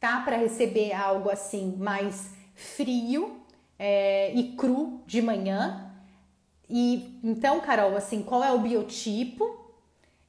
tá? 0.00 0.22
Para 0.22 0.38
receber 0.38 0.94
algo 0.94 1.28
assim 1.28 1.76
mais 1.76 2.30
frio 2.54 3.38
é, 3.78 4.32
e 4.32 4.56
cru 4.56 5.02
de 5.06 5.20
manhã. 5.20 5.92
E 6.70 7.20
então, 7.22 7.60
Carol, 7.60 7.94
assim, 7.98 8.22
qual 8.22 8.42
é 8.42 8.50
o 8.50 8.60
biotipo 8.60 9.76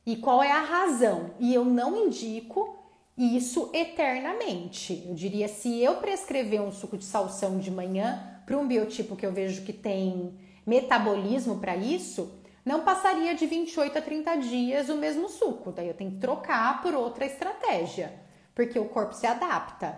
e 0.05 0.17
qual 0.17 0.43
é 0.43 0.51
a 0.51 0.61
razão? 0.61 1.31
E 1.39 1.53
eu 1.53 1.63
não 1.63 1.95
indico 2.05 2.74
isso 3.17 3.69
eternamente. 3.73 5.03
Eu 5.07 5.15
diria, 5.15 5.47
se 5.47 5.81
eu 5.81 5.95
prescrever 5.97 6.61
um 6.61 6.71
suco 6.71 6.97
de 6.97 7.05
salsão 7.05 7.57
de 7.57 7.71
manhã 7.71 8.41
para 8.45 8.57
um 8.57 8.67
biotipo 8.67 9.15
que 9.15 9.25
eu 9.25 9.31
vejo 9.31 9.63
que 9.63 9.73
tem 9.73 10.37
metabolismo 10.65 11.59
para 11.59 11.75
isso, 11.75 12.39
não 12.65 12.83
passaria 12.83 13.33
de 13.33 13.45
28 13.45 13.97
a 13.97 14.01
30 14.01 14.35
dias 14.37 14.89
o 14.89 14.97
mesmo 14.97 15.29
suco. 15.29 15.71
Daí 15.71 15.87
eu 15.87 15.93
tenho 15.93 16.11
que 16.11 16.17
trocar 16.17 16.81
por 16.81 16.93
outra 16.93 17.25
estratégia, 17.25 18.13
porque 18.53 18.77
o 18.77 18.89
corpo 18.89 19.13
se 19.13 19.27
adapta, 19.27 19.97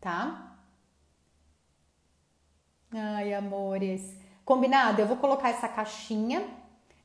tá? 0.00 0.56
Ai, 2.92 3.32
amores. 3.32 4.16
Combinado? 4.44 5.00
Eu 5.00 5.06
vou 5.06 5.16
colocar 5.16 5.50
essa 5.50 5.68
caixinha 5.68 6.42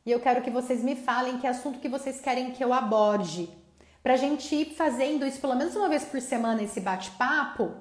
e 0.06 0.12
eu 0.12 0.20
quero 0.20 0.42
que 0.42 0.50
vocês 0.50 0.84
me 0.84 0.96
falem 0.96 1.38
que 1.38 1.48
assunto 1.48 1.80
que 1.80 1.90
vocês 1.90 2.20
querem 2.20 2.52
que 2.52 2.64
eu 2.64 2.74
aborde. 2.74 3.63
Pra 4.04 4.18
gente 4.18 4.54
ir 4.54 4.76
fazendo 4.76 5.26
isso 5.26 5.40
pelo 5.40 5.56
menos 5.56 5.76
uma 5.78 5.88
vez 5.88 6.04
por 6.04 6.20
semana, 6.20 6.62
esse 6.62 6.82
bate-papo, 6.82 7.72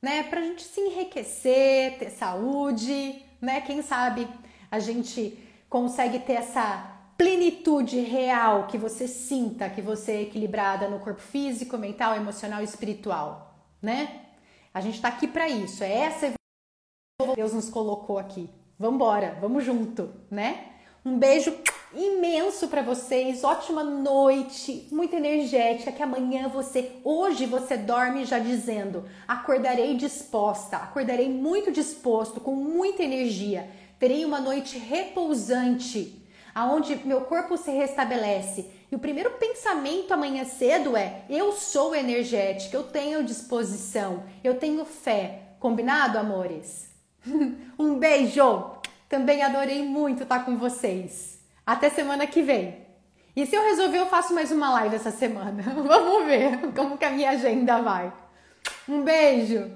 né? 0.00 0.22
Pra 0.22 0.40
gente 0.40 0.62
se 0.62 0.80
enriquecer, 0.80 1.98
ter 1.98 2.10
saúde, 2.10 3.20
né? 3.40 3.60
Quem 3.60 3.82
sabe 3.82 4.28
a 4.70 4.78
gente 4.78 5.36
consegue 5.68 6.20
ter 6.20 6.34
essa 6.34 6.98
plenitude 7.18 8.00
real 8.00 8.66
que 8.68 8.78
você 8.78 9.06
sinta 9.06 9.68
que 9.68 9.82
você 9.82 10.12
é 10.12 10.22
equilibrada 10.22 10.88
no 10.88 11.00
corpo 11.00 11.20
físico, 11.20 11.76
mental, 11.76 12.14
emocional 12.14 12.60
e 12.60 12.64
espiritual, 12.64 13.66
né? 13.82 14.26
A 14.72 14.80
gente 14.80 15.00
tá 15.02 15.08
aqui 15.08 15.26
para 15.26 15.48
isso. 15.48 15.82
É 15.82 15.92
essa 15.92 16.28
que 16.30 17.34
Deus 17.34 17.52
nos 17.52 17.68
colocou 17.68 18.18
aqui. 18.18 18.48
Vambora, 18.78 19.36
vamos 19.40 19.64
junto, 19.64 20.14
né? 20.30 20.68
Um 21.04 21.18
beijo 21.18 21.52
imenso 21.94 22.68
para 22.68 22.82
vocês, 22.82 23.44
ótima 23.44 23.82
noite, 23.84 24.88
muito 24.90 25.14
energética. 25.14 25.92
Que 25.92 26.02
amanhã 26.02 26.48
você, 26.48 26.92
hoje 27.04 27.46
você 27.46 27.76
dorme 27.76 28.24
já 28.24 28.38
dizendo: 28.38 29.04
acordarei 29.26 29.96
disposta, 29.96 30.76
acordarei 30.76 31.28
muito 31.28 31.70
disposto, 31.70 32.40
com 32.40 32.54
muita 32.54 33.02
energia 33.02 33.68
terei 34.00 34.24
uma 34.24 34.40
noite 34.40 34.78
repousante, 34.78 36.26
aonde 36.54 36.96
meu 37.04 37.20
corpo 37.20 37.56
se 37.58 37.70
restabelece. 37.70 38.70
E 38.90 38.96
o 38.96 38.98
primeiro 38.98 39.32
pensamento 39.32 40.12
amanhã 40.12 40.44
cedo 40.44 40.96
é: 40.96 41.22
eu 41.28 41.52
sou 41.52 41.94
energética, 41.94 42.74
eu 42.74 42.82
tenho 42.82 43.22
disposição, 43.22 44.24
eu 44.42 44.58
tenho 44.58 44.84
fé. 44.84 45.42
Combinado, 45.60 46.16
amores? 46.18 46.88
um 47.78 47.98
beijo! 47.98 48.70
Também 49.06 49.42
adorei 49.42 49.84
muito 49.84 50.22
estar 50.22 50.46
com 50.46 50.56
vocês. 50.56 51.39
Até 51.70 51.88
semana 51.88 52.26
que 52.26 52.42
vem. 52.42 52.84
E 53.36 53.46
se 53.46 53.54
eu 53.54 53.62
resolver, 53.62 53.98
eu 53.98 54.06
faço 54.06 54.34
mais 54.34 54.50
uma 54.50 54.72
live 54.72 54.96
essa 54.96 55.12
semana. 55.12 55.62
Vamos 55.86 56.26
ver 56.26 56.72
como 56.74 56.98
que 56.98 57.04
a 57.04 57.10
minha 57.10 57.30
agenda 57.30 57.80
vai. 57.80 58.12
Um 58.88 59.04
beijo! 59.04 59.70